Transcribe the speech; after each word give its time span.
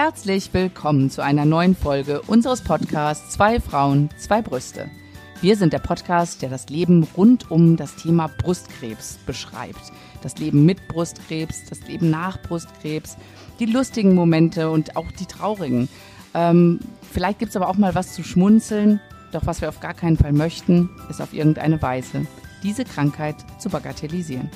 Herzlich 0.00 0.54
willkommen 0.54 1.10
zu 1.10 1.24
einer 1.24 1.44
neuen 1.44 1.74
Folge 1.74 2.22
unseres 2.22 2.62
Podcasts 2.62 3.32
Zwei 3.32 3.58
Frauen, 3.58 4.10
zwei 4.16 4.42
Brüste. 4.42 4.88
Wir 5.40 5.56
sind 5.56 5.72
der 5.72 5.80
Podcast, 5.80 6.40
der 6.40 6.50
das 6.50 6.68
Leben 6.68 7.02
rund 7.16 7.50
um 7.50 7.76
das 7.76 7.96
Thema 7.96 8.28
Brustkrebs 8.28 9.18
beschreibt. 9.26 9.90
Das 10.22 10.38
Leben 10.38 10.64
mit 10.64 10.86
Brustkrebs, 10.86 11.64
das 11.68 11.80
Leben 11.88 12.10
nach 12.10 12.40
Brustkrebs, 12.40 13.16
die 13.58 13.66
lustigen 13.66 14.14
Momente 14.14 14.70
und 14.70 14.94
auch 14.94 15.10
die 15.10 15.26
traurigen. 15.26 15.88
Ähm, 16.32 16.78
vielleicht 17.12 17.40
gibt 17.40 17.50
es 17.50 17.56
aber 17.56 17.68
auch 17.68 17.76
mal 17.76 17.96
was 17.96 18.14
zu 18.14 18.22
schmunzeln, 18.22 19.00
doch 19.32 19.46
was 19.46 19.60
wir 19.62 19.68
auf 19.68 19.80
gar 19.80 19.94
keinen 19.94 20.16
Fall 20.16 20.32
möchten, 20.32 20.90
ist 21.10 21.20
auf 21.20 21.32
irgendeine 21.32 21.82
Weise 21.82 22.24
diese 22.62 22.84
Krankheit 22.84 23.34
zu 23.58 23.68
bagatellisieren. 23.68 24.48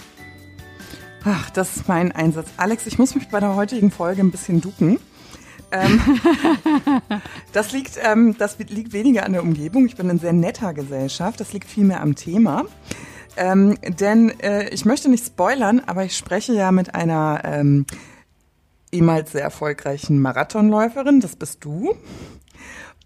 Ach, 1.24 1.50
das 1.50 1.78
ist 1.78 1.88
mein 1.88 2.12
Einsatz. 2.12 2.46
Alex, 2.59 2.86
ich 2.86 2.96
muss 2.96 3.16
mich 3.16 3.28
bei 3.28 3.40
der 3.40 3.56
heutigen 3.56 3.90
Folge 3.90 4.22
ein 4.22 4.30
bisschen 4.30 4.60
ducken. 4.60 5.00
Ähm, 5.72 6.00
das, 7.52 7.72
liegt, 7.72 7.98
ähm, 8.00 8.36
das 8.38 8.58
liegt 8.58 8.92
weniger 8.92 9.24
an 9.24 9.32
der 9.32 9.42
Umgebung. 9.42 9.86
Ich 9.86 9.96
bin 9.96 10.10
in 10.10 10.18
sehr 10.18 10.32
netter 10.32 10.74
Gesellschaft. 10.74 11.40
Das 11.40 11.52
liegt 11.52 11.68
vielmehr 11.68 12.00
am 12.00 12.14
Thema. 12.14 12.64
Ähm, 13.36 13.77
denn 13.98 14.38
äh, 14.40 14.68
ich 14.68 14.84
möchte 14.84 15.08
nicht 15.08 15.27
spoilern, 15.27 15.80
aber 15.86 16.04
ich 16.04 16.16
spreche 16.16 16.52
ja 16.52 16.70
mit 16.70 16.94
einer 16.94 17.40
ähm, 17.44 17.86
ehemals 18.92 19.32
sehr 19.32 19.42
erfolgreichen 19.42 20.20
Marathonläuferin, 20.20 21.20
das 21.20 21.36
bist 21.36 21.64
du, 21.64 21.96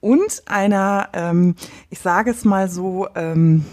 und 0.01 0.43
einer, 0.47 1.09
ähm, 1.13 1.55
ich 1.91 2.01
sage 2.01 2.33
es 2.33 2.45
mal 2.45 2.69
so, 2.69 3.09
ähm, 3.15 3.65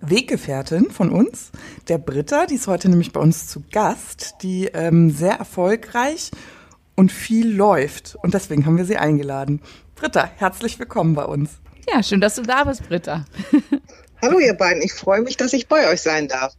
Weggefährtin 0.00 0.90
von 0.90 1.10
uns, 1.10 1.50
der 1.88 1.98
Britta, 1.98 2.46
die 2.46 2.54
ist 2.54 2.68
heute 2.68 2.88
nämlich 2.88 3.12
bei 3.12 3.20
uns 3.20 3.48
zu 3.48 3.64
Gast, 3.72 4.36
die 4.42 4.66
ähm, 4.66 5.10
sehr 5.10 5.34
erfolgreich 5.34 6.30
und 6.94 7.12
viel 7.12 7.50
läuft. 7.54 8.16
Und 8.22 8.34
deswegen 8.34 8.66
haben 8.66 8.76
wir 8.76 8.84
sie 8.84 8.96
eingeladen. 8.96 9.60
Britta, 9.94 10.30
herzlich 10.36 10.78
willkommen 10.78 11.14
bei 11.14 11.24
uns. 11.24 11.60
Ja, 11.88 12.02
schön, 12.02 12.20
dass 12.20 12.36
du 12.36 12.42
da 12.42 12.64
bist, 12.64 12.88
Britta. 12.88 13.24
Hallo 14.22 14.38
ihr 14.38 14.54
beiden, 14.54 14.82
ich 14.82 14.92
freue 14.92 15.20
mich, 15.20 15.36
dass 15.36 15.52
ich 15.52 15.66
bei 15.66 15.88
euch 15.90 16.00
sein 16.00 16.28
darf. 16.28 16.54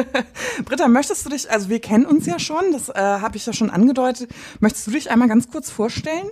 Britta, 0.66 0.88
möchtest 0.88 1.24
du 1.24 1.30
dich, 1.30 1.50
also 1.50 1.70
wir 1.70 1.80
kennen 1.80 2.04
uns 2.04 2.26
ja 2.26 2.38
schon, 2.38 2.70
das 2.72 2.90
äh, 2.90 2.98
habe 2.98 3.38
ich 3.38 3.46
ja 3.46 3.54
schon 3.54 3.70
angedeutet, 3.70 4.30
möchtest 4.60 4.86
du 4.86 4.90
dich 4.90 5.10
einmal 5.10 5.28
ganz 5.28 5.50
kurz 5.50 5.70
vorstellen? 5.70 6.28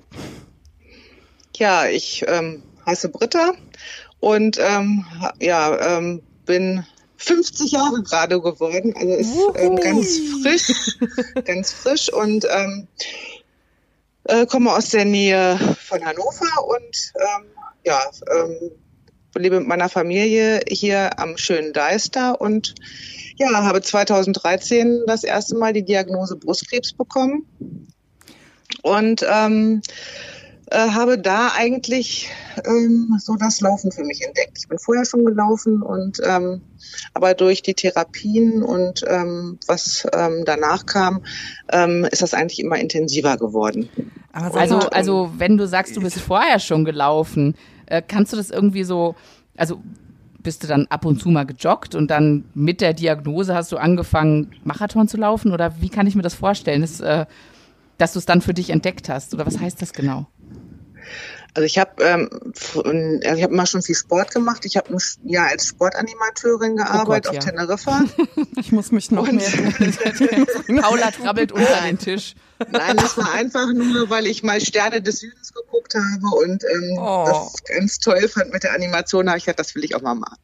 Ja, 1.57 1.87
ich 1.87 2.27
ähm, 2.29 2.63
heiße 2.85 3.09
Britta 3.09 3.53
und 4.21 4.59
ähm, 4.61 5.07
ja, 5.41 5.97
ähm, 5.97 6.23
bin 6.45 6.85
50 7.17 7.73
Jahre 7.73 8.03
gerade 8.03 8.41
geworden, 8.41 8.95
also 8.97 9.15
ist 9.15 9.37
ähm, 9.57 9.77
ganz 9.77 10.19
frisch, 10.43 10.99
ganz 11.45 11.73
frisch. 11.73 12.13
Und 12.13 12.47
ähm, 12.51 12.89
äh, 14.25 14.47
komme 14.47 14.73
aus 14.73 14.91
der 14.91 15.05
Nähe 15.05 15.59
von 15.79 16.05
Hannover 16.05 16.69
und 16.69 17.13
ähm, 17.17 17.47
ja, 17.85 18.01
ähm, 18.35 18.71
lebe 19.39 19.59
mit 19.59 19.69
meiner 19.69 19.89
Familie 19.89 20.61
hier 20.69 21.19
am 21.19 21.37
schönen 21.37 21.73
Deister. 21.73 22.41
Und 22.41 22.75
ja, 23.37 23.65
habe 23.65 23.83
2013 23.83 25.03
das 25.07 25.25
erste 25.25 25.57
Mal 25.57 25.73
die 25.73 25.85
Diagnose 25.85 26.37
Brustkrebs 26.37 26.93
bekommen. 26.93 27.47
Und 28.83 29.25
ähm, 29.29 29.83
äh, 30.71 30.91
habe 30.91 31.19
da 31.19 31.53
eigentlich 31.57 32.31
ähm, 32.65 33.19
so 33.21 33.37
das 33.37 33.61
Laufen 33.61 33.93
für 33.93 34.05
mich 34.05 34.25
entdeckt. 34.25 34.59
Ich 34.59 34.69
bin 34.69 34.79
vorher 34.79 35.05
schon 35.05 35.25
gelaufen 35.25 35.83
und 35.83 36.21
ähm, 36.25 36.61
aber 37.15 37.35
durch 37.35 37.63
die 37.63 37.75
Therapien 37.75 38.63
und 38.63 39.05
ähm, 39.07 39.59
was 39.67 40.07
ähm, 40.13 40.43
danach 40.45 40.87
kam, 40.87 41.23
ähm, 41.71 42.07
ist 42.11 42.23
das 42.23 42.35
eigentlich 42.35 42.61
immer 42.61 42.79
intensiver 42.79 43.37
geworden. 43.37 43.89
Also, 44.33 44.79
also 44.79 45.33
wenn 45.39 45.57
du 45.57 45.67
sagst, 45.67 45.97
du 45.97 46.03
bist 46.03 46.19
vorher 46.21 46.59
schon 46.59 46.85
gelaufen, 46.85 47.55
äh, 47.87 48.03
kannst 48.07 48.33
du 48.33 48.37
das 48.37 48.51
irgendwie 48.51 48.85
so, 48.85 49.15
also 49.57 49.81
bist 50.47 50.63
du 50.63 50.69
dann 50.69 50.87
ab 50.91 51.05
und 51.05 51.21
zu 51.21 51.29
mal 51.31 51.45
gejoggt 51.45 51.95
und 51.95 52.09
dann 52.09 52.45
mit 52.55 52.81
der 52.81 52.93
Diagnose 52.93 53.55
hast 53.55 53.73
du 53.73 53.79
angefangen, 53.79 54.53
Marathon 54.63 55.09
zu 55.09 55.17
laufen? 55.17 55.53
Oder 55.53 55.81
wie 55.81 55.89
kann 55.89 56.07
ich 56.07 56.15
mir 56.15 56.23
das 56.23 56.35
vorstellen, 56.35 56.83
dass, 56.83 57.01
äh, 57.01 57.27
dass 57.99 58.13
du 58.13 58.21
es 58.21 58.27
dann 58.27 58.41
für 58.41 58.55
dich 58.55 58.71
entdeckt 58.71 59.09
hast? 59.09 59.35
Oder 59.35 59.45
was 59.47 59.59
heißt 59.59 59.83
das 59.83 59.93
genau? 59.93 60.27
Also 61.55 61.65
ich 61.65 61.79
habe 61.79 62.03
ähm, 62.05 62.29
also 62.53 63.37
ich 63.37 63.43
habe 63.43 63.53
immer 63.55 63.65
schon 63.65 63.81
viel 63.81 63.95
Sport 63.95 64.31
gemacht. 64.33 64.67
Ich 64.67 64.77
habe 64.77 64.93
ein 64.93 64.99
Jahr 65.25 65.49
als 65.49 65.69
Sportanimateurin 65.69 66.77
gearbeitet 66.77 67.07
oh 67.07 67.07
Gott, 67.07 67.27
auf 67.29 67.35
ja. 67.35 67.41
Teneriffa. 67.41 68.05
ich 68.57 68.73
muss 68.73 68.93
mich 68.93 69.11
noch 69.11 69.31
mehr. 69.31 69.49
Paula 70.83 71.11
krabbelt 71.13 71.53
unter 71.53 71.81
den 71.81 71.99
Tisch. 71.99 72.35
Nein, 72.71 72.97
das 72.97 73.17
war 73.17 73.33
einfach 73.33 73.73
nur, 73.73 74.09
weil 74.11 74.27
ich 74.27 74.43
mal 74.43 74.61
Sterne 74.61 75.03
des 75.03 75.21
Südens 75.21 75.53
geguckt 75.53 75.95
habe 75.95 76.37
und 76.37 76.65
ähm, 76.65 76.99
oh. 76.99 77.25
das 77.27 77.65
ganz 77.65 77.99
toll 77.99 78.29
fand 78.29 78.53
mit 78.53 78.63
der 78.63 78.75
Animation. 78.75 79.29
habe 79.29 79.39
ich 79.39 79.45
gedacht, 79.45 79.61
das 79.61 79.75
will 79.75 79.85
ich 79.85 79.95
auch 79.95 80.03
mal 80.03 80.15
machen. 80.15 80.37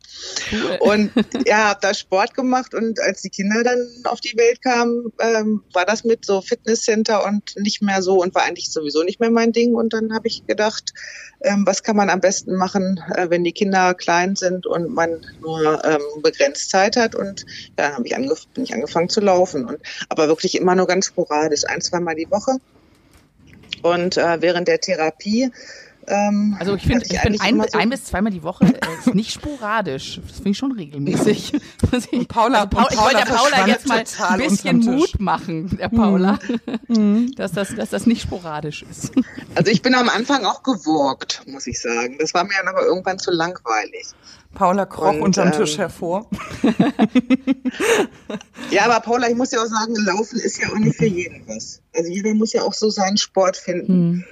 Cool. 0.53 0.79
Und 0.81 1.13
ja, 1.47 1.69
habe 1.69 1.81
da 1.81 1.95
Sport 1.95 2.35
gemacht 2.35 2.75
und 2.75 3.01
als 3.01 3.23
die 3.23 3.31
Kinder 3.31 3.63
dann 3.63 3.87
auf 4.05 4.21
die 4.21 4.37
Welt 4.37 4.63
kamen, 4.63 5.13
ähm, 5.21 5.63
war 5.73 5.87
das 5.87 6.05
mit 6.05 6.25
so 6.25 6.41
Fitnesscenter 6.43 7.25
und 7.25 7.55
nicht 7.57 7.83
mehr 7.83 8.03
so 8.03 8.21
und 8.21 8.35
war 8.35 8.43
eigentlich 8.43 8.71
sowieso 8.71 9.03
nicht 9.03 9.21
mehr 9.21 9.31
mein 9.31 9.53
Ding. 9.53 9.75
Und 9.75 9.93
dann 9.93 10.15
habe 10.15 10.29
ich 10.29 10.47
gedacht, 10.47 10.93
ähm, 11.41 11.67
was 11.67 11.83
kann 11.83 11.97
man 11.97 12.11
am 12.11 12.21
besten 12.21 12.55
machen, 12.55 13.01
äh, 13.15 13.31
wenn 13.31 13.45
die 13.45 13.53
Kinder 13.53 13.95
klein 13.95 14.37
sind 14.37 14.67
und 14.67 14.95
man 14.95 15.25
nur 15.41 15.85
ähm, 15.85 16.01
begrenzt 16.23 16.71
Zeit 16.71 16.97
hat. 16.97 17.15
Und 17.15 17.47
dann 17.77 17.95
habe 17.95 18.07
ich 18.07 18.15
angef 18.15 18.47
bin 18.55 18.65
ich 18.65 18.75
angefangen 18.75 19.09
zu 19.09 19.21
laufen. 19.21 19.65
Und 19.65 19.79
aber 20.09 20.29
wirklich 20.29 20.57
immer 20.57 20.75
nur 20.75 20.87
ganz 20.87 21.07
sporadisch, 21.07 21.65
ein, 21.67 21.81
zweimal 22.03 22.15
die 22.15 22.31
Woche. 22.31 22.59
Und 23.83 24.17
äh, 24.17 24.41
während 24.41 24.69
der 24.69 24.81
Therapie 24.81 25.51
ähm, 26.09 26.57
also 26.59 26.75
ich 26.75 26.83
finde, 26.83 27.05
ich, 27.07 27.13
ich 27.13 27.23
bin 27.23 27.41
ein, 27.41 27.65
so 27.71 27.79
ein, 27.79 27.89
bis 27.89 28.07
zweimal 28.07 28.33
die 28.33 28.43
Woche 28.43 28.65
äh, 28.65 28.99
ist 28.99 29.15
nicht 29.15 29.31
sporadisch. 29.31 30.21
Das 30.27 30.39
finde 30.39 30.51
ich 30.51 30.59
schon 30.59 30.73
regelmäßig. 30.73 31.53
und 32.13 32.27
Paula, 32.27 32.65
also 32.65 32.71
Paula, 32.71 32.89
ich 32.91 32.99
wollte 32.99 33.17
der 33.19 33.33
Paula 33.33 33.67
jetzt 33.69 33.87
mal 33.87 34.05
ein 34.31 34.39
bisschen 34.41 34.79
Mut 34.81 35.21
machen, 35.21 35.77
der 35.77 35.89
Paula, 35.91 36.41
mhm. 36.89 37.33
dass, 37.37 37.53
das, 37.53 37.77
dass 37.77 37.91
das 37.91 38.07
nicht 38.07 38.23
sporadisch 38.23 38.83
ist. 38.83 39.13
Also 39.55 39.71
ich 39.71 39.81
bin 39.81 39.95
am 39.95 40.09
Anfang 40.09 40.45
auch 40.45 40.65
gewurgt, 40.65 41.43
muss 41.47 41.69
ich 41.69 41.81
sagen. 41.81 42.17
Das 42.19 42.35
war 42.35 42.43
mir 42.43 42.55
dann 42.59 42.75
aber 42.75 42.85
irgendwann 42.85 43.21
zu 43.21 43.31
langweilig. 43.31 44.07
Paula 44.55 44.87
kroch 44.87 45.15
und, 45.15 45.23
unterm 45.23 45.49
ähm, 45.49 45.55
Tisch 45.55 45.79
hervor. 45.79 46.29
ja, 48.71 48.85
aber 48.85 49.01
Paula, 49.01 49.29
ich 49.29 49.37
muss 49.37 49.51
ja 49.53 49.61
auch 49.63 49.67
sagen, 49.67 49.95
Laufen 49.97 50.39
ist 50.39 50.61
ja 50.61 50.69
auch 50.69 50.79
nicht 50.79 50.97
für 50.97 51.07
jeden 51.07 51.47
was. 51.49 51.81
Also 51.95 52.11
jeder 52.11 52.35
muss 52.35 52.53
ja 52.53 52.63
auch 52.63 52.75
so 52.75 52.91
seinen 52.91 53.17
Sport 53.17 53.57
finden. 53.57 54.11
Mhm 54.11 54.25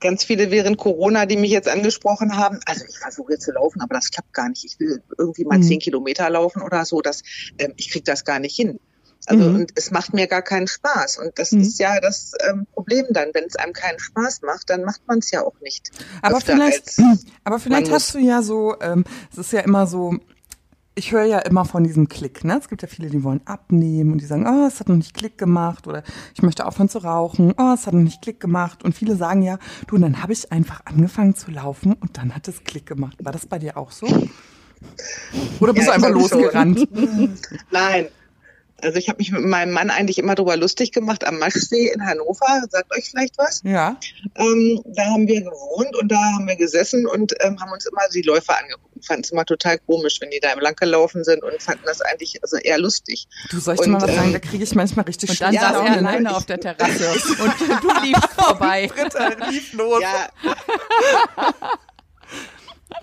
ganz 0.00 0.24
viele 0.24 0.50
während 0.50 0.76
Corona, 0.76 1.26
die 1.26 1.36
mich 1.36 1.50
jetzt 1.50 1.68
angesprochen 1.68 2.36
haben. 2.36 2.60
Also 2.66 2.84
ich 2.88 2.98
versuche 2.98 3.32
jetzt 3.32 3.44
zu 3.44 3.52
laufen, 3.52 3.80
aber 3.80 3.94
das 3.94 4.10
klappt 4.10 4.32
gar 4.32 4.48
nicht. 4.48 4.64
Ich 4.64 4.78
will 4.78 5.02
irgendwie 5.18 5.44
mal 5.44 5.58
mhm. 5.58 5.62
zehn 5.62 5.78
Kilometer 5.78 6.28
laufen 6.30 6.62
oder 6.62 6.84
so. 6.84 7.00
Das, 7.00 7.22
ähm, 7.58 7.72
ich 7.76 7.90
kriege 7.90 8.04
das 8.04 8.24
gar 8.24 8.38
nicht 8.38 8.54
hin. 8.56 8.78
Also 9.26 9.44
mhm. 9.44 9.56
und 9.56 9.72
es 9.74 9.90
macht 9.90 10.14
mir 10.14 10.26
gar 10.26 10.42
keinen 10.42 10.68
Spaß. 10.68 11.18
Und 11.18 11.38
das 11.38 11.52
mhm. 11.52 11.60
ist 11.60 11.78
ja 11.78 12.00
das 12.00 12.32
ähm, 12.48 12.66
Problem 12.72 13.06
dann. 13.10 13.30
Wenn 13.34 13.44
es 13.44 13.56
einem 13.56 13.72
keinen 13.72 13.98
Spaß 13.98 14.42
macht, 14.42 14.70
dann 14.70 14.84
macht 14.84 15.06
man 15.06 15.18
es 15.18 15.30
ja 15.30 15.42
auch 15.42 15.60
nicht. 15.60 15.90
Aber 16.22 16.40
vielleicht, 16.40 16.98
aber 17.44 17.58
vielleicht 17.58 17.90
hast 17.90 18.14
du 18.14 18.18
ja 18.18 18.42
so, 18.42 18.76
ähm, 18.80 19.04
es 19.32 19.38
ist 19.38 19.52
ja 19.52 19.60
immer 19.60 19.86
so, 19.86 20.16
ich 20.98 21.12
höre 21.12 21.24
ja 21.24 21.40
immer 21.40 21.64
von 21.64 21.84
diesem 21.84 22.08
Klick. 22.08 22.42
Ne? 22.42 22.58
Es 22.58 22.68
gibt 22.68 22.82
ja 22.82 22.88
viele, 22.88 23.10
die 23.10 23.22
wollen 23.22 23.42
abnehmen 23.44 24.12
und 24.12 24.20
die 24.20 24.26
sagen, 24.26 24.46
oh, 24.46 24.66
es 24.66 24.80
hat 24.80 24.88
noch 24.88 24.96
nicht 24.96 25.14
Klick 25.14 25.36
gemacht 25.36 25.86
oder 25.86 26.02
ich 26.34 26.42
möchte 26.42 26.64
aufhören 26.64 26.88
zu 26.88 26.98
rauchen, 26.98 27.52
oh, 27.58 27.74
es 27.74 27.86
hat 27.86 27.92
noch 27.92 28.00
nicht 28.00 28.22
Klick 28.22 28.40
gemacht. 28.40 28.82
Und 28.82 28.94
viele 28.94 29.16
sagen 29.16 29.42
ja, 29.42 29.58
du, 29.88 29.96
und 29.96 30.02
dann 30.02 30.22
habe 30.22 30.32
ich 30.32 30.50
einfach 30.50 30.80
angefangen 30.86 31.34
zu 31.34 31.50
laufen 31.50 31.92
und 31.92 32.16
dann 32.16 32.34
hat 32.34 32.48
es 32.48 32.64
Klick 32.64 32.86
gemacht. 32.86 33.16
War 33.22 33.32
das 33.32 33.46
bei 33.46 33.58
dir 33.58 33.76
auch 33.76 33.90
so? 33.90 34.06
Oder 35.60 35.74
bist 35.74 35.86
ja, 35.86 35.92
du 35.92 36.04
einfach 36.04 36.10
losgerannt? 36.10 36.88
Nein, 37.70 38.08
also 38.82 38.98
ich 38.98 39.08
habe 39.08 39.18
mich 39.18 39.32
mit 39.32 39.42
meinem 39.42 39.72
Mann 39.72 39.90
eigentlich 39.90 40.18
immer 40.18 40.34
drüber 40.34 40.56
lustig 40.56 40.92
gemacht 40.92 41.26
am 41.26 41.38
Maschsee 41.38 41.88
in 41.88 42.04
Hannover. 42.04 42.62
Sagt 42.70 42.94
euch 42.94 43.10
vielleicht 43.10 43.38
was? 43.38 43.62
Ja. 43.64 43.96
Ähm, 44.34 44.82
da 44.84 45.04
haben 45.06 45.26
wir 45.26 45.40
gewohnt 45.40 45.96
und 45.96 46.08
da 46.08 46.16
haben 46.16 46.46
wir 46.46 46.56
gesessen 46.56 47.06
und 47.06 47.34
ähm, 47.40 47.58
haben 47.60 47.72
uns 47.72 47.86
immer 47.86 48.02
die 48.12 48.22
Läufer 48.22 48.58
angeguckt. 48.58 49.04
Fanden 49.04 49.22
es 49.24 49.30
immer 49.30 49.44
total 49.44 49.78
komisch, 49.78 50.20
wenn 50.20 50.30
die 50.30 50.40
da 50.40 50.52
im 50.52 50.60
Lang 50.60 50.76
gelaufen 50.76 51.24
sind 51.24 51.42
und 51.42 51.62
fanden 51.62 51.84
das 51.86 52.00
eigentlich 52.02 52.38
also 52.42 52.56
eher 52.56 52.78
lustig. 52.78 53.28
Du 53.50 53.60
sollst 53.60 53.84
dir 53.84 53.90
mal 53.90 54.00
was 54.00 54.10
ähm, 54.10 54.16
sagen, 54.16 54.32
da 54.32 54.38
kriege 54.38 54.64
ich 54.64 54.74
manchmal 54.74 55.04
richtig 55.06 55.30
Und 55.30 55.40
dann 55.40 55.54
saß 55.54 55.62
er 55.62 55.92
alleine 55.92 56.36
auf 56.36 56.46
der 56.46 56.60
Terrasse 56.60 57.10
und 57.42 57.82
du 57.82 58.04
liefst 58.04 58.32
vorbei. 58.36 58.90
Britta 58.94 59.48
lief 59.50 59.72
los. 59.72 60.02
Ja. 60.02 60.28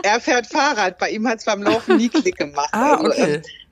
er 0.04 0.20
fährt 0.20 0.48
Fahrrad, 0.48 0.98
bei 1.00 1.10
ihm 1.10 1.28
hat 1.28 1.40
es 1.40 1.46
beim 1.46 1.64
Laufen 1.64 1.98
nie 1.98 2.10
Klick 2.10 2.38
gemacht. 2.38 2.70
Ah, 2.72 2.96
also, 2.96 3.06
okay. 3.08 3.22
Also, 3.22 3.63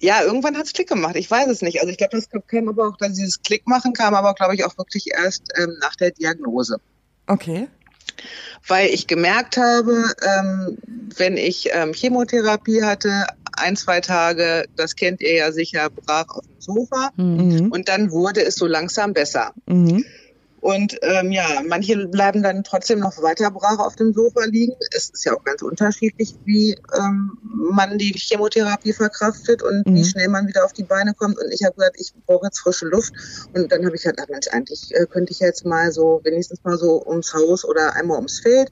ja, 0.00 0.22
irgendwann 0.22 0.56
hat 0.56 0.66
es 0.66 0.72
Klick 0.72 0.88
gemacht. 0.88 1.16
Ich 1.16 1.30
weiß 1.30 1.48
es 1.48 1.62
nicht. 1.62 1.80
Also 1.80 1.90
ich 1.90 1.98
glaube, 1.98 2.16
das 2.16 2.28
kam 2.46 2.68
aber 2.68 2.88
auch, 2.88 2.96
dass 2.96 3.12
dieses 3.12 3.42
Klick 3.42 3.66
machen 3.66 3.92
kam 3.92 4.14
aber, 4.14 4.34
glaube 4.34 4.54
ich, 4.54 4.64
auch 4.64 4.76
wirklich 4.78 5.08
erst 5.12 5.52
ähm, 5.56 5.76
nach 5.80 5.94
der 5.96 6.10
Diagnose. 6.10 6.78
Okay. 7.26 7.68
Weil 8.66 8.88
ich 8.88 9.06
gemerkt 9.06 9.56
habe, 9.56 10.04
ähm, 10.22 10.78
wenn 11.16 11.36
ich 11.36 11.68
ähm, 11.72 11.92
Chemotherapie 11.92 12.82
hatte, 12.82 13.26
ein, 13.52 13.76
zwei 13.76 14.00
Tage, 14.00 14.66
das 14.76 14.96
kennt 14.96 15.20
ihr 15.20 15.34
ja 15.34 15.52
sicher, 15.52 15.90
brach 15.90 16.28
auf 16.28 16.44
dem 16.46 16.60
Sofa. 16.60 17.10
Mhm. 17.16 17.70
Und 17.70 17.88
dann 17.88 18.10
wurde 18.10 18.42
es 18.42 18.54
so 18.54 18.66
langsam 18.66 19.12
besser. 19.12 19.52
Mhm. 19.66 20.04
Und 20.60 20.98
ähm, 21.00 21.32
ja, 21.32 21.62
manche 21.66 22.06
bleiben 22.06 22.42
dann 22.42 22.62
trotzdem 22.64 22.98
noch 23.00 23.22
weiter 23.22 23.50
brach 23.50 23.78
auf 23.78 23.96
dem 23.96 24.12
Sofa 24.12 24.44
liegen. 24.44 24.74
Es 24.94 25.08
ist 25.08 25.24
ja 25.24 25.34
auch 25.34 25.42
ganz 25.42 25.62
unterschiedlich, 25.62 26.34
wie 26.44 26.76
ähm, 26.96 27.38
man 27.42 27.96
die 27.96 28.12
Chemotherapie 28.12 28.92
verkraftet 28.92 29.62
und 29.62 29.86
mhm. 29.86 29.94
wie 29.94 30.04
schnell 30.04 30.28
man 30.28 30.46
wieder 30.46 30.64
auf 30.64 30.74
die 30.74 30.82
Beine 30.82 31.14
kommt. 31.14 31.38
Und 31.38 31.50
ich 31.50 31.64
habe 31.64 31.74
gesagt, 31.76 31.96
ich 31.98 32.12
brauche 32.26 32.46
jetzt 32.46 32.60
frische 32.60 32.86
Luft. 32.86 33.12
Und 33.54 33.72
dann 33.72 33.86
habe 33.86 33.96
ich 33.96 34.06
ach 34.06 34.28
Mensch, 34.28 34.48
eigentlich 34.48 34.94
äh, 34.94 35.06
könnte 35.06 35.32
ich 35.32 35.40
jetzt 35.40 35.64
mal 35.64 35.92
so 35.92 36.20
wenigstens 36.24 36.62
mal 36.62 36.76
so 36.76 37.06
ums 37.06 37.32
Haus 37.32 37.64
oder 37.64 37.96
einmal 37.96 38.18
ums 38.18 38.40
Feld. 38.40 38.68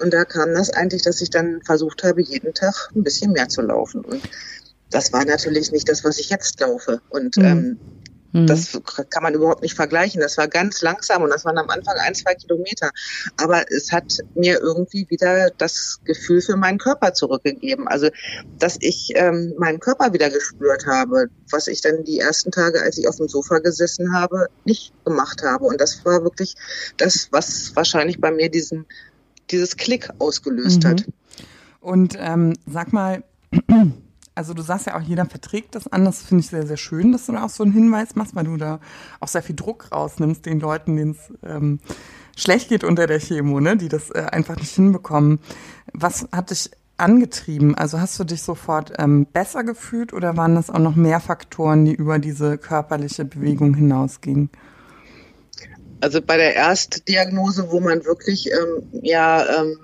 Und 0.00 0.12
da 0.12 0.26
kam 0.26 0.52
das 0.52 0.68
eigentlich, 0.70 1.00
dass 1.00 1.22
ich 1.22 1.30
dann 1.30 1.62
versucht 1.62 2.04
habe, 2.04 2.20
jeden 2.20 2.52
Tag 2.52 2.74
ein 2.94 3.02
bisschen 3.02 3.32
mehr 3.32 3.48
zu 3.48 3.62
laufen. 3.62 4.04
Und 4.04 4.20
das 4.90 5.14
war 5.14 5.24
natürlich 5.24 5.72
nicht 5.72 5.88
das, 5.88 6.04
was 6.04 6.18
ich 6.18 6.28
jetzt 6.28 6.60
laufe. 6.60 7.00
Und 7.08 7.38
mhm. 7.38 7.44
ähm, 7.44 7.78
Mhm. 8.36 8.46
Das 8.46 8.78
kann 9.10 9.22
man 9.22 9.34
überhaupt 9.34 9.62
nicht 9.62 9.74
vergleichen. 9.74 10.20
Das 10.20 10.36
war 10.36 10.46
ganz 10.46 10.82
langsam 10.82 11.22
und 11.22 11.30
das 11.30 11.44
waren 11.44 11.56
am 11.56 11.70
Anfang 11.70 11.96
ein, 11.98 12.14
zwei 12.14 12.34
Kilometer. 12.34 12.90
Aber 13.38 13.64
es 13.70 13.90
hat 13.92 14.18
mir 14.34 14.60
irgendwie 14.60 15.06
wieder 15.08 15.50
das 15.56 16.00
Gefühl 16.04 16.42
für 16.42 16.56
meinen 16.56 16.78
Körper 16.78 17.14
zurückgegeben. 17.14 17.88
Also, 17.88 18.10
dass 18.58 18.76
ich 18.80 19.12
ähm, 19.14 19.54
meinen 19.58 19.80
Körper 19.80 20.12
wieder 20.12 20.28
gespürt 20.28 20.86
habe, 20.86 21.28
was 21.50 21.66
ich 21.66 21.80
dann 21.80 22.04
die 22.04 22.18
ersten 22.18 22.50
Tage, 22.50 22.82
als 22.82 22.98
ich 22.98 23.08
auf 23.08 23.16
dem 23.16 23.28
Sofa 23.28 23.58
gesessen 23.60 24.12
habe, 24.12 24.48
nicht 24.64 24.92
gemacht 25.04 25.42
habe. 25.42 25.64
Und 25.64 25.80
das 25.80 26.04
war 26.04 26.22
wirklich 26.22 26.54
das, 26.98 27.28
was 27.30 27.74
wahrscheinlich 27.74 28.20
bei 28.20 28.30
mir 28.30 28.50
diesen, 28.50 28.84
dieses 29.50 29.76
Klick 29.76 30.10
ausgelöst 30.18 30.84
mhm. 30.84 30.88
hat. 30.88 31.04
Und 31.80 32.16
ähm, 32.18 32.52
sag 32.66 32.92
mal, 32.92 33.24
also 34.36 34.54
du 34.54 34.62
sagst 34.62 34.86
ja 34.86 34.96
auch, 34.96 35.02
jeder 35.02 35.24
verträgt 35.24 35.74
das 35.74 35.88
anders. 35.88 36.22
Finde 36.22 36.42
ich 36.42 36.50
sehr, 36.50 36.66
sehr 36.66 36.76
schön, 36.76 37.10
dass 37.10 37.26
du 37.26 37.32
da 37.32 37.44
auch 37.44 37.50
so 37.50 37.64
einen 37.64 37.72
Hinweis 37.72 38.14
machst, 38.14 38.36
weil 38.36 38.44
du 38.44 38.56
da 38.56 38.80
auch 39.18 39.28
sehr 39.28 39.42
viel 39.42 39.56
Druck 39.56 39.90
rausnimmst, 39.92 40.44
den 40.46 40.60
Leuten, 40.60 40.96
denen 40.96 41.12
es 41.12 41.32
ähm, 41.42 41.80
schlecht 42.36 42.68
geht 42.68 42.84
unter 42.84 43.06
der 43.06 43.18
Chemo, 43.18 43.60
ne, 43.60 43.76
die 43.76 43.88
das 43.88 44.10
äh, 44.10 44.26
einfach 44.30 44.56
nicht 44.56 44.74
hinbekommen. 44.74 45.40
Was 45.94 46.28
hat 46.32 46.50
dich 46.50 46.70
angetrieben? 46.98 47.74
Also 47.74 47.98
hast 47.98 48.18
du 48.20 48.24
dich 48.24 48.42
sofort 48.42 48.92
ähm, 48.98 49.26
besser 49.26 49.64
gefühlt 49.64 50.12
oder 50.12 50.36
waren 50.36 50.54
das 50.54 50.70
auch 50.70 50.78
noch 50.78 50.96
mehr 50.96 51.20
Faktoren, 51.20 51.86
die 51.86 51.94
über 51.94 52.18
diese 52.18 52.58
körperliche 52.58 53.24
Bewegung 53.24 53.74
hinausgingen? 53.74 54.50
Also 56.00 56.20
bei 56.20 56.36
der 56.36 56.54
Erstdiagnose, 56.54 57.70
wo 57.70 57.80
man 57.80 58.04
wirklich 58.04 58.50
ähm, 58.50 58.82
ja 59.02 59.62
ähm, 59.62 59.78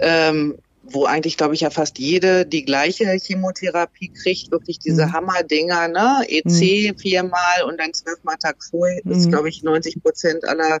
ähm, 0.00 0.54
wo 0.92 1.04
eigentlich, 1.04 1.36
glaube 1.36 1.54
ich, 1.54 1.60
ja 1.60 1.70
fast 1.70 1.98
jede 1.98 2.46
die 2.46 2.64
gleiche 2.64 3.06
Chemotherapie 3.06 4.08
kriegt, 4.08 4.50
wirklich 4.50 4.78
diese 4.78 5.06
mhm. 5.06 5.12
Hammerdinger, 5.12 5.88
ne? 5.88 6.22
EC 6.28 6.92
mhm. 6.92 6.98
viermal 6.98 7.62
und 7.66 7.78
dann 7.80 7.92
zwölfmal 7.94 8.36
Taxol. 8.36 9.00
Das 9.04 9.18
ist, 9.18 9.26
mhm. 9.26 9.30
glaube 9.30 9.48
ich, 9.48 9.62
90 9.62 10.02
Prozent 10.02 10.44
aller 10.44 10.78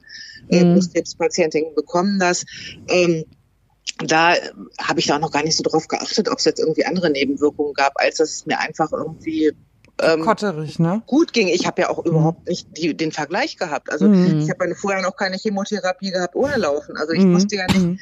äh, 0.48 0.64
mhm. 0.64 0.74
Brustkrebspatientinnen 0.74 1.74
bekommen 1.74 2.18
das. 2.18 2.44
Ähm, 2.88 3.24
da 3.98 4.34
habe 4.80 5.00
ich 5.00 5.06
da 5.06 5.16
auch 5.16 5.20
noch 5.20 5.32
gar 5.32 5.44
nicht 5.44 5.56
so 5.56 5.62
drauf 5.62 5.88
geachtet, 5.88 6.28
ob 6.28 6.38
es 6.38 6.44
jetzt 6.44 6.60
irgendwie 6.60 6.84
andere 6.84 7.10
Nebenwirkungen 7.10 7.74
gab, 7.74 7.92
als 7.96 8.16
dass 8.16 8.30
es 8.30 8.46
mir 8.46 8.58
einfach 8.58 8.92
irgendwie 8.92 9.52
ähm, 10.00 10.22
Kotterig, 10.22 10.78
ne? 10.78 11.02
gut 11.06 11.32
ging. 11.32 11.48
Ich 11.48 11.66
habe 11.66 11.82
ja 11.82 11.90
auch 11.90 12.04
mhm. 12.04 12.10
überhaupt 12.10 12.48
nicht 12.48 12.66
die, 12.76 12.96
den 12.96 13.12
Vergleich 13.12 13.56
gehabt. 13.56 13.90
Also 13.90 14.08
mhm. 14.08 14.40
ich 14.40 14.50
habe 14.50 14.74
vorher 14.74 15.02
noch 15.02 15.16
keine 15.16 15.36
Chemotherapie 15.36 16.10
gehabt 16.10 16.34
ohne 16.34 16.56
Laufen. 16.56 16.96
Also 16.96 17.12
ich 17.12 17.22
mhm. 17.22 17.34
wusste 17.34 17.56
ja 17.56 17.66
nicht. 17.66 18.00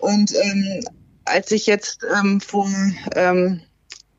Und 0.00 0.34
ähm, 0.34 0.84
als 1.24 1.50
ich 1.50 1.66
jetzt 1.66 2.00
ähm, 2.18 2.40
vor 2.40 2.68
ähm, 3.14 3.60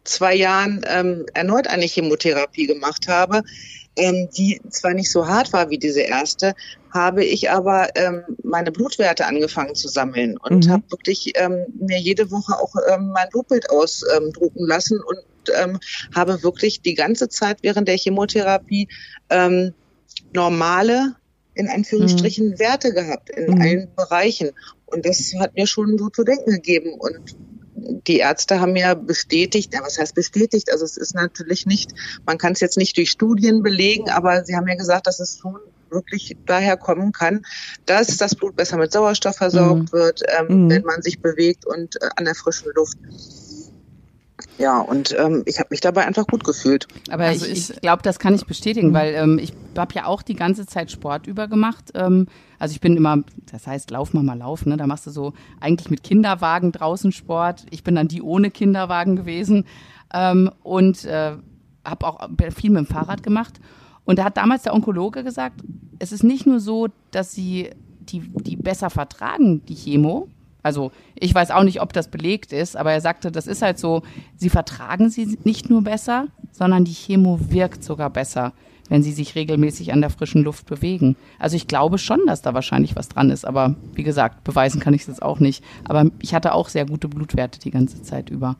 zwei 0.03 0.35
Jahren 0.35 0.83
ähm, 0.87 1.25
erneut 1.33 1.67
eine 1.67 1.85
Chemotherapie 1.85 2.67
gemacht 2.67 3.07
habe, 3.07 3.43
ähm, 3.95 4.29
die 4.35 4.61
zwar 4.69 4.93
nicht 4.93 5.11
so 5.11 5.27
hart 5.27 5.51
war 5.53 5.69
wie 5.69 5.77
diese 5.77 6.01
erste, 6.01 6.55
habe 6.91 7.23
ich 7.23 7.51
aber 7.51 7.89
ähm, 7.95 8.23
meine 8.43 8.71
Blutwerte 8.71 9.25
angefangen 9.25 9.75
zu 9.75 9.87
sammeln 9.87 10.37
und 10.37 10.65
mhm. 10.65 10.71
habe 10.71 10.83
wirklich 10.89 11.33
ähm, 11.35 11.65
mir 11.79 11.99
jede 11.99 12.31
Woche 12.31 12.53
auch 12.57 12.73
ähm, 12.89 13.11
mein 13.13 13.29
Blutbild 13.29 13.69
ausdrucken 13.69 14.65
lassen 14.65 14.99
und 15.01 15.19
ähm, 15.55 15.79
habe 16.15 16.41
wirklich 16.43 16.81
die 16.81 16.93
ganze 16.93 17.29
Zeit 17.29 17.59
während 17.61 17.87
der 17.87 17.97
Chemotherapie 17.97 18.87
ähm, 19.29 19.73
normale 20.33 21.15
in 21.53 21.67
Anführungsstrichen 21.67 22.51
mhm. 22.51 22.59
Werte 22.59 22.93
gehabt 22.93 23.29
in 23.29 23.55
mhm. 23.55 23.61
allen 23.61 23.95
Bereichen. 23.95 24.51
Und 24.91 25.05
das 25.05 25.33
hat 25.39 25.55
mir 25.55 25.67
schon 25.67 25.97
so 25.97 26.09
zu 26.09 26.23
denken 26.23 26.51
gegeben. 26.51 26.93
Und 26.93 27.35
die 28.07 28.17
Ärzte 28.17 28.59
haben 28.59 28.73
mir 28.73 28.95
bestätigt, 28.95 29.73
ja, 29.73 29.81
was 29.83 29.97
heißt 29.97 30.15
bestätigt? 30.15 30.71
Also 30.71 30.85
es 30.85 30.97
ist 30.97 31.15
natürlich 31.15 31.65
nicht, 31.65 31.91
man 32.25 32.37
kann 32.37 32.53
es 32.53 32.59
jetzt 32.59 32.77
nicht 32.77 32.97
durch 32.97 33.11
Studien 33.11 33.63
belegen, 33.63 34.09
aber 34.09 34.43
sie 34.43 34.55
haben 34.55 34.65
mir 34.65 34.77
gesagt, 34.77 35.07
dass 35.07 35.19
es 35.19 35.39
schon 35.39 35.57
wirklich 35.89 36.37
daher 36.45 36.77
kommen 36.77 37.11
kann, 37.11 37.45
dass 37.85 38.17
das 38.17 38.35
Blut 38.35 38.55
besser 38.55 38.77
mit 38.77 38.91
Sauerstoff 38.91 39.35
versorgt 39.35 39.91
mhm. 39.93 39.97
wird, 39.97 40.21
ähm, 40.39 40.65
mhm. 40.65 40.69
wenn 40.69 40.83
man 40.83 41.01
sich 41.01 41.21
bewegt 41.21 41.65
und 41.65 42.01
äh, 42.01 42.09
an 42.15 42.25
der 42.25 42.35
frischen 42.35 42.71
Luft. 42.75 42.97
Ja, 44.57 44.79
und 44.79 45.15
ähm, 45.17 45.43
ich 45.45 45.59
habe 45.59 45.67
mich 45.71 45.81
dabei 45.81 46.05
einfach 46.05 46.27
gut 46.27 46.43
gefühlt. 46.43 46.87
Aber 47.09 47.25
also 47.25 47.45
ich, 47.45 47.71
ich 47.71 47.81
glaube, 47.81 48.03
das 48.03 48.19
kann 48.19 48.33
ich 48.35 48.45
bestätigen, 48.45 48.89
mhm. 48.89 48.93
weil 48.93 49.13
ähm, 49.15 49.39
ich 49.39 49.53
habe 49.77 49.93
ja 49.95 50.05
auch 50.05 50.21
die 50.21 50.35
ganze 50.35 50.65
Zeit 50.65 50.91
Sport 50.91 51.27
über 51.27 51.47
gemacht. 51.47 51.91
Ähm, 51.93 52.27
also 52.61 52.73
ich 52.73 52.79
bin 52.79 52.95
immer, 52.95 53.23
das 53.51 53.65
heißt, 53.65 53.89
lauf 53.89 54.13
mal 54.13 54.21
mal 54.21 54.37
laufen, 54.37 54.69
ne? 54.69 54.77
da 54.77 54.85
machst 54.85 55.07
du 55.07 55.09
so 55.09 55.33
eigentlich 55.59 55.89
mit 55.89 56.03
Kinderwagen 56.03 56.71
draußen 56.71 57.11
Sport. 57.11 57.65
Ich 57.71 57.83
bin 57.83 57.95
dann 57.95 58.07
die 58.07 58.21
ohne 58.21 58.51
Kinderwagen 58.51 59.15
gewesen 59.15 59.65
ähm, 60.13 60.51
und 60.61 61.03
äh, 61.05 61.37
habe 61.83 62.05
auch 62.05 62.29
viel 62.55 62.69
mit 62.69 62.77
dem 62.77 62.85
Fahrrad 62.85 63.23
gemacht. 63.23 63.59
Und 64.05 64.19
da 64.19 64.25
hat 64.25 64.37
damals 64.37 64.61
der 64.61 64.75
Onkologe 64.75 65.23
gesagt, 65.23 65.61
es 65.97 66.11
ist 66.11 66.23
nicht 66.23 66.45
nur 66.45 66.59
so, 66.59 66.89
dass 67.09 67.33
sie 67.33 67.71
die, 68.01 68.19
die 68.19 68.57
besser 68.57 68.91
vertragen, 68.91 69.65
die 69.65 69.75
Chemo, 69.75 70.27
also 70.61 70.91
ich 71.15 71.33
weiß 71.33 71.49
auch 71.49 71.63
nicht, 71.63 71.81
ob 71.81 71.93
das 71.93 72.09
belegt 72.09 72.53
ist, 72.53 72.77
aber 72.77 72.91
er 72.91 73.01
sagte, 73.01 73.31
das 73.31 73.47
ist 73.47 73.63
halt 73.63 73.79
so, 73.79 74.03
sie 74.35 74.49
vertragen 74.49 75.09
sie 75.09 75.39
nicht 75.43 75.71
nur 75.71 75.81
besser, 75.81 76.27
sondern 76.51 76.85
die 76.85 76.93
Chemo 76.93 77.39
wirkt 77.49 77.83
sogar 77.83 78.11
besser, 78.11 78.53
wenn 78.91 79.03
sie 79.03 79.13
sich 79.13 79.35
regelmäßig 79.35 79.93
an 79.93 80.01
der 80.01 80.09
frischen 80.09 80.43
Luft 80.43 80.65
bewegen. 80.65 81.15
Also 81.39 81.55
ich 81.55 81.65
glaube 81.65 81.97
schon, 81.97 82.27
dass 82.27 82.41
da 82.41 82.53
wahrscheinlich 82.53 82.97
was 82.97 83.07
dran 83.07 83.29
ist, 83.29 83.45
aber 83.45 83.73
wie 83.93 84.03
gesagt, 84.03 84.43
beweisen 84.43 84.81
kann 84.81 84.93
ich 84.93 85.07
es 85.07 85.21
auch 85.21 85.39
nicht. 85.39 85.63
Aber 85.87 86.11
ich 86.19 86.35
hatte 86.35 86.53
auch 86.53 86.67
sehr 86.67 86.85
gute 86.85 87.07
Blutwerte 87.07 87.57
die 87.57 87.71
ganze 87.71 88.03
Zeit 88.03 88.29
über. 88.29 88.57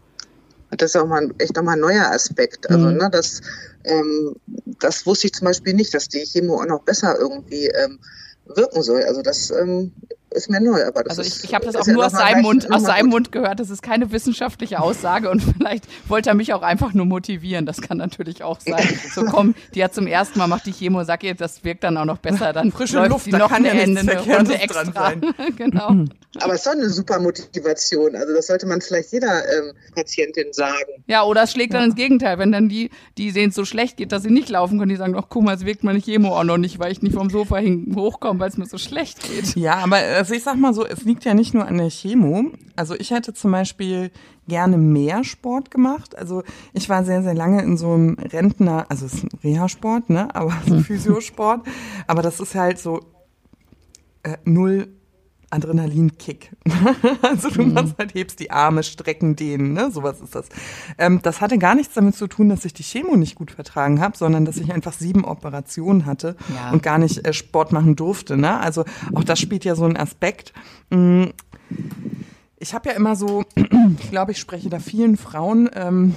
Das 0.69 0.95
ist 0.95 1.01
auch 1.01 1.05
mal 1.05 1.33
echt 1.37 1.57
nochmal 1.57 1.75
ein 1.75 1.81
neuer 1.81 2.05
Aspekt. 2.05 2.69
Also, 2.69 2.87
mhm. 2.87 2.95
ne, 2.95 3.09
das, 3.11 3.41
ähm, 3.83 4.37
das 4.79 5.05
wusste 5.05 5.27
ich 5.27 5.33
zum 5.33 5.47
Beispiel 5.47 5.73
nicht, 5.73 5.93
dass 5.93 6.07
die 6.07 6.23
Chemo 6.23 6.61
auch 6.61 6.65
noch 6.65 6.83
besser 6.83 7.19
irgendwie 7.19 7.65
ähm, 7.65 7.99
wirken 8.45 8.83
soll. 8.83 9.03
Also 9.03 9.21
das 9.21 9.51
ähm, 9.51 9.91
ist 10.31 10.49
mir 10.49 10.61
neu. 10.61 10.85
Aber 10.85 11.03
das 11.03 11.19
also 11.19 11.21
ich, 11.21 11.43
ich 11.43 11.53
habe 11.53 11.65
das 11.65 11.75
auch 11.75 11.85
nur 11.87 12.05
aus 12.05 12.13
seinem, 12.13 12.41
Mund, 12.41 12.71
aus 12.71 12.83
seinem 12.83 13.09
Mund 13.09 13.31
gehört. 13.31 13.59
Das 13.59 13.69
ist 13.69 13.81
keine 13.81 14.11
wissenschaftliche 14.11 14.79
Aussage 14.79 15.29
und 15.29 15.41
vielleicht 15.57 15.85
wollte 16.07 16.29
er 16.29 16.35
mich 16.35 16.53
auch 16.53 16.61
einfach 16.61 16.93
nur 16.93 17.05
motivieren. 17.05 17.65
Das 17.65 17.81
kann 17.81 17.97
natürlich 17.97 18.43
auch 18.43 18.59
sein. 18.59 18.87
So 19.11 19.25
komm, 19.25 19.55
die 19.75 19.83
hat 19.83 19.93
zum 19.93 20.07
ersten 20.07 20.39
Mal 20.39 20.47
macht 20.47 20.65
die 20.65 20.71
Chemo, 20.71 21.03
sag 21.03 21.23
ihr, 21.23 21.35
das 21.35 21.63
wirkt 21.65 21.83
dann 21.83 21.97
auch 21.97 22.05
noch 22.05 22.19
besser. 22.19 22.53
Dann 22.53 22.71
frische 22.71 22.97
läuft 22.97 23.09
Luft, 23.09 23.25
die 23.25 23.31
noch 23.31 23.51
eine 23.51 23.67
ja 23.67 23.73
Ende, 23.73 24.01
eine 24.01 24.61
extra. 24.61 25.13
genau. 25.57 26.05
Aber 26.39 26.53
es 26.53 26.59
ist 26.59 26.67
doch 26.67 26.71
eine 26.71 26.89
super 26.89 27.19
Motivation. 27.19 28.15
Also 28.15 28.33
das 28.33 28.47
sollte 28.47 28.65
man 28.65 28.79
vielleicht 28.79 29.11
jeder 29.11 29.43
ähm, 29.43 29.73
Patientin 29.93 30.53
sagen. 30.53 31.03
Ja, 31.07 31.23
oder 31.23 31.43
es 31.43 31.51
schlägt 31.51 31.73
dann 31.73 31.83
ins 31.83 31.95
Gegenteil, 31.95 32.39
wenn 32.39 32.53
dann 32.53 32.69
die, 32.69 32.89
die 33.17 33.31
sehen 33.31 33.49
es 33.49 33.55
so 33.55 33.65
schlecht 33.65 33.97
geht, 33.97 34.13
dass 34.13 34.23
sie 34.23 34.31
nicht 34.31 34.47
laufen 34.47 34.79
können, 34.79 34.89
die 34.89 34.95
sagen, 34.95 35.15
ach 35.17 35.25
guck 35.27 35.43
mal, 35.43 35.55
es 35.55 35.65
wirkt 35.65 35.83
meine 35.83 35.99
Chemo 35.99 36.37
auch 36.37 36.45
noch 36.45 36.57
nicht, 36.57 36.79
weil 36.79 36.91
ich 36.91 37.01
nicht 37.01 37.15
vom 37.15 37.29
Sofa 37.29 37.59
hochkomme, 37.95 38.39
weil 38.39 38.49
es 38.49 38.57
mir 38.57 38.65
so 38.65 38.77
schlecht 38.77 39.19
geht. 39.23 39.55
Ja, 39.57 39.75
aber 39.75 39.99
also 40.21 40.35
ich 40.35 40.43
sag 40.43 40.55
mal 40.55 40.71
so, 40.71 40.85
es 40.85 41.03
liegt 41.03 41.25
ja 41.25 41.33
nicht 41.33 41.55
nur 41.55 41.65
an 41.65 41.79
der 41.79 41.89
Chemo. 41.89 42.51
Also 42.75 42.93
ich 42.93 43.09
hätte 43.09 43.33
zum 43.33 43.51
Beispiel 43.51 44.11
gerne 44.47 44.77
mehr 44.77 45.23
Sport 45.23 45.71
gemacht. 45.71 46.15
Also 46.15 46.43
ich 46.73 46.89
war 46.89 47.03
sehr, 47.03 47.23
sehr 47.23 47.33
lange 47.33 47.63
in 47.63 47.75
so 47.75 47.93
einem 47.93 48.19
Rentner, 48.19 48.85
also 48.89 49.07
es 49.07 49.15
ist 49.15 49.23
ein 49.23 49.39
Reha-Sport, 49.43 50.11
ne, 50.11 50.29
aber 50.35 50.53
so 50.67 50.77
Physiosport. 50.77 51.61
Aber 52.05 52.21
das 52.21 52.39
ist 52.39 52.53
halt 52.53 52.77
so 52.77 52.99
äh, 54.21 54.37
null 54.45 54.89
Adrenalinkick. 55.51 56.51
also 57.21 57.49
du 57.49 57.63
mhm. 57.63 57.73
machst 57.73 57.95
halt, 57.97 58.13
hebst 58.13 58.39
die 58.39 58.51
Arme, 58.51 58.83
strecken 58.83 59.35
dehnen, 59.35 59.73
ne? 59.73 59.91
Sowas 59.91 60.21
ist 60.21 60.33
das. 60.33 60.47
Ähm, 60.97 61.19
das 61.21 61.41
hatte 61.41 61.57
gar 61.57 61.75
nichts 61.75 61.93
damit 61.93 62.15
zu 62.15 62.27
tun, 62.27 62.49
dass 62.49 62.65
ich 62.65 62.73
die 62.73 62.83
Chemo 62.83 63.15
nicht 63.15 63.35
gut 63.35 63.51
vertragen 63.51 63.99
habe, 63.99 64.17
sondern 64.17 64.45
dass 64.45 64.57
ich 64.57 64.73
einfach 64.73 64.93
sieben 64.93 65.25
Operationen 65.25 66.05
hatte 66.05 66.35
ja. 66.53 66.71
und 66.71 66.81
gar 66.81 66.97
nicht 66.97 67.25
äh, 67.25 67.33
Sport 67.33 67.71
machen 67.71 67.95
durfte. 67.95 68.37
Ne? 68.37 68.59
Also 68.59 68.85
auch 69.13 69.23
das 69.23 69.39
spielt 69.39 69.65
ja 69.65 69.75
so 69.75 69.85
einen 69.85 69.97
Aspekt. 69.97 70.53
Mm. 70.89 71.25
Ich 72.57 72.73
habe 72.73 72.89
ja 72.89 72.95
immer 72.95 73.15
so, 73.15 73.43
ich 73.99 74.09
glaube, 74.09 74.31
ich 74.31 74.39
spreche 74.39 74.69
da 74.69 74.79
vielen 74.79 75.17
Frauen 75.17 75.69
ähm, 75.73 76.15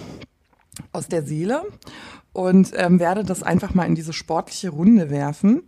aus 0.92 1.08
der 1.08 1.24
Seele 1.24 1.62
und 2.32 2.72
ähm, 2.74 2.98
werde 2.98 3.24
das 3.24 3.42
einfach 3.42 3.74
mal 3.74 3.86
in 3.86 3.94
diese 3.94 4.12
sportliche 4.12 4.70
Runde 4.70 5.10
werfen. 5.10 5.62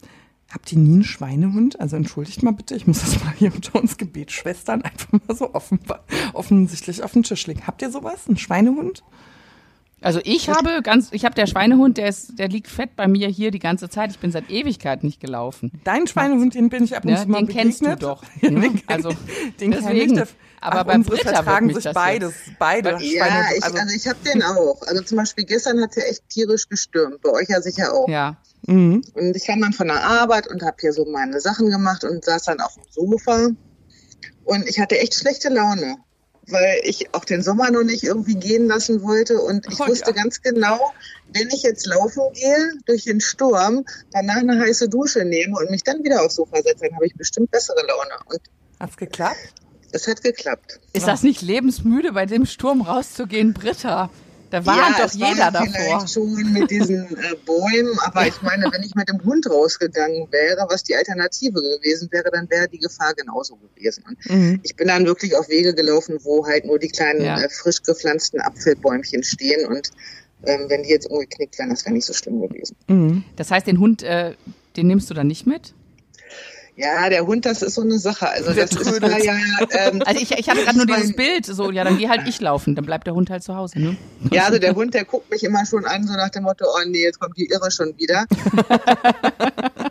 Habt 0.51 0.73
ihr 0.73 0.79
nie 0.79 0.93
einen 0.95 1.05
Schweinehund? 1.05 1.81
Also 1.81 1.97
entschuldigt 1.97 2.43
mal 2.43 2.53
bitte, 2.53 2.77
ich 2.77 2.87
muss 2.87 3.01
das 3.01 3.23
mal 3.25 3.33
hier 3.37 3.53
unter 3.55 3.79
uns 3.81 3.97
Gebetsschwestern 3.97 4.83
einfach 4.83 5.09
mal 5.27 5.35
so 5.37 5.53
offen, 5.55 5.81
offensichtlich 6.35 7.03
auf 7.03 7.13
den 7.13 7.25
Tisch 7.25 7.47
legen. 7.47 7.63
Habt 7.67 7.83
ihr 7.83 7.91
sowas? 7.91 8.29
Einen 8.29 8.37
Schweinehund? 8.39 9.03
Also 10.03 10.21
ich 10.23 10.49
habe 10.51 10.83
ganz, 10.83 11.09
ich 11.11 11.25
habe 11.25 11.35
der 11.35 11.47
Schweinehund, 11.47 11.97
der 11.97 12.09
ist, 12.09 12.39
der 12.39 12.49
liegt 12.49 12.69
fett 12.69 12.95
bei 12.97 13.09
mir 13.09 13.29
hier 13.29 13.51
die 13.51 13.59
ganze 13.59 13.89
Zeit. 13.89 14.11
Ich 14.13 14.19
bin 14.19 14.31
seit 14.31 14.51
Ewigkeit 14.51 15.03
nicht 15.03 15.21
gelaufen. 15.21 15.73
Dein 15.85 16.07
Schweinehund, 16.07 16.55
den 16.55 16.69
bin 16.69 16.85
ich 16.85 16.95
ab 16.97 17.05
und 17.05 17.11
Ja, 17.11 17.23
zu 17.23 17.29
mal 17.29 17.39
den 17.39 17.49
kennst 17.49 17.81
du 17.81 17.85
begegnet. 17.87 18.03
doch. 18.03 18.23
Ja, 18.43 18.51
ne? 18.51 18.61
den, 18.61 18.83
Also 18.87 19.09
den 19.59 19.71
kenn 19.73 19.83
deswegen. 19.83 20.11
ich. 20.13 20.13
Der- 20.15 20.29
Aber 20.61 20.81
Ach, 20.81 20.85
bei 20.85 20.95
unsere 20.95 21.17
Britta 21.17 21.33
vertragen 21.33 21.73
sich 21.75 21.83
das 21.83 21.95
beides, 21.95 22.35
beide 22.59 22.91
Ja, 22.91 22.99
Schweinehunde. 22.99 23.57
ich, 23.57 23.65
Also, 23.65 23.79
also 23.79 23.97
ich 23.97 24.07
habe 24.07 24.19
den 24.25 24.43
auch. 24.43 24.83
Also 24.87 25.03
zum 25.03 25.17
Beispiel 25.17 25.45
gestern 25.45 25.81
hat 25.83 25.97
er 25.97 26.09
echt 26.09 26.29
tierisch 26.29 26.69
gestürmt. 26.69 27.21
Bei 27.23 27.31
euch 27.31 27.49
ja 27.49 27.61
sicher 27.63 27.93
auch. 27.93 28.07
ja, 28.09 28.37
mhm. 28.67 29.03
Und 29.15 29.37
ich 29.37 29.47
kam 29.47 29.61
dann 29.61 29.73
von 29.73 29.89
der 29.89 30.03
Arbeit 30.05 30.49
und 30.49 30.63
habe 30.63 30.77
hier 30.81 30.93
so 30.93 31.05
meine 31.05 31.41
Sachen 31.41 31.71
gemacht 31.71 32.05
und 32.05 32.25
saß 32.25 32.45
dann 32.45 32.61
auf 32.61 32.75
dem 32.75 32.85
Sofa. 32.91 33.49
Und 34.45 34.69
ich 34.69 34.79
hatte 34.79 34.99
echt 34.99 35.15
schlechte 35.15 35.49
Laune, 35.49 35.97
weil 36.49 36.81
ich 36.85 37.13
auch 37.15 37.25
den 37.25 37.43
Sommer 37.43 37.71
noch 37.71 37.83
nicht 37.83 38.05
irgendwie 38.05 38.37
gehen 38.37 38.67
lassen 38.69 39.03
wollte. 39.03 39.41
Und 39.41 39.67
ich 39.71 39.81
Oh, 39.81 39.89
wusste 39.89 40.11
ja. 40.11 40.23
ganz 40.23 40.41
genau, 40.43 40.79
wenn 41.33 41.49
ich 41.49 41.63
jetzt 41.63 41.87
laufen 41.87 42.23
gehe 42.35 42.73
durch 42.87 43.05
den 43.05 43.21
Sturm, 43.21 43.85
danach 44.13 44.37
eine 44.37 44.61
heiße 44.61 44.89
Dusche 44.89 45.25
nehme 45.25 45.57
und 45.59 45.71
mich 45.71 45.83
dann 45.83 46.05
wieder 46.05 46.23
aufs 46.25 46.37
Sofa 46.37 46.57
setze, 46.63 46.85
dann 46.85 46.95
habe 46.95 47.07
ich 47.07 47.15
bestimmt 47.17 47.51
bessere 47.51 47.85
Laune. 47.87 48.15
Und 48.31 48.41
Hat's 48.79 48.97
geklappt? 48.97 49.37
es 49.93 50.07
hat 50.07 50.23
geklappt. 50.23 50.79
ist 50.93 51.07
das 51.07 51.23
nicht 51.23 51.41
lebensmüde, 51.43 52.13
bei 52.13 52.27
dem 52.27 52.45
Sturm 52.45 52.83
rauszugehen, 52.83 53.55
Britta? 53.55 54.11
Da 54.51 54.65
warnt 54.65 54.99
doch 54.99 55.07
es 55.07 55.19
war 55.21 55.29
jeder 55.31 55.51
davor. 55.51 55.69
Vielleicht 55.75 56.11
schon 56.13 56.53
mit 56.53 56.71
diesen 56.71 57.05
äh, 57.17 57.35
Bäumen, 57.45 57.99
aber 58.05 58.27
ich 58.27 58.41
meine, 58.43 58.65
wenn 58.73 58.83
ich 58.83 58.95
mit 58.95 59.09
dem 59.09 59.23
Hund 59.25 59.49
rausgegangen 59.51 60.29
wäre, 60.31 60.67
was 60.69 60.85
die 60.85 60.95
Alternative 60.95 61.61
gewesen 61.61 62.09
wäre, 62.13 62.31
dann 62.33 62.49
wäre 62.49 62.69
die 62.69 62.79
Gefahr 62.79 63.15
genauso 63.15 63.57
gewesen. 63.57 64.05
Und 64.09 64.17
Mhm. 64.31 64.61
ich 64.63 64.77
bin 64.77 64.89
dann 64.89 65.05
wirklich 65.07 65.37
auf 65.37 65.49
Wege 65.49 65.75
gelaufen, 65.75 66.19
wo 66.23 66.47
halt 66.47 66.65
nur 66.65 66.79
die 66.79 66.89
kleinen 66.89 67.23
Ja. 67.23 67.41
äh, 67.41 67.49
frisch 67.49 67.83
gepflanzten 67.83 68.41
Apfelbäumchen 68.41 69.23
stehen 69.23 69.67
und 69.67 69.91
ähm, 70.45 70.67
wenn 70.69 70.83
die 70.83 70.91
jetzt 70.91 71.11
umgeknickt 71.11 71.59
wären, 71.59 71.71
das 71.71 71.85
wäre 71.85 71.95
nicht 71.95 72.05
so 72.07 72.13
schlimm 72.13 72.41
gewesen. 72.41 72.77
Mhm. 72.89 73.25
Das 73.37 73.51
heißt, 73.51 73.67
den 73.67 73.79
Hund, 73.81 74.03
äh, 74.03 74.35
den 74.77 74.87
nimmst 74.87 75.09
du 75.11 75.15
dann 75.15 75.27
nicht 75.27 75.47
mit? 75.47 75.73
Ja, 76.77 77.09
der 77.09 77.27
Hund, 77.27 77.47
das 77.47 77.63
ist 77.63 77.75
so 77.75 77.81
eine 77.81 77.99
Sache. 77.99 78.29
Also 78.29 78.53
Der 78.53 78.67
das 78.67 78.77
ist 78.79 78.87
trödelt. 78.87 79.25
ja, 79.25 79.35
ähm, 79.71 80.03
Also 80.05 80.21
ich, 80.21 80.31
ich 80.33 80.49
hatte 80.49 80.63
gerade 80.63 80.77
nur 80.77 80.87
dieses 80.87 81.17
Bild, 81.17 81.47
so, 81.47 81.71
ja, 81.71 81.85
dann 81.85 81.97
geh 81.97 82.09
halt 82.09 82.29
ich 82.29 82.39
laufen, 82.41 82.75
dann 82.75 82.85
bleibt 82.85 83.07
der 83.07 83.15
Hund 83.15 83.31
halt 83.31 83.43
zu 83.43 83.57
Hause, 83.57 83.81
ne? 83.81 83.97
Ja, 84.31 84.45
also 84.45 84.59
der 84.59 84.75
Hund, 84.75 84.93
der 84.93 85.07
guckt 85.07 85.31
mich 85.31 85.43
immer 85.43 85.65
schon 85.65 85.87
an, 85.87 86.07
so 86.07 86.13
nach 86.13 86.29
dem 86.29 86.43
Motto, 86.43 86.67
oh 86.67 86.87
nee, 86.87 87.03
jetzt 87.03 87.19
kommt 87.19 87.39
die 87.39 87.47
Irre 87.47 87.71
schon 87.71 87.97
wieder. 87.97 88.27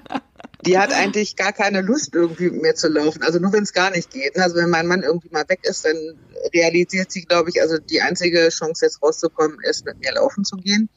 die 0.65 0.77
hat 0.77 0.93
eigentlich 0.93 1.35
gar 1.35 1.53
keine 1.53 1.81
Lust, 1.81 2.13
irgendwie 2.13 2.51
mit 2.51 2.61
mir 2.61 2.75
zu 2.75 2.87
laufen. 2.87 3.23
Also 3.23 3.39
nur 3.39 3.51
wenn 3.53 3.63
es 3.63 3.73
gar 3.73 3.91
nicht 3.91 4.11
geht. 4.11 4.37
Also 4.37 4.57
wenn 4.57 4.69
mein 4.69 4.87
Mann 4.87 5.01
irgendwie 5.03 5.29
mal 5.31 5.45
weg 5.47 5.59
ist, 5.63 5.85
dann 5.85 5.95
realisiert 6.53 7.11
sie, 7.11 7.21
glaube 7.21 7.49
ich, 7.49 7.61
also 7.61 7.77
die 7.77 8.01
einzige 8.01 8.49
Chance 8.49 8.85
jetzt 8.85 9.01
rauszukommen, 9.01 9.57
ist 9.63 9.85
mit 9.85 9.99
mir 9.99 10.13
laufen 10.13 10.43
zu 10.43 10.57
gehen. 10.57 10.89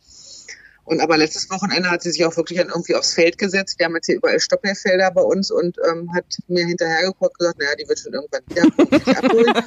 Und 0.88 1.00
aber 1.00 1.18
letztes 1.18 1.50
Wochenende 1.50 1.90
hat 1.90 2.02
sie 2.02 2.10
sich 2.10 2.24
auch 2.24 2.34
wirklich 2.38 2.58
dann 2.58 2.68
irgendwie 2.68 2.94
aufs 2.94 3.12
Feld 3.12 3.36
gesetzt. 3.36 3.78
Wir 3.78 3.86
haben 3.86 3.94
jetzt 3.94 4.06
hier 4.06 4.16
überall 4.16 4.40
Stoppelfelder 4.40 5.10
bei 5.10 5.20
uns 5.20 5.50
und 5.50 5.76
ähm, 5.86 6.10
hat 6.14 6.24
mir 6.48 6.64
hinterher 6.64 7.02
geguckt 7.02 7.32
und 7.32 7.38
gesagt, 7.38 7.58
naja, 7.58 7.74
die 7.78 7.86
wird 7.88 7.98
schon 7.98 8.14
irgendwann 8.14 8.42
mich 8.90 9.16
abholen. 9.16 9.54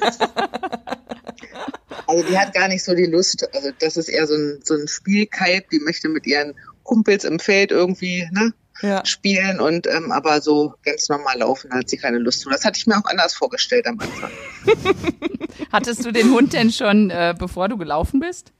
Also 2.06 2.24
die 2.26 2.36
hat 2.36 2.52
gar 2.52 2.68
nicht 2.68 2.84
so 2.84 2.94
die 2.94 3.06
Lust. 3.06 3.48
Also 3.54 3.70
das 3.78 3.96
ist 3.96 4.08
eher 4.08 4.26
so 4.26 4.34
ein, 4.34 4.60
so 4.64 4.74
ein 4.74 4.86
Spielkalb, 4.88 5.70
die 5.70 5.78
möchte 5.78 6.08
mit 6.08 6.26
ihren 6.26 6.54
Kumpels 6.82 7.24
im 7.24 7.38
Feld 7.38 7.70
irgendwie 7.70 8.28
ne, 8.32 8.52
Ja. 8.82 9.04
spielen 9.06 9.60
und 9.60 9.86
ähm, 9.86 10.10
aber 10.12 10.40
so 10.40 10.74
ganz 10.84 11.08
normal 11.08 11.38
laufen 11.38 11.72
hat 11.72 11.88
sie 11.88 11.96
keine 11.96 12.18
Lust 12.18 12.40
zu. 12.40 12.50
Das 12.50 12.64
hatte 12.64 12.78
ich 12.78 12.86
mir 12.86 12.98
auch 12.98 13.04
anders 13.06 13.32
vorgestellt 13.34 13.86
am 13.86 13.98
Anfang. 14.00 14.30
Hattest 15.72 16.04
du 16.04 16.12
den 16.12 16.32
Hund 16.32 16.52
denn 16.52 16.70
schon, 16.70 17.10
äh, 17.10 17.34
bevor 17.38 17.68
du 17.68 17.78
gelaufen 17.78 18.20
bist? 18.20 18.52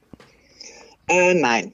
Äh, 1.08 1.34
nein. 1.34 1.72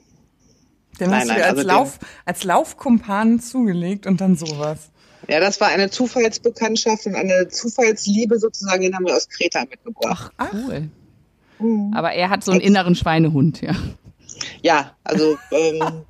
Den 1.01 1.11
Nein, 1.11 1.21
hast 1.21 1.29
du 1.29 1.33
nein, 1.33 1.37
dir 1.39 1.45
als, 1.45 1.51
also 1.51 1.63
den- 1.63 1.69
Lauf, 1.69 1.99
als 2.25 2.45
Laufkumpan 2.45 3.41
zugelegt 3.41 4.07
und 4.07 4.21
dann 4.21 4.37
sowas. 4.37 4.91
Ja, 5.29 5.41
das 5.41 5.61
war 5.61 5.69
eine 5.69 5.91
Zufallsbekanntschaft 5.91 7.07
und 7.07 7.15
eine 7.15 7.49
Zufallsliebe 7.49 8.39
sozusagen, 8.39 8.83
den 8.83 8.95
haben 8.95 9.05
wir 9.07 9.15
aus 9.17 9.29
Kreta 9.29 9.61
mitgebracht. 9.69 10.33
Ach, 10.39 10.49
cool. 10.53 10.89
Mhm. 11.59 11.93
Aber 11.95 12.13
er 12.13 12.31
hat 12.31 12.45
so 12.45 12.53
einen 12.53 12.61
inneren 12.61 12.95
Schweinehund, 12.95 13.61
ja. 13.61 13.75
Ja, 14.63 14.93
also 15.05 15.37
ähm, 15.51 16.05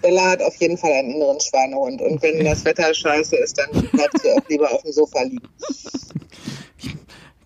Bella 0.00 0.30
hat 0.30 0.42
auf 0.42 0.56
jeden 0.56 0.78
Fall 0.78 0.92
einen 0.92 1.10
inneren 1.10 1.38
Schweinehund 1.40 2.00
und 2.00 2.22
wenn 2.22 2.44
das 2.44 2.64
Wetter 2.64 2.92
scheiße 2.94 3.36
ist, 3.36 3.58
dann 3.58 3.70
bleibt 3.88 4.20
sie 4.22 4.30
auch 4.32 4.48
lieber 4.48 4.72
auf 4.72 4.82
dem 4.82 4.92
Sofa 4.92 5.22
liegen. 5.22 5.48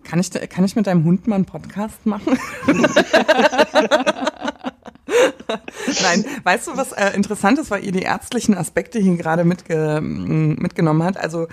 Kann 0.03 0.19
ich, 0.19 0.29
da- 0.29 0.47
kann 0.47 0.63
ich 0.65 0.75
mit 0.75 0.87
deinem 0.87 1.03
Hund 1.03 1.27
mal 1.27 1.35
einen 1.35 1.45
Podcast 1.45 2.05
machen? 2.05 2.39
Nein, 6.03 6.25
weißt 6.43 6.67
du, 6.67 6.77
was 6.77 6.91
äh, 6.91 7.11
interessant 7.15 7.59
ist, 7.59 7.71
weil 7.71 7.83
ihr 7.83 7.91
die 7.91 8.01
ärztlichen 8.03 8.55
Aspekte 8.55 8.99
hier 8.99 9.15
gerade 9.17 9.43
mitge 9.43 9.97
m, 9.97 10.55
mitgenommen 10.55 11.03
hat? 11.03 11.17
Also 11.17 11.47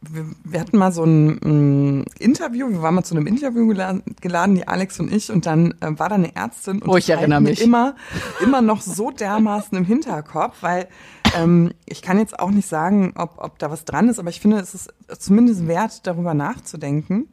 wir, 0.00 0.26
wir 0.44 0.60
hatten 0.60 0.76
mal 0.76 0.92
so 0.92 1.04
ein 1.04 1.40
m, 1.42 2.04
Interview, 2.18 2.68
wir 2.70 2.82
waren 2.82 2.94
mal 2.94 3.04
zu 3.04 3.14
einem 3.16 3.26
Interview 3.26 3.66
geladen, 3.66 4.02
geladen 4.20 4.54
die 4.54 4.68
Alex 4.68 5.00
und 5.00 5.12
ich, 5.12 5.30
und 5.30 5.46
dann 5.46 5.72
äh, 5.80 5.98
war 5.98 6.08
da 6.08 6.16
eine 6.16 6.34
Ärztin 6.36 6.82
und 6.82 6.88
Oh, 6.88 6.96
ich 6.96 7.08
erinnere 7.10 7.40
mich. 7.40 7.60
immer, 7.60 7.94
immer 8.40 8.60
noch 8.62 8.80
so 8.80 9.10
dermaßen 9.10 9.76
im 9.78 9.84
Hinterkopf, 9.84 10.56
weil 10.62 10.88
ähm, 11.34 11.72
ich 11.86 12.02
kann 12.02 12.18
jetzt 12.18 12.38
auch 12.38 12.50
nicht 12.50 12.68
sagen, 12.68 13.12
ob, 13.16 13.38
ob 13.38 13.58
da 13.58 13.70
was 13.70 13.84
dran 13.84 14.08
ist, 14.08 14.18
aber 14.18 14.30
ich 14.30 14.40
finde, 14.40 14.58
es 14.58 14.74
ist 14.74 14.92
zumindest 15.18 15.66
wert, 15.66 16.06
darüber 16.06 16.34
nachzudenken. 16.34 17.28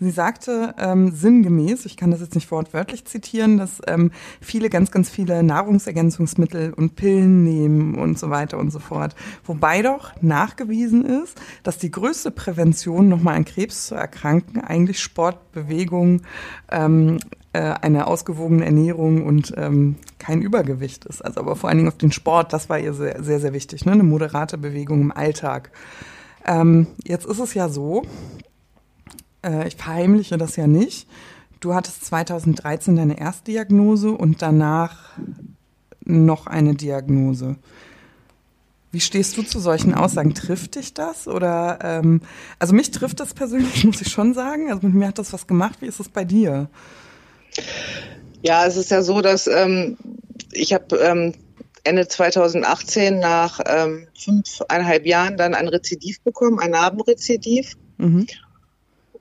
Sie 0.00 0.10
sagte 0.10 0.74
ähm, 0.78 1.12
sinngemäß, 1.12 1.86
ich 1.86 1.96
kann 1.96 2.10
das 2.10 2.20
jetzt 2.20 2.34
nicht 2.34 2.50
wortwörtlich 2.50 3.04
zitieren, 3.04 3.58
dass 3.58 3.80
ähm, 3.86 4.10
viele 4.40 4.70
ganz, 4.70 4.90
ganz 4.90 5.08
viele 5.08 5.42
Nahrungsergänzungsmittel 5.42 6.72
und 6.74 6.96
Pillen 6.96 7.44
nehmen 7.44 7.94
und 7.94 8.18
so 8.18 8.30
weiter 8.30 8.58
und 8.58 8.70
so 8.70 8.78
fort. 8.78 9.14
Wobei 9.44 9.82
doch 9.82 10.10
nachgewiesen 10.20 11.04
ist, 11.04 11.40
dass 11.62 11.78
die 11.78 11.90
größte 11.90 12.30
Prävention, 12.30 13.08
nochmal 13.08 13.36
an 13.36 13.44
Krebs 13.44 13.86
zu 13.86 13.94
erkranken, 13.94 14.60
eigentlich 14.60 15.00
Sport, 15.00 15.52
Bewegung, 15.52 16.22
ähm, 16.70 17.18
äh, 17.54 17.74
eine 17.80 18.08
ausgewogene 18.08 18.64
Ernährung 18.64 19.24
und 19.24 19.54
ähm, 19.56 19.94
kein 20.18 20.42
Übergewicht 20.42 21.04
ist. 21.04 21.24
Also 21.24 21.40
aber 21.40 21.54
vor 21.54 21.68
allen 21.68 21.78
Dingen 21.78 21.88
auf 21.88 21.96
den 21.96 22.10
Sport, 22.10 22.52
das 22.52 22.68
war 22.68 22.80
ihr 22.80 22.92
sehr, 22.92 23.22
sehr, 23.22 23.38
sehr 23.38 23.52
wichtig, 23.52 23.86
ne? 23.86 23.92
eine 23.92 24.02
moderate 24.02 24.58
Bewegung 24.58 25.00
im 25.00 25.12
Alltag. 25.12 25.70
Ähm, 26.44 26.88
jetzt 27.04 27.24
ist 27.26 27.38
es 27.38 27.54
ja 27.54 27.68
so, 27.68 28.02
äh, 29.46 29.68
ich 29.68 29.76
verheimliche 29.76 30.36
das 30.36 30.56
ja 30.56 30.66
nicht. 30.66 31.08
Du 31.60 31.74
hattest 31.74 32.04
2013 32.06 32.96
deine 32.96 33.20
Erstdiagnose 33.20 34.10
und 34.10 34.42
danach 34.42 35.12
noch 36.04 36.48
eine 36.48 36.74
Diagnose. 36.74 37.54
Wie 38.90 39.00
stehst 39.00 39.36
du 39.36 39.42
zu 39.44 39.60
solchen 39.60 39.94
Aussagen? 39.94 40.34
Trifft 40.34 40.74
dich 40.74 40.92
das? 40.92 41.28
Oder 41.28 41.78
ähm, 41.82 42.20
also 42.58 42.74
mich 42.74 42.90
trifft 42.90 43.20
das 43.20 43.32
persönlich, 43.32 43.84
muss 43.84 44.00
ich 44.00 44.10
schon 44.10 44.34
sagen. 44.34 44.72
Also 44.72 44.88
mit 44.88 44.96
mir 44.96 45.06
hat 45.06 45.20
das 45.20 45.32
was 45.32 45.46
gemacht. 45.46 45.82
Wie 45.82 45.86
ist 45.86 46.00
es 46.00 46.08
bei 46.08 46.24
dir? 46.24 46.68
Ja, 48.42 48.66
es 48.66 48.76
ist 48.76 48.90
ja 48.90 49.02
so, 49.02 49.20
dass 49.20 49.46
ähm, 49.46 49.96
ich 50.52 50.72
habe 50.72 50.96
ähm, 50.96 51.34
Ende 51.84 52.08
2018 52.08 53.18
nach 53.18 53.60
ähm, 53.66 54.06
fünfeinhalb 54.18 55.06
Jahren 55.06 55.36
dann 55.36 55.54
ein 55.54 55.68
Rezidiv 55.68 56.20
bekommen, 56.22 56.58
ein 56.58 56.70
Narbenrezidiv 56.70 57.76
Mhm. 57.96 58.26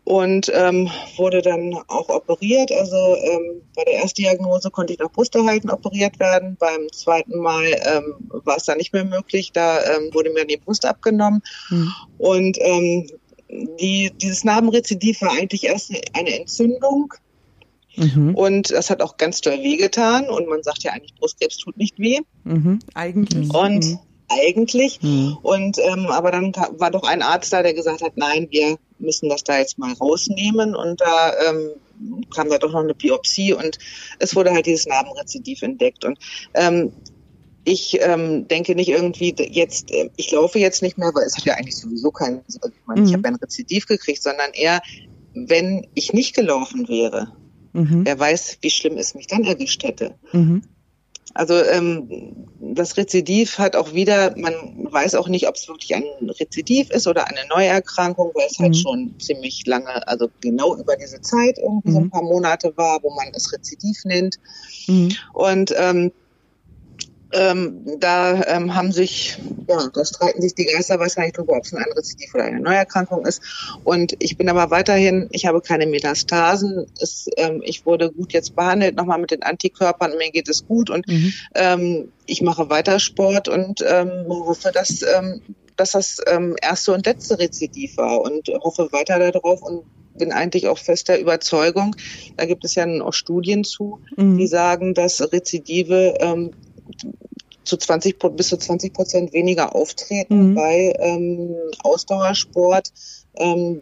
und 0.03 0.51
ähm, 0.53 0.89
wurde 1.17 1.41
dann 1.41 1.75
auch 1.87 2.09
operiert. 2.09 2.71
Also 2.71 2.97
ähm, 2.97 3.61
bei 3.75 3.83
der 3.83 3.93
Erstdiagnose 3.95 4.71
konnte 4.71 4.93
ich 4.93 4.99
nach 4.99 5.11
Brusterhalten 5.11 5.69
operiert 5.69 6.19
werden. 6.19 6.57
Beim 6.59 6.91
zweiten 6.91 7.37
Mal 7.39 7.65
ähm, 7.85 8.15
war 8.29 8.57
es 8.57 8.63
dann 8.63 8.77
nicht 8.77 8.93
mehr 8.93 9.05
möglich. 9.05 9.51
Da 9.53 9.79
ähm, 9.83 10.09
wurde 10.11 10.31
mir 10.31 10.45
die 10.45 10.57
Brust 10.57 10.85
abgenommen. 10.85 11.43
Mhm. 11.69 11.93
Und 12.17 12.57
ähm, 12.61 13.07
die, 13.79 14.11
dieses 14.19 14.43
Narbenrezidiv 14.43 15.21
war 15.21 15.31
eigentlich 15.33 15.65
erst 15.65 15.91
eine 16.13 16.39
Entzündung. 16.39 17.13
Mhm. 17.95 18.35
Und 18.35 18.71
das 18.71 18.89
hat 18.89 19.01
auch 19.01 19.17
ganz 19.17 19.41
doll 19.41 19.59
wehgetan. 19.61 20.29
Und 20.29 20.47
man 20.47 20.63
sagt 20.63 20.83
ja 20.83 20.91
eigentlich, 20.93 21.15
Brustkrebs 21.15 21.57
tut 21.57 21.77
nicht 21.77 21.99
weh. 21.99 22.19
Mhm. 22.43 22.79
Eigentlich. 22.93 23.53
Und 23.53 23.85
Mhm. 23.85 23.99
eigentlich. 24.29 24.99
Hm. 25.01 25.37
Und 25.41 25.77
ähm, 25.79 26.07
aber 26.07 26.31
dann 26.31 26.53
war 26.55 26.91
doch 26.91 27.03
ein 27.03 27.21
Arzt 27.21 27.53
da, 27.53 27.61
der 27.61 27.73
gesagt 27.73 28.01
hat, 28.01 28.17
nein, 28.17 28.47
wir 28.49 28.77
müssen 28.99 29.29
das 29.29 29.43
da 29.43 29.57
jetzt 29.59 29.77
mal 29.77 29.93
rausnehmen. 29.93 30.75
Und 30.75 31.01
da 31.01 31.33
ähm, 31.49 31.69
kam 32.33 32.49
da 32.49 32.57
doch 32.57 32.71
noch 32.71 32.81
eine 32.83 32.95
Biopsie 32.95 33.53
und 33.53 33.77
es 34.19 34.35
wurde 34.35 34.51
halt 34.51 34.65
dieses 34.65 34.87
Narbenrezidiv 34.87 35.61
entdeckt. 35.61 36.03
Und 36.03 36.17
ähm, 36.55 36.91
ich 37.65 37.97
ähm, 38.01 38.47
denke 38.47 38.75
nicht 38.75 38.89
irgendwie 38.89 39.33
jetzt, 39.37 39.91
äh, 39.91 40.09
ich 40.17 40.31
laufe 40.31 40.59
jetzt 40.59 40.81
nicht 40.81 40.97
mehr, 40.97 41.11
weil 41.13 41.23
es 41.25 41.37
hat 41.37 41.45
ja 41.45 41.53
eigentlich 41.53 41.77
sowieso 41.77 42.11
keinen, 42.11 42.41
also 42.45 42.59
ich 42.67 42.73
meine, 42.87 43.01
ich 43.03 43.09
Mhm. 43.11 43.13
habe 43.13 43.23
ja 43.23 43.29
ein 43.29 43.35
Rezidiv 43.35 43.85
gekriegt, 43.85 44.21
sondern 44.21 44.51
eher, 44.53 44.81
wenn 45.33 45.87
ich 45.93 46.11
nicht 46.11 46.35
gelaufen 46.35 46.89
wäre, 46.89 47.31
Mhm. 47.73 48.05
wer 48.05 48.17
weiß, 48.17 48.59
wie 48.61 48.69
schlimm 48.69 48.97
es 48.97 49.15
mich 49.15 49.27
dann 49.27 49.43
erwischt 49.43 49.83
hätte. 49.83 50.15
Mhm. 50.31 50.63
Also 51.35 51.55
ähm, 51.55 52.47
das 52.59 52.95
Rezidiv 52.95 53.57
hat 53.57 53.75
auch 53.75 53.93
wieder, 53.93 54.35
man 54.37 54.53
weiß 54.91 55.15
auch 55.15 55.27
nicht, 55.27 55.47
ob 55.47 55.55
es 55.55 55.67
wirklich 55.67 55.95
ein 55.95 56.03
Rezidiv 56.29 56.91
ist 56.91 57.07
oder 57.07 57.27
eine 57.27 57.47
Neuerkrankung, 57.49 58.31
weil 58.35 58.47
es 58.49 58.59
halt 58.59 58.71
mhm. 58.71 58.75
halt 58.75 58.77
schon 58.77 59.19
ziemlich 59.19 59.65
lange, 59.65 60.07
also 60.07 60.29
genau 60.41 60.75
über 60.75 60.95
diese 60.95 61.21
Zeit 61.21 61.57
irgendwie 61.57 61.89
mhm. 61.89 61.93
so 61.93 61.99
ein 61.99 62.05
mhm. 62.05 62.09
paar 62.11 62.23
Monate 62.23 62.73
war, 62.77 63.01
wo 63.01 63.09
man 63.15 63.29
es 63.33 63.51
Rezidiv 63.51 64.05
nennt. 64.05 64.37
Mhm. 64.87 65.15
Und 65.33 65.73
ähm, 65.75 66.11
ähm, 67.33 67.99
da 67.99 68.43
ähm, 68.45 68.75
haben 68.75 68.91
sich, 68.91 69.37
ja, 69.67 69.87
da 69.93 70.05
streiten 70.05 70.41
sich 70.41 70.55
die 70.55 70.65
Geister 70.65 70.99
wahrscheinlich 70.99 71.33
darüber, 71.33 71.57
ob 71.57 71.65
es 71.65 71.73
ein 71.73 71.83
Rezidiv 71.95 72.33
oder 72.33 72.45
eine 72.45 72.59
Neuerkrankung 72.59 73.25
ist. 73.25 73.41
Und 73.83 74.15
ich 74.19 74.37
bin 74.37 74.49
aber 74.49 74.71
weiterhin, 74.71 75.27
ich 75.31 75.45
habe 75.45 75.61
keine 75.61 75.87
Metastasen. 75.87 76.85
Es, 76.99 77.27
ähm, 77.37 77.61
ich 77.63 77.85
wurde 77.85 78.11
gut 78.11 78.33
jetzt 78.33 78.55
behandelt, 78.55 78.95
nochmal 78.95 79.19
mit 79.19 79.31
den 79.31 79.43
Antikörpern, 79.43 80.17
mir 80.17 80.31
geht 80.31 80.49
es 80.49 80.65
gut 80.65 80.89
und 80.89 81.07
mhm. 81.07 81.33
ähm, 81.55 82.11
ich 82.25 82.41
mache 82.41 82.69
weiter 82.69 82.99
Sport 82.99 83.49
und 83.49 83.83
ähm, 83.87 84.25
hoffe, 84.29 84.71
dass, 84.71 85.01
ähm, 85.01 85.41
dass 85.75 85.91
das 85.91 86.17
ähm, 86.27 86.55
erste 86.61 86.93
und 86.93 87.05
letzte 87.05 87.39
Rezidiv 87.39 87.97
war 87.97 88.21
und 88.21 88.47
hoffe 88.61 88.89
weiter 88.91 89.31
darauf 89.31 89.61
und 89.61 89.83
bin 90.15 90.31
eigentlich 90.31 90.67
auch 90.67 90.77
fester 90.77 91.19
Überzeugung, 91.19 91.95
da 92.37 92.45
gibt 92.45 92.65
es 92.65 92.75
ja 92.75 92.85
auch 93.01 93.13
Studien 93.13 93.63
zu, 93.63 93.99
mhm. 94.15 94.37
die 94.37 94.47
sagen, 94.47 94.93
dass 94.93 95.21
Rezidive 95.33 96.15
ähm, 96.19 96.51
zu 97.63 97.77
20 97.77 98.19
bis 98.35 98.49
zu 98.49 98.57
20 98.57 98.93
Prozent 98.93 99.33
weniger 99.33 99.75
auftreten 99.75 100.49
mhm. 100.49 100.55
bei 100.55 100.93
ähm, 100.99 101.55
Ausdauersport, 101.83 102.91
ähm, 103.35 103.81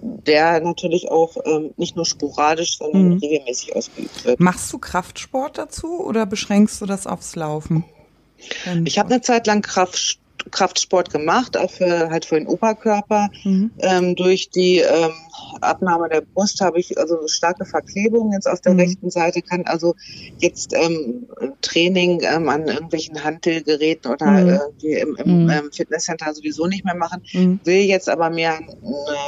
der 0.00 0.60
natürlich 0.60 1.10
auch 1.10 1.36
ähm, 1.44 1.74
nicht 1.76 1.96
nur 1.96 2.06
sporadisch, 2.06 2.78
sondern 2.78 3.10
mhm. 3.10 3.18
regelmäßig 3.18 3.76
ausgeübt 3.76 4.24
wird. 4.24 4.40
Machst 4.40 4.72
du 4.72 4.78
Kraftsport 4.78 5.58
dazu 5.58 6.00
oder 6.00 6.26
beschränkst 6.26 6.80
du 6.80 6.86
das 6.86 7.06
aufs 7.06 7.36
Laufen? 7.36 7.84
Ich 8.84 8.98
habe 8.98 9.12
eine 9.12 9.20
Zeit 9.20 9.46
lang 9.46 9.62
Kraft, 9.62 10.18
Kraftsport 10.48 11.10
gemacht, 11.10 11.56
auch 11.56 11.70
für, 11.70 12.10
halt 12.10 12.24
für 12.24 12.36
den 12.36 12.46
Oberkörper. 12.46 13.28
Mhm. 13.44 13.70
Ähm, 13.78 14.16
durch 14.16 14.50
die 14.50 14.78
ähm, 14.78 15.12
Abnahme 15.60 16.08
der 16.08 16.22
Brust 16.22 16.60
habe 16.60 16.78
ich 16.78 16.98
also 16.98 17.26
starke 17.26 17.64
Verklebung 17.64 18.32
jetzt 18.32 18.48
auf 18.48 18.60
der 18.60 18.74
mhm. 18.74 18.80
rechten 18.80 19.10
Seite, 19.10 19.42
kann 19.42 19.64
also 19.66 19.94
jetzt 20.38 20.72
ähm, 20.74 21.26
Training 21.62 22.22
ähm, 22.22 22.48
an 22.48 22.66
irgendwelchen 22.66 23.22
Handelgeräten 23.22 24.10
oder 24.10 24.26
mhm. 24.26 24.60
äh, 24.82 25.00
im, 25.00 25.16
im 25.16 25.44
mhm. 25.44 25.50
ähm, 25.50 25.72
Fitnesscenter 25.72 26.32
sowieso 26.34 26.66
nicht 26.66 26.84
mehr 26.84 26.96
machen, 26.96 27.22
mhm. 27.32 27.60
will 27.64 27.82
jetzt 27.82 28.08
aber 28.08 28.30
mehr 28.30 28.58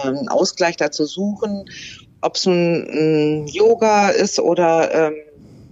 einen 0.04 0.28
Ausgleich 0.28 0.76
dazu 0.76 1.04
suchen, 1.04 1.64
ob 2.20 2.36
es 2.36 2.46
ein, 2.46 3.42
ein 3.42 3.46
Yoga 3.46 4.10
ist 4.10 4.38
oder 4.40 4.92
ähm, 4.94 5.14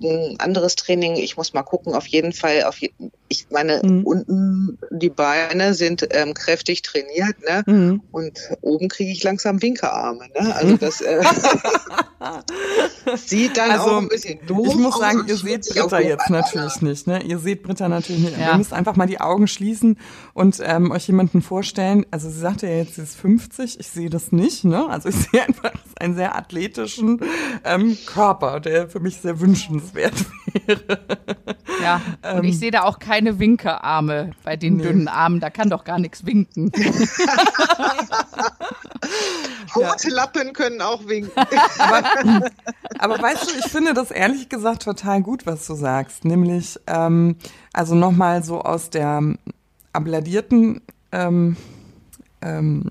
ein 0.02 0.37
anderes 0.38 0.76
Training. 0.76 1.17
Ich 1.17 1.37
muss 1.37 1.52
mal 1.52 1.62
gucken. 1.62 1.95
Auf 1.95 2.07
jeden 2.07 2.33
Fall, 2.33 2.64
auf 2.64 2.78
je, 2.78 2.90
ich 3.28 3.47
meine, 3.50 3.81
mhm. 3.83 4.05
unten 4.05 4.78
die 4.90 5.11
Beine 5.11 5.75
sind 5.75 6.07
ähm, 6.11 6.35
kräftig 6.35 6.83
trainiert, 6.83 7.37
ne? 7.47 7.62
Mhm. 7.67 8.02
Und 8.11 8.38
oben 8.61 8.88
kriege 8.88 9.11
ich 9.11 9.23
langsam 9.23 9.61
Winkearme, 9.61 10.28
ne? 10.38 10.55
Also 10.55 10.76
das 10.76 11.00
äh, 11.00 11.23
sieht 13.17 13.57
dann 13.57 13.73
also, 13.73 13.85
auch 13.85 13.99
ein 13.99 14.09
bisschen 14.09 14.38
doof 14.47 14.69
Ich 14.69 14.75
muss 14.76 14.99
sagen, 14.99 15.25
ihr 15.26 15.37
seht 15.37 15.69
Britta 15.69 16.00
jetzt 16.00 16.31
natürlich 16.31 16.81
nicht, 16.81 17.07
ne? 17.07 17.23
Ihr 17.23 17.38
seht 17.38 17.62
Britta 17.62 17.88
natürlich 17.88 18.23
nicht. 18.23 18.38
Ja. 18.38 18.52
Ihr 18.52 18.59
müsst 18.59 18.73
einfach 18.73 18.97
mal 18.97 19.07
die 19.07 19.21
Augen 19.21 19.47
schließen 19.47 19.99
und 20.33 20.61
ähm, 20.64 20.90
euch 20.90 21.07
jemanden 21.07 21.43
vorstellen. 21.43 22.07
Also 22.11 22.31
sie 22.31 22.38
sagte 22.38 22.67
ja 22.67 22.76
jetzt, 22.76 22.95
sie 22.95 23.02
ist 23.02 23.17
50. 23.17 23.81
Ich 23.81 23.88
sehe 23.88 24.11
das 24.11 24.33
nicht, 24.33 24.64
ne? 24.64 24.88
Also 24.88 25.11
ich 25.11 25.17
sehe 25.17 25.43
einfach 25.47 25.73
einen 26.00 26.14
sehr 26.14 26.37
athletischen 26.37 27.21
ähm, 27.64 27.99
Körper, 28.07 28.61
der 28.61 28.88
für 28.88 29.00
mich 29.00 29.19
sehr 29.19 29.40
wünschenswert 29.40 29.88
wäre. 29.95 30.12
Ja, 31.83 32.00
und 32.35 32.45
ich 32.45 32.54
ähm, 32.54 32.59
sehe 32.59 32.71
da 32.71 32.83
auch 32.83 32.99
keine 32.99 33.38
Winkerarme 33.38 34.33
bei 34.45 34.57
den 34.57 34.76
nee. 34.76 34.83
dünnen 34.83 35.09
Armen. 35.09 35.40
Da 35.40 35.50
kann 35.50 35.71
doch 35.71 35.85
gar 35.85 35.99
nichts 35.99 36.26
winken. 36.26 36.73
Rote 39.75 40.11
Lappen 40.11 40.52
können 40.52 40.80
auch 40.80 41.07
winken. 41.07 41.33
Aber, 41.78 42.02
aber, 42.99 43.23
weißt 43.23 43.50
du, 43.50 43.54
ich 43.59 43.66
finde 43.71 43.95
das 43.95 44.11
ehrlich 44.11 44.49
gesagt 44.49 44.83
total 44.83 45.23
gut, 45.23 45.47
was 45.47 45.66
du 45.66 45.75
sagst. 45.75 46.25
Nämlich, 46.25 46.78
ähm, 46.86 47.36
also 47.73 47.95
nochmal 47.95 48.43
so 48.43 48.60
aus 48.60 48.91
der 48.91 49.23
abladierten 49.93 50.80
ähm, 51.12 51.56
ähm, 52.43 52.84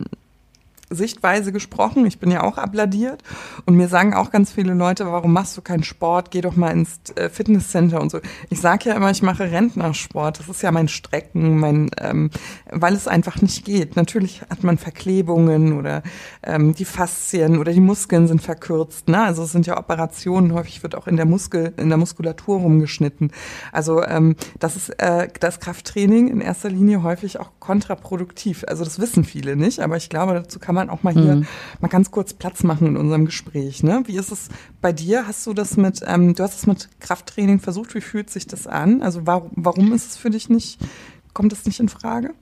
Sichtweise 0.89 1.51
gesprochen. 1.51 2.05
Ich 2.05 2.19
bin 2.19 2.31
ja 2.31 2.43
auch 2.43 2.57
abladiert 2.57 3.21
und 3.65 3.75
mir 3.75 3.89
sagen 3.89 4.13
auch 4.13 4.31
ganz 4.31 4.51
viele 4.51 4.73
Leute, 4.73 5.05
warum 5.11 5.33
machst 5.33 5.57
du 5.57 5.61
keinen 5.61 5.83
Sport? 5.83 6.31
Geh 6.31 6.41
doch 6.41 6.55
mal 6.55 6.71
ins 6.71 6.99
äh, 7.15 7.29
Fitnesscenter 7.29 8.01
und 8.01 8.09
so. 8.09 8.19
Ich 8.49 8.61
sage 8.61 8.89
ja 8.89 8.95
immer, 8.95 9.11
ich 9.11 9.21
mache 9.21 9.51
Rentnersport. 9.51 10.39
Das 10.39 10.47
ist 10.47 10.61
ja 10.61 10.71
mein 10.71 10.87
Strecken, 10.87 11.59
mein, 11.59 11.91
ähm, 11.99 12.29
weil 12.71 12.93
es 12.93 13.07
einfach 13.07 13.41
nicht 13.41 13.65
geht. 13.65 13.97
Natürlich 13.97 14.41
hat 14.49 14.63
man 14.63 14.77
Verklebungen 14.77 15.77
oder 15.77 16.03
ähm, 16.43 16.73
die 16.73 16.85
Faszien 16.85 17.59
oder 17.59 17.73
die 17.73 17.81
Muskeln 17.81 18.27
sind 18.27 18.41
verkürzt. 18.41 19.09
Ne? 19.09 19.21
Also 19.21 19.43
es 19.43 19.51
sind 19.51 19.67
ja 19.67 19.77
Operationen. 19.77 20.53
Häufig 20.53 20.83
wird 20.83 20.95
auch 20.95 21.07
in 21.07 21.17
der 21.17 21.25
Muskel, 21.25 21.73
in 21.75 21.89
der 21.89 21.97
Muskulatur 21.97 22.59
rumgeschnitten. 22.59 23.31
Also 23.73 24.03
ähm, 24.03 24.37
das 24.59 24.77
ist 24.77 24.89
äh, 25.01 25.27
das 25.39 25.59
Krafttraining 25.59 26.29
in 26.29 26.39
erster 26.39 26.69
Linie 26.69 27.03
häufig 27.03 27.39
auch 27.39 27.51
kontraproduktiv. 27.59 28.63
Also 28.67 28.85
das 28.85 28.99
wissen 28.99 29.25
viele 29.25 29.57
nicht, 29.57 29.81
aber 29.81 29.97
ich 29.97 30.09
glaube, 30.09 30.33
dazu 30.33 30.59
kann 30.59 30.76
man 30.77 30.89
auch 30.89 31.03
mal 31.03 31.13
hier 31.13 31.37
mhm. 31.37 31.47
mal 31.81 31.89
ganz 31.89 32.11
kurz 32.11 32.33
Platz 32.33 32.63
machen 32.63 32.87
in 32.87 32.97
unserem 32.97 33.25
Gespräch. 33.25 33.83
Ne? 33.83 34.03
Wie 34.05 34.15
ist 34.15 34.31
es 34.31 34.47
bei 34.81 34.93
dir? 34.93 35.27
Hast 35.27 35.45
du 35.45 35.53
das 35.53 35.75
mit, 35.75 36.01
ähm, 36.07 36.33
du 36.33 36.43
hast 36.43 36.59
es 36.59 36.67
mit 36.67 36.89
Krafttraining 36.99 37.59
versucht, 37.59 37.93
wie 37.95 38.01
fühlt 38.01 38.29
sich 38.29 38.47
das 38.47 38.67
an? 38.67 39.01
Also 39.01 39.27
warum, 39.27 39.51
warum 39.55 39.93
ist 39.93 40.11
es 40.11 40.17
für 40.17 40.29
dich 40.29 40.49
nicht, 40.49 40.79
kommt 41.33 41.51
das 41.51 41.65
nicht 41.65 41.79
in 41.79 41.89
Frage? 41.89 42.33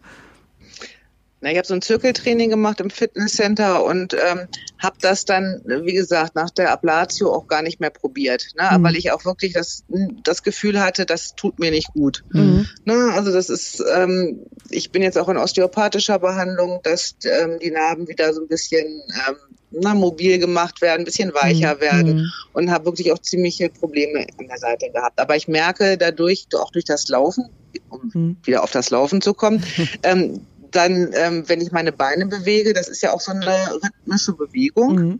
Na, 1.45 1.51
ich 1.51 1.58
habe 1.58 1.67
so 1.67 1.75
ein 1.75 1.84
Zirkeltraining 1.84 2.49
gemacht 2.49 2.79
im 2.79 2.89
Fitnesscenter 2.89 3.86
und 3.86 4.15
ähm, 4.15 4.47
habe 4.79 4.95
das 4.99 5.25
dann, 5.25 5.62
wie 5.63 5.93
gesagt, 5.93 6.34
nach 6.34 6.49
der 6.49 6.71
Ablatio 6.71 7.31
auch 7.31 7.45
gar 7.45 7.62
nicht 7.62 7.79
mehr 7.79 7.91
probiert, 7.91 8.47
ne? 8.58 8.67
Mhm. 8.75 8.84
weil 8.84 8.95
ich 8.95 9.12
auch 9.12 9.25
wirklich 9.25 9.53
das, 9.53 9.84
das 10.23 10.41
Gefühl 10.41 10.79
hatte, 10.79 11.05
das 11.05 11.36
tut 11.36 11.60
mir 11.60 11.69
nicht 11.69 11.93
gut. 11.93 12.23
Mhm. 12.34 12.65
Ne? 12.86 13.12
Also 13.13 13.31
das 13.31 13.51
ist, 13.51 13.84
ähm, 13.95 14.39
ich 14.71 14.91
bin 14.91 15.03
jetzt 15.03 15.19
auch 15.19 15.29
in 15.29 15.38
osteopathischer 15.38 16.17
Behandlung, 16.17 16.79
dass 16.81 17.15
ähm, 17.25 17.60
die 17.62 17.69
Narben 17.69 18.08
wieder 18.08 18.34
so 18.34 18.41
ein 18.41 18.47
bisschen 18.47 18.88
ähm, 19.27 19.36
na, 19.69 19.93
mobil 19.93 20.39
gemacht 20.39 20.81
werden, 20.81 21.01
ein 21.01 21.05
bisschen 21.05 21.31
weicher 21.36 21.75
mhm. 21.75 21.81
werden 21.81 22.15
mhm. 22.15 22.31
und 22.53 22.71
habe 22.71 22.86
wirklich 22.86 23.12
auch 23.12 23.19
ziemliche 23.19 23.69
Probleme 23.69 24.25
an 24.39 24.47
der 24.47 24.58
Seite 24.58 24.89
gehabt. 24.89 25.19
Aber 25.19 25.36
ich 25.36 25.47
merke 25.47 25.95
dadurch, 25.95 26.47
auch 26.55 26.71
durch 26.71 26.86
das 26.86 27.08
Laufen, 27.08 27.49
um 27.89 28.12
mhm. 28.12 28.38
wieder 28.43 28.63
auf 28.63 28.71
das 28.71 28.89
Laufen 28.89 29.21
zu 29.21 29.36
kommen, 29.36 29.63
ähm, 30.01 30.41
dann, 30.75 31.11
ähm, 31.13 31.47
wenn 31.47 31.61
ich 31.61 31.71
meine 31.71 31.91
Beine 31.91 32.25
bewege, 32.25 32.73
das 32.73 32.88
ist 32.88 33.01
ja 33.01 33.13
auch 33.13 33.21
so 33.21 33.31
eine 33.31 33.45
rhythmische 33.83 34.33
Bewegung. 34.33 34.95
Mhm. 34.95 35.19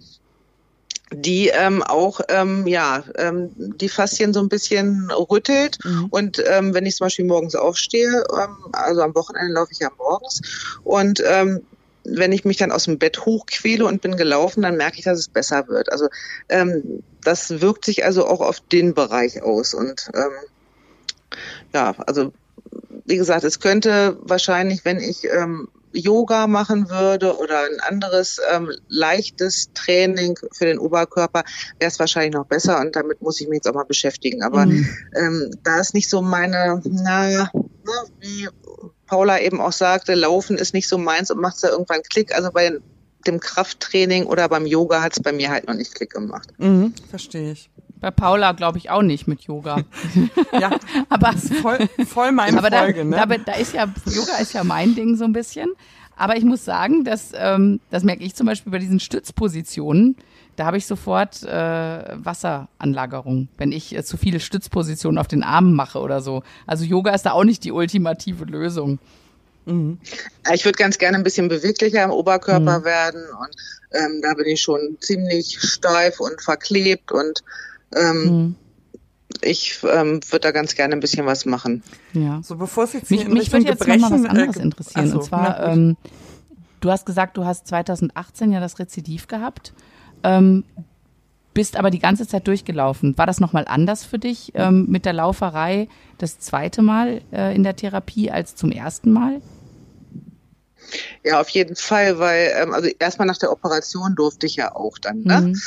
die 1.12 1.50
ähm, 1.50 1.84
auch 1.84 2.20
ähm, 2.30 2.66
ja 2.66 3.04
ähm, 3.16 3.52
die 3.56 3.90
Faszien 3.90 4.34
so 4.34 4.40
ein 4.40 4.50
bisschen 4.50 5.12
rüttelt 5.12 5.78
mhm. 5.86 6.08
und 6.10 6.44
ähm, 6.48 6.74
wenn 6.74 6.88
ich 6.88 6.96
zum 6.96 7.06
Beispiel 7.06 7.26
morgens 7.26 7.56
aufstehe, 7.56 8.24
ähm, 8.34 8.58
also 8.72 9.02
am 9.02 9.14
Wochenende 9.14 9.54
laufe 9.54 9.72
ich 9.72 9.80
ja 9.80 9.92
morgens 9.98 10.42
und 10.84 11.24
ähm, 11.24 11.62
wenn 12.06 12.32
ich 12.32 12.44
mich 12.44 12.58
dann 12.58 12.72
aus 12.72 12.86
dem 12.86 12.98
Bett 12.98 13.26
hochquäle 13.26 13.86
und 13.86 14.02
bin 14.02 14.16
gelaufen, 14.16 14.62
dann 14.62 14.78
merke 14.78 14.98
ich, 14.98 15.06
dass 15.06 15.20
es 15.20 15.28
besser 15.28 15.68
wird. 15.68 15.92
Also 15.92 16.08
ähm, 16.50 17.04
das 17.24 17.62
wirkt 17.62 17.86
sich 17.86 18.06
also 18.06 18.28
auch 18.28 18.42
auf 18.42 18.60
den 18.60 18.94
Bereich 18.94 19.42
aus 19.42 19.74
und 19.74 20.10
ähm, 20.14 20.32
ja, 21.74 21.96
also 22.06 22.32
wie 23.06 23.18
gesagt, 23.18 23.44
es 23.44 23.60
könnte 23.60 24.18
wahrscheinlich, 24.22 24.84
wenn 24.84 25.00
ich 25.00 25.26
ähm, 25.26 25.68
Yoga 25.96 26.48
machen 26.48 26.90
würde 26.90 27.38
oder 27.38 27.60
ein 27.60 27.80
anderes 27.80 28.40
ähm, 28.52 28.72
leichtes 28.90 29.70
Training 29.74 30.38
für 30.52 30.66
den 30.66 30.80
Oberkörper, 30.80 31.44
wäre 31.80 31.90
es 31.90 32.00
wahrscheinlich 32.00 32.34
noch 32.34 32.46
besser 32.46 32.80
und 32.82 32.96
damit 32.96 33.22
muss 33.22 33.40
ich 33.40 33.48
mich 33.48 33.58
jetzt 33.58 33.68
auch 33.68 33.74
mal 33.74 33.86
beschäftigen. 33.86 34.44
Aber 34.44 34.66
mhm. 34.66 34.88
ähm, 35.16 35.52
da 35.64 35.80
ist 35.80 35.94
nicht 35.94 36.10
so 36.10 36.22
meine, 36.22 36.82
na, 36.84 37.50
na, 37.52 37.52
wie 38.20 38.50
Paula 39.06 39.40
eben 39.40 39.62
auch 39.62 39.72
sagte, 39.72 40.16
Laufen 40.16 40.58
ist 40.58 40.74
nicht 40.74 40.90
so 40.90 40.98
meins 40.98 41.32
und 41.32 41.40
macht 41.40 41.64
da 41.64 41.70
irgendwann 41.70 42.02
Klick. 42.04 42.36
Also 42.36 42.52
bei 42.52 42.78
dem 43.28 43.40
Krafttraining 43.40 44.26
oder 44.26 44.50
beim 44.50 44.66
Yoga 44.66 45.02
hat 45.02 45.14
es 45.14 45.24
bei 45.24 45.32
mir 45.32 45.50
halt 45.50 45.68
noch 45.68 45.76
nicht 45.76 45.96
Klick 45.96 46.12
gemacht. 46.12 46.50
Mhm, 46.58 46.94
verstehe 47.10 47.52
ich. 47.52 47.70
Bei 48.06 48.12
Paula 48.12 48.52
glaube 48.52 48.78
ich 48.78 48.92
auch 48.92 49.02
nicht 49.02 49.28
mit 49.28 49.42
Yoga. 49.42 49.82
ja, 50.52 50.78
aber 51.10 51.34
voll, 51.34 51.90
voll 52.06 52.32
meine 52.34 52.60
aber 52.60 52.70
Folge. 52.70 53.00
Da, 53.00 53.04
ne? 53.04 53.16
da, 53.16 53.38
da 53.38 53.54
ist 53.54 53.74
ja 53.74 53.92
Yoga 54.06 54.38
ist 54.40 54.54
ja 54.54 54.64
mein 54.64 54.94
Ding 54.94 55.16
so 55.16 55.24
ein 55.24 55.34
bisschen. 55.34 55.72
Aber 56.16 56.38
ich 56.38 56.44
muss 56.44 56.64
sagen, 56.64 57.04
dass 57.04 57.32
ähm, 57.34 57.80
das 57.90 58.04
merke 58.04 58.24
ich 58.24 58.36
zum 58.36 58.46
Beispiel 58.46 58.72
bei 58.72 58.78
diesen 58.78 59.00
Stützpositionen. 59.00 60.18
Da 60.56 60.68
habe 60.68 60.78
ich 60.78 60.86
sofort 60.86 61.42
äh, 61.42 61.48
Wasseranlagerung, 61.48 63.48
wenn 63.58 63.72
ich 63.72 63.96
äh, 63.96 64.04
zu 64.04 64.18
viele 64.18 64.40
Stützpositionen 64.40 65.18
auf 65.18 65.28
den 65.28 65.42
Armen 65.42 65.74
mache 65.74 65.98
oder 65.98 66.22
so. 66.22 66.44
Also 66.68 66.86
Yoga 66.86 67.12
ist 67.12 67.24
da 67.24 67.32
auch 67.32 67.44
nicht 67.44 67.64
die 67.64 67.72
ultimative 67.72 68.46
Lösung. 68.46 69.00
Mhm. 69.66 69.98
Ich 70.54 70.64
würde 70.64 70.78
ganz 70.78 71.00
gerne 71.00 71.18
ein 71.18 71.24
bisschen 71.24 71.48
beweglicher 71.48 72.04
im 72.04 72.12
Oberkörper 72.12 72.82
mhm. 72.82 72.84
werden 72.84 73.24
und 73.42 73.56
ähm, 74.00 74.22
da 74.22 74.36
bin 74.36 74.46
ich 74.46 74.62
schon 74.62 74.96
ziemlich 75.00 75.58
steif 75.60 76.20
und 76.20 76.40
verklebt 76.40 77.12
und 77.12 77.42
ähm, 77.94 78.24
mhm. 78.24 78.56
ich 79.42 79.80
ähm, 79.84 80.22
würde 80.30 80.40
da 80.40 80.52
ganz 80.52 80.76
gerne 80.76 80.94
ein 80.94 81.00
bisschen 81.00 81.26
was 81.26 81.46
machen. 81.46 81.84
Ja. 82.14 82.42
So 82.44 82.56
bevor 82.56 82.86
es 82.86 82.94
jetzt 82.94 83.12
Mich, 83.12 83.28
mich 83.28 83.52
würde 83.52 83.66
jetzt 83.66 83.88
noch 83.88 83.98
mal 83.98 84.12
was 84.12 84.24
äh, 84.24 84.28
anderes 84.28 84.58
interessieren. 84.58 85.10
so, 85.10 85.18
und 85.18 85.24
zwar, 85.24 85.42
na 85.42 85.74
ähm, 85.74 85.98
du 86.80 86.92
hast 86.92 87.06
gesagt, 87.06 87.38
du 87.38 87.46
hast 87.46 87.68
2018 87.68 88.52
ja 88.52 88.60
das 88.60 88.80
Rezidiv 88.80 89.28
gehabt, 89.28 89.74
ähm, 90.24 90.64
bist 91.54 91.78
aber 91.78 91.90
die 91.90 92.00
ganze 92.00 92.28
Zeit 92.28 92.48
durchgelaufen. 92.48 93.18
War 93.18 93.26
das 93.26 93.40
nochmal 93.40 93.66
anders 93.68 94.04
für 94.04 94.20
dich 94.20 94.52
ähm, 94.56 94.88
mit 94.90 95.06
der 95.06 95.14
Lauferei 95.14 95.88
das 96.18 96.38
zweite 96.40 96.82
Mal 96.82 97.22
äh, 97.32 97.56
in 97.56 97.64
der 97.64 97.76
Therapie 97.76 98.30
als 98.30 98.56
zum 98.56 98.72
ersten 98.72 99.12
Mal? 99.12 99.42
Ja, 101.24 101.42
auf 101.42 101.50
jeden 101.50 101.76
Fall, 101.76 102.20
weil 102.20 102.52
ähm, 102.62 102.74
also 102.74 102.90
erstmal 103.00 103.28
nach 103.28 103.38
der 103.38 103.52
Operation 103.52 104.16
durfte 104.16 104.46
ich 104.46 104.56
ja 104.56 104.76
auch 104.76 104.98
dann. 104.98 105.22
Ne? 105.22 105.42
Mhm. 105.42 105.62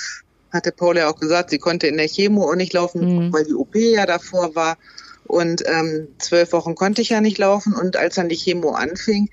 Hatte 0.53 0.73
Paul 0.73 0.97
ja 0.97 1.11
auch 1.11 1.19
gesagt, 1.19 1.51
sie 1.51 1.59
konnte 1.59 1.87
in 1.87 1.97
der 1.97 2.09
Chemo 2.09 2.51
auch 2.51 2.55
nicht 2.57 2.73
laufen, 2.73 3.27
Mhm. 3.27 3.33
weil 3.33 3.45
die 3.45 3.55
OP 3.55 3.75
ja 3.75 4.07
davor 4.07 4.55
war. 4.55 4.79
Und 5.27 5.63
ähm, 5.67 6.09
zwölf 6.19 6.53
Wochen 6.53 6.75
konnte 6.75 7.03
ich 7.03 7.11
ja 7.11 7.21
nicht 7.21 7.39
laufen. 7.39 7.75
Und 7.75 7.97
als 7.97 8.15
dann 8.15 8.31
die 8.31 8.37
Chemo 8.37 8.71
anfing, 8.71 9.29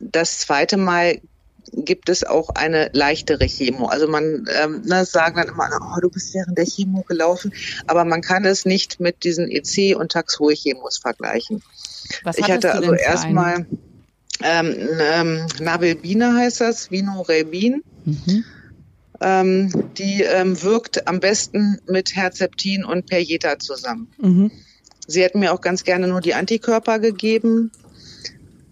das 0.00 0.38
zweite 0.40 0.76
Mal 0.78 1.20
gibt 1.72 2.08
es 2.08 2.24
auch 2.24 2.50
eine 2.50 2.90
leichtere 2.92 3.46
Chemo. 3.46 3.86
Also 3.86 4.08
man 4.08 4.46
ähm, 4.62 4.82
ne, 4.84 5.04
sagen 5.04 5.36
dann 5.36 5.48
immer, 5.48 5.68
oh, 5.80 6.00
du 6.00 6.10
bist 6.10 6.34
während 6.34 6.56
der 6.56 6.66
Chemo 6.66 7.02
gelaufen, 7.02 7.52
aber 7.86 8.04
man 8.04 8.22
kann 8.22 8.44
es 8.44 8.64
nicht 8.64 9.00
mit 9.00 9.24
diesen 9.24 9.50
EC 9.50 9.96
und 9.96 10.12
Taxol-Chemos 10.12 10.98
vergleichen. 10.98 11.62
Was 12.22 12.38
ich 12.38 12.50
hatte 12.50 12.72
also 12.72 12.92
erstmal 12.92 13.66
ähm, 14.42 14.76
ähm, 15.00 15.46
Nabilbina 15.60 16.34
heißt 16.34 16.60
das, 16.60 16.90
Vinorelbin. 16.90 17.82
Mhm. 18.04 18.44
Ähm, 19.20 19.90
die 19.96 20.22
ähm, 20.22 20.60
wirkt 20.62 21.06
am 21.06 21.20
besten 21.20 21.78
mit 21.86 22.16
Herzeptin 22.16 22.84
und 22.84 23.06
Perjeta 23.06 23.58
zusammen. 23.58 24.08
Mhm. 24.18 24.50
Sie 25.06 25.22
hätten 25.22 25.40
mir 25.40 25.52
auch 25.52 25.60
ganz 25.60 25.84
gerne 25.84 26.08
nur 26.08 26.20
die 26.20 26.34
Antikörper 26.34 26.98
gegeben. 26.98 27.70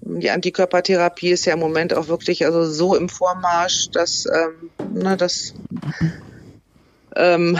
Die 0.01 0.31
Antikörpertherapie 0.31 1.31
ist 1.31 1.45
ja 1.45 1.55
im 1.55 1.61
Moment 1.61 1.95
auch 1.95 2.09
wirklich 2.09 2.45
also 2.45 2.65
so 2.65 2.97
im 2.97 3.09
Vormarsch, 3.09 3.91
dass, 3.91 4.27
ähm, 4.27 4.71
na, 4.95 5.17
dass 5.17 5.55
ähm, 7.17 7.59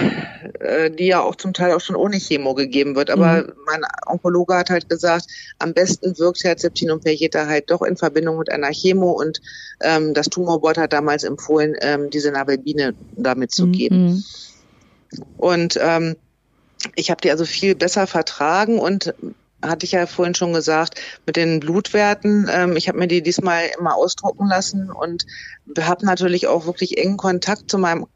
äh, 0.61 0.91
die 0.91 1.07
ja 1.07 1.21
auch 1.21 1.37
zum 1.37 1.53
Teil 1.53 1.73
auch 1.73 1.81
schon 1.81 1.97
ohne 1.97 2.19
Chemo 2.19 2.55
gegeben 2.55 2.95
wird. 2.97 3.11
Aber 3.11 3.53
mein 3.67 3.83
Onkologe 4.07 4.55
hat 4.55 4.71
halt 4.71 4.89
gesagt, 4.89 5.27
am 5.59 5.75
besten 5.75 6.19
wirkt 6.19 6.45
Herzeptin 6.45 6.91
und 6.91 7.05
Perjeta 7.05 7.47
halt 7.47 7.71
doch 7.71 7.83
in 7.83 7.97
Verbindung 7.97 8.39
mit 8.39 8.51
einer 8.51 8.71
Chemo 8.71 9.11
und 9.13 9.41
ähm, 9.81 10.15
das 10.15 10.29
Tumorboard 10.29 10.79
hat 10.79 10.93
damals 10.93 11.25
empfohlen, 11.25 11.75
ähm, 11.81 12.11
diese 12.11 12.31
Nabelbine 12.31 12.95
damit 13.17 13.53
zu 13.53 13.69
geben. 13.69 14.07
Mhm. 14.07 14.25
Und 15.37 15.79
ähm, 15.81 16.17
ich 16.95 17.11
habe 17.11 17.21
die 17.21 17.31
also 17.31 17.45
viel 17.45 17.75
besser 17.75 18.07
vertragen 18.07 18.79
und 18.79 19.15
hatte 19.63 19.87
ich 19.87 19.93
ja 19.93 20.07
vorhin 20.07 20.35
schon 20.35 20.53
gesagt, 20.53 21.01
mit 21.25 21.37
den 21.37 21.61
Blutwerten, 21.61 22.49
ähm, 22.53 22.77
ich 22.77 22.89
habe 22.89 22.99
mir 22.99 23.07
die 23.07 23.23
diesmal 23.23 23.63
immer 23.79 23.95
ausdrucken 23.95 24.49
lassen 24.49 24.91
und 24.91 25.25
habe 25.79 26.05
natürlich 26.05 26.49
auch 26.49 26.67
wirklich 26.67 26.99
engen 26.99 27.17
Kontakt 27.17 27.71
zu 27.71 27.79
meinem 27.79 28.07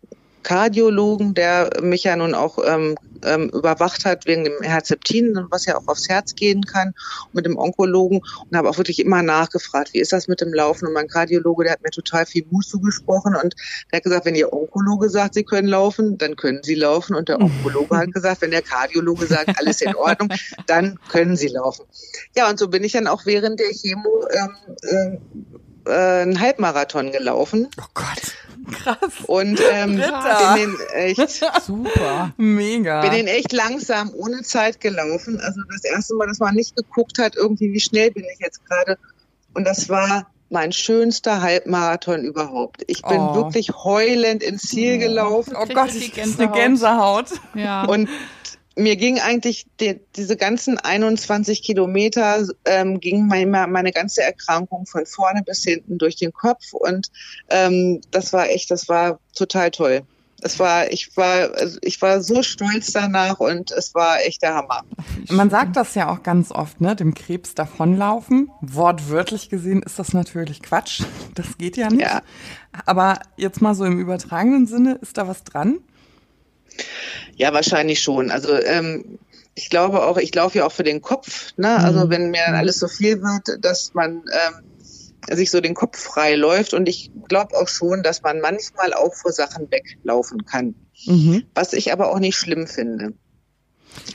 Kardiologen, 0.47 1.35
der 1.35 1.71
mich 1.83 2.05
ja 2.05 2.15
nun 2.15 2.33
auch 2.33 2.59
ähm, 2.65 2.95
ähm, 3.25 3.49
überwacht 3.49 4.05
hat 4.05 4.27
wegen 4.27 4.45
dem 4.45 4.63
Herzeptin, 4.63 5.37
was 5.51 5.67
ja 5.67 5.77
auch 5.77 5.89
aufs 5.89 6.09
Herz 6.09 6.37
gehen 6.37 6.65
kann, 6.65 6.95
mit 7.33 7.47
dem 7.47 7.59
Onkologen 7.59 8.21
und 8.21 8.57
habe 8.57 8.71
auch 8.71 8.79
wirklich 8.79 9.01
immer 9.01 9.25
nachgefragt, 9.25 9.93
wie 9.93 9.99
ist 9.99 10.13
das 10.13 10.29
mit 10.29 10.41
dem 10.41 10.55
Laufen? 10.55 10.87
Und 10.87 10.93
mein 10.93 11.09
Kardiologe, 11.09 11.65
der 11.65 11.73
hat 11.73 11.83
mir 11.83 11.91
total 11.91 12.27
viel 12.27 12.47
Mut 12.49 12.65
zugesprochen 12.65 13.35
und 13.35 13.57
der 13.91 13.97
hat 13.97 14.05
gesagt, 14.05 14.25
wenn 14.25 14.37
Ihr 14.37 14.53
Onkologe 14.53 15.11
sagt, 15.11 15.35
Sie 15.35 15.43
können 15.43 15.67
laufen, 15.67 16.17
dann 16.17 16.37
können 16.37 16.63
Sie 16.63 16.77
laufen. 16.77 17.17
Und 17.17 17.29
der 17.29 17.41
Onkologe 17.41 17.97
hat 17.97 18.13
gesagt, 18.13 18.41
wenn 18.43 18.53
der 18.53 18.63
Kardiologe 18.63 19.27
sagt, 19.27 19.59
alles 19.59 19.81
in 19.81 19.97
Ordnung, 19.97 20.33
dann 20.69 21.01
können 21.09 21.37
Sie 21.37 21.49
laufen. 21.49 21.87
Ja, 22.37 22.49
und 22.49 22.61
so 22.61 22.69
bin 22.69 22.85
ich 22.85 22.93
dann 22.93 23.09
auch 23.09 23.27
während 23.27 23.59
der 23.59 23.73
Chemo 23.73 24.29
ähm, 24.31 24.57
äh, 24.83 25.91
äh, 25.91 26.23
einen 26.23 26.41
Halbmarathon 26.41 27.11
gelaufen 27.11 27.69
Oh 27.81 27.85
Gott, 27.95 28.35
krass. 28.83 28.99
und 29.27 29.61
ähm, 29.73 29.97
Britta. 29.97 30.55
bin 30.55 30.63
den 30.77 30.77
echt 30.95 31.45
Super. 31.67 32.33
Mega. 32.37 33.01
bin 33.03 33.11
den 33.13 33.27
echt 33.27 33.53
langsam 33.53 34.11
ohne 34.15 34.43
Zeit 34.43 34.81
gelaufen. 34.81 35.41
Also 35.41 35.61
das 35.73 35.85
erste 35.85 36.15
Mal, 36.15 36.27
dass 36.27 36.39
man 36.39 36.55
nicht 36.55 36.77
geguckt 36.77 37.19
hat, 37.19 37.37
irgendwie 37.37 37.73
wie 37.73 37.81
schnell 37.81 38.11
bin 38.11 38.25
ich 38.33 38.39
jetzt 38.41 38.65
gerade. 38.67 38.99
Und 39.55 39.65
das 39.67 39.89
war 39.89 40.27
mein 40.49 40.71
schönster 40.71 41.43
Halbmarathon 41.43 42.23
überhaupt. 42.23 42.85
Ich 42.87 43.03
bin 43.03 43.19
Oh. 43.19 43.35
wirklich 43.35 43.71
heulend 43.85 44.43
ins 44.45 44.63
Ziel 44.63 44.99
gelaufen. 44.99 45.55
oh 45.57 45.67
Gott, 45.67 45.89
du 45.93 45.99
die 45.99 46.13
das 46.15 46.27
ist 46.29 46.41
eine 46.41 46.51
Gänsehaut? 46.53 47.27
Gänsehaut. 47.31 47.41
Ja. 47.55 47.85
Und 47.85 48.09
mir 48.77 48.97
ging 48.97 49.19
eigentlich 49.19 49.67
die, 49.81 49.99
diese 50.17 50.37
ganzen 50.37 50.79
21 50.79 51.63
Kilometer, 51.63 52.47
ähm, 52.67 53.01
ging 53.01 53.27
meine, 53.27 53.67
meine 53.67 53.91
ganze 53.91 54.23
Erkrankung 54.23 54.87
von 54.87 55.07
vorne 55.07 55.43
bis 55.43 55.65
hinten 55.65 55.99
durch 55.99 56.17
den 56.17 56.33
Kopf. 56.33 56.73
Und 56.73 57.11
ähm, 57.49 58.03
das 58.11 58.33
war 58.33 58.49
echt, 58.51 58.71
das 58.71 58.89
war 58.89 59.19
total 59.35 59.71
toll. 59.71 60.03
Es 60.43 60.59
war, 60.59 60.93
ich 60.93 61.17
war, 61.17 61.55
also 61.55 61.79
ich 61.81 62.03
war 62.03 62.23
so 62.23 62.43
stolz 62.43 62.93
danach 62.93 63.41
und 63.41 63.71
es 63.71 63.95
war 63.95 64.21
echt 64.21 64.43
der 64.43 64.55
Hammer. 64.55 64.85
Man 65.31 65.49
sagt 65.49 65.77
das 65.77 65.95
ja 65.95 66.11
auch 66.11 66.23
ganz 66.23 66.53
oft, 66.53 66.81
ne, 66.83 66.95
dem 66.95 67.15
Krebs 67.15 67.55
davonlaufen. 67.55 68.51
Wortwörtlich 68.61 69.49
gesehen 69.49 69.83
ist 69.83 69.99
das 69.99 70.13
natürlich 70.13 70.63
Quatsch. 70.63 71.03
Das 71.35 71.57
geht 71.57 71.79
ja 71.79 71.89
nicht. 71.89 72.03
Ja. 72.03 72.21
Aber 72.85 73.21
jetzt 73.39 73.63
mal 73.63 73.75
so 73.75 73.87
im 73.87 73.99
übertragenen 73.99 74.67
Sinne, 74.67 74.99
ist 75.01 75.17
da 75.17 75.27
was 75.27 75.43
dran? 75.43 75.79
Ja, 77.37 77.53
wahrscheinlich 77.53 78.01
schon. 78.01 78.31
Also 78.31 78.55
ähm, 78.55 79.19
ich 79.55 79.71
glaube 79.71 80.05
auch, 80.05 80.19
ich 80.19 80.35
laufe 80.35 80.59
ja 80.59 80.67
auch 80.67 80.73
für 80.73 80.85
den 80.85 81.01
Kopf. 81.01 81.53
Ne? 81.57 81.77
Also 81.77 82.11
wenn 82.11 82.31
mir 82.31 82.43
dann 82.47 82.55
alles 82.55 82.79
so 82.79 82.89
viel 82.89 83.23
wird, 83.23 83.65
dass 83.65 83.95
man 83.95 84.17
ähm, 84.17 85.35
sich 85.35 85.51
so 85.51 85.61
den 85.61 85.75
Kopf 85.75 85.99
frei 85.99 86.35
läuft. 86.35 86.75
Und 86.75 86.89
ich 86.89 87.11
glaube 87.29 87.57
auch 87.57 87.69
schon, 87.69 88.03
dass 88.03 88.23
man 88.23 88.41
manchmal 88.41 88.93
auch 88.93 89.15
vor 89.15 89.33
Sachen 89.33 89.71
weglaufen 89.71 90.45
kann. 90.45 90.75
Mhm. 91.07 91.45
Was 91.55 91.73
ich 91.73 91.93
aber 91.93 92.11
auch 92.11 92.19
nicht 92.19 92.37
schlimm 92.37 92.67
finde. 92.67 93.15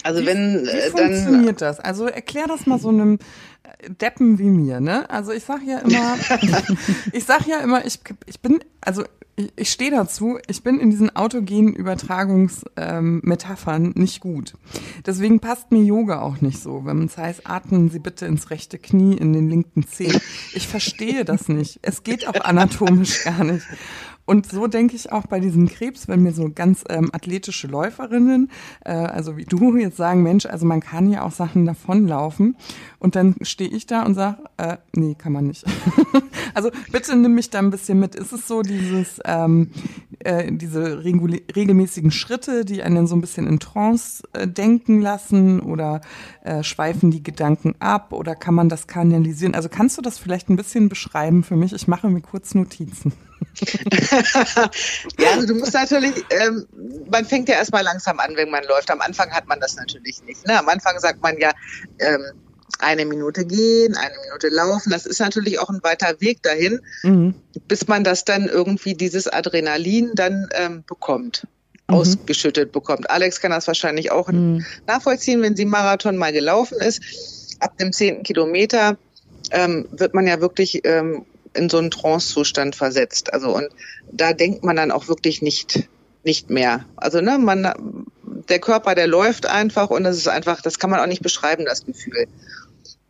Also 0.03 0.21
Wie, 0.21 0.25
wenn 0.27 0.63
wie 0.63 0.69
äh, 0.69 0.91
dann 0.91 1.13
funktioniert 1.13 1.61
das? 1.61 1.79
Also 1.79 2.05
erklär 2.05 2.47
das 2.47 2.65
mal 2.65 2.79
so 2.79 2.89
einem 2.89 3.17
äh, 3.63 3.89
Deppen 3.89 4.39
wie 4.39 4.49
mir, 4.49 4.79
ne? 4.79 5.09
Also 5.09 5.31
ich 5.31 5.43
sag 5.43 5.61
ja 5.65 5.79
immer, 5.79 6.17
ich 7.11 7.25
sag 7.25 7.47
ja 7.47 7.59
immer, 7.59 7.85
ich, 7.85 7.99
ich 8.25 8.39
bin, 8.39 8.63
also 8.79 9.03
ich, 9.35 9.51
ich 9.55 9.71
stehe 9.71 9.91
dazu, 9.91 10.39
ich 10.47 10.63
bin 10.63 10.79
in 10.79 10.89
diesen 10.89 11.15
autogenen 11.15 11.73
Übertragungsmetaphern 11.73 13.85
ähm, 13.85 13.93
nicht 13.95 14.21
gut. 14.21 14.53
Deswegen 15.05 15.39
passt 15.39 15.71
mir 15.71 15.83
Yoga 15.83 16.21
auch 16.21 16.41
nicht 16.41 16.59
so, 16.59 16.85
wenn 16.85 17.05
es 17.05 17.17
heißt, 17.17 17.49
atmen 17.49 17.89
Sie 17.89 17.99
bitte 17.99 18.25
ins 18.25 18.49
rechte 18.49 18.77
Knie, 18.77 19.17
in 19.17 19.33
den 19.33 19.49
linken 19.49 19.87
Zeh. 19.87 20.11
Ich 20.53 20.67
verstehe 20.67 21.25
das 21.25 21.47
nicht. 21.47 21.79
Es 21.81 22.03
geht 22.03 22.27
auch 22.27 22.43
anatomisch 22.43 23.23
gar 23.23 23.43
nicht. 23.43 23.65
Und 24.31 24.49
so 24.49 24.67
denke 24.67 24.95
ich 24.95 25.11
auch 25.11 25.27
bei 25.27 25.41
diesem 25.41 25.67
Krebs, 25.67 26.07
wenn 26.07 26.23
mir 26.23 26.31
so 26.31 26.49
ganz 26.55 26.85
ähm, 26.87 27.09
athletische 27.11 27.67
Läuferinnen, 27.67 28.49
äh, 28.85 28.93
also 28.93 29.35
wie 29.35 29.43
du 29.43 29.75
jetzt 29.75 29.97
sagen, 29.97 30.23
Mensch, 30.23 30.45
also 30.45 30.65
man 30.65 30.79
kann 30.79 31.11
ja 31.11 31.23
auch 31.23 31.33
Sachen 31.33 31.65
davonlaufen. 31.65 32.55
Und 32.97 33.17
dann 33.17 33.35
stehe 33.41 33.69
ich 33.69 33.87
da 33.87 34.03
und 34.03 34.13
sage, 34.13 34.37
äh, 34.55 34.77
nee, 34.95 35.15
kann 35.15 35.33
man 35.33 35.47
nicht. 35.47 35.65
also 36.53 36.71
bitte 36.93 37.13
nimm 37.17 37.35
mich 37.35 37.49
da 37.49 37.59
ein 37.59 37.71
bisschen 37.71 37.99
mit. 37.99 38.15
Ist 38.15 38.31
es 38.31 38.47
so 38.47 38.61
dieses, 38.61 39.19
ähm, 39.25 39.71
äh, 40.25 40.51
diese 40.51 41.03
regelmäßigen 41.03 42.11
Schritte, 42.11 42.65
die 42.65 42.83
einen 42.83 43.07
so 43.07 43.15
ein 43.15 43.21
bisschen 43.21 43.47
in 43.47 43.59
Trance 43.59 44.23
äh, 44.33 44.47
denken 44.47 45.01
lassen 45.01 45.59
oder 45.59 46.01
äh, 46.43 46.63
schweifen 46.63 47.11
die 47.11 47.23
Gedanken 47.23 47.75
ab 47.79 48.13
oder 48.13 48.35
kann 48.35 48.53
man 48.53 48.69
das 48.69 48.87
kanalisieren? 48.87 49.55
Also 49.55 49.69
kannst 49.69 49.97
du 49.97 50.01
das 50.01 50.17
vielleicht 50.17 50.49
ein 50.49 50.55
bisschen 50.55 50.89
beschreiben 50.89 51.43
für 51.43 51.55
mich? 51.55 51.73
Ich 51.73 51.87
mache 51.87 52.09
mir 52.09 52.21
kurz 52.21 52.55
Notizen. 52.55 53.13
ja, 55.17 55.31
also 55.33 55.47
du 55.47 55.55
musst 55.55 55.73
natürlich, 55.73 56.13
ähm, 56.29 56.67
man 57.09 57.25
fängt 57.25 57.49
ja 57.49 57.55
erstmal 57.55 57.83
langsam 57.83 58.19
an, 58.19 58.35
wenn 58.35 58.49
man 58.49 58.63
läuft. 58.65 58.91
Am 58.91 59.01
Anfang 59.01 59.31
hat 59.31 59.47
man 59.47 59.59
das 59.59 59.75
natürlich 59.75 60.23
nicht. 60.23 60.45
Ne? 60.47 60.57
Am 60.57 60.69
Anfang 60.69 60.99
sagt 60.99 61.21
man 61.21 61.37
ja, 61.39 61.51
ähm, 61.99 62.21
eine 62.81 63.05
Minute 63.05 63.45
gehen, 63.45 63.95
eine 63.95 64.15
Minute 64.25 64.49
laufen. 64.49 64.91
Das 64.91 65.05
ist 65.05 65.19
natürlich 65.19 65.59
auch 65.59 65.69
ein 65.69 65.83
weiter 65.83 66.19
Weg 66.19 66.41
dahin, 66.43 66.79
Mhm. 67.03 67.35
bis 67.67 67.87
man 67.87 68.03
das 68.03 68.25
dann 68.25 68.47
irgendwie 68.47 68.93
dieses 68.95 69.27
Adrenalin 69.27 70.11
dann 70.15 70.49
ähm, 70.53 70.83
bekommt, 70.87 71.47
ausgeschüttet 71.87 72.71
bekommt. 72.71 73.09
Alex 73.09 73.41
kann 73.41 73.51
das 73.51 73.67
wahrscheinlich 73.67 74.11
auch 74.11 74.29
nachvollziehen, 74.87 75.41
wenn 75.41 75.55
sie 75.55 75.65
Marathon 75.65 76.17
mal 76.17 76.31
gelaufen 76.33 76.79
ist. 76.79 77.01
Ab 77.59 77.77
dem 77.77 77.91
zehnten 77.93 78.23
Kilometer 78.23 78.97
ähm, 79.51 79.87
wird 79.91 80.13
man 80.13 80.25
ja 80.25 80.41
wirklich 80.41 80.81
ähm, 80.83 81.25
in 81.53 81.69
so 81.69 81.77
einen 81.77 81.91
Trance-Zustand 81.91 82.75
versetzt. 82.75 83.33
Also 83.33 83.55
und 83.55 83.67
da 84.11 84.33
denkt 84.33 84.63
man 84.63 84.75
dann 84.75 84.91
auch 84.91 85.07
wirklich 85.07 85.41
nicht 85.41 85.87
nicht 86.23 86.49
mehr. 86.49 86.85
Also 86.95 87.19
ne, 87.19 87.37
man 87.39 88.05
der 88.49 88.59
Körper, 88.59 88.95
der 88.95 89.07
läuft 89.07 89.45
einfach 89.45 89.89
und 89.89 90.03
das 90.03 90.17
ist 90.17 90.27
einfach, 90.27 90.61
das 90.61 90.79
kann 90.79 90.89
man 90.89 90.99
auch 90.99 91.07
nicht 91.07 91.21
beschreiben, 91.23 91.65
das 91.65 91.85
Gefühl. 91.85 92.27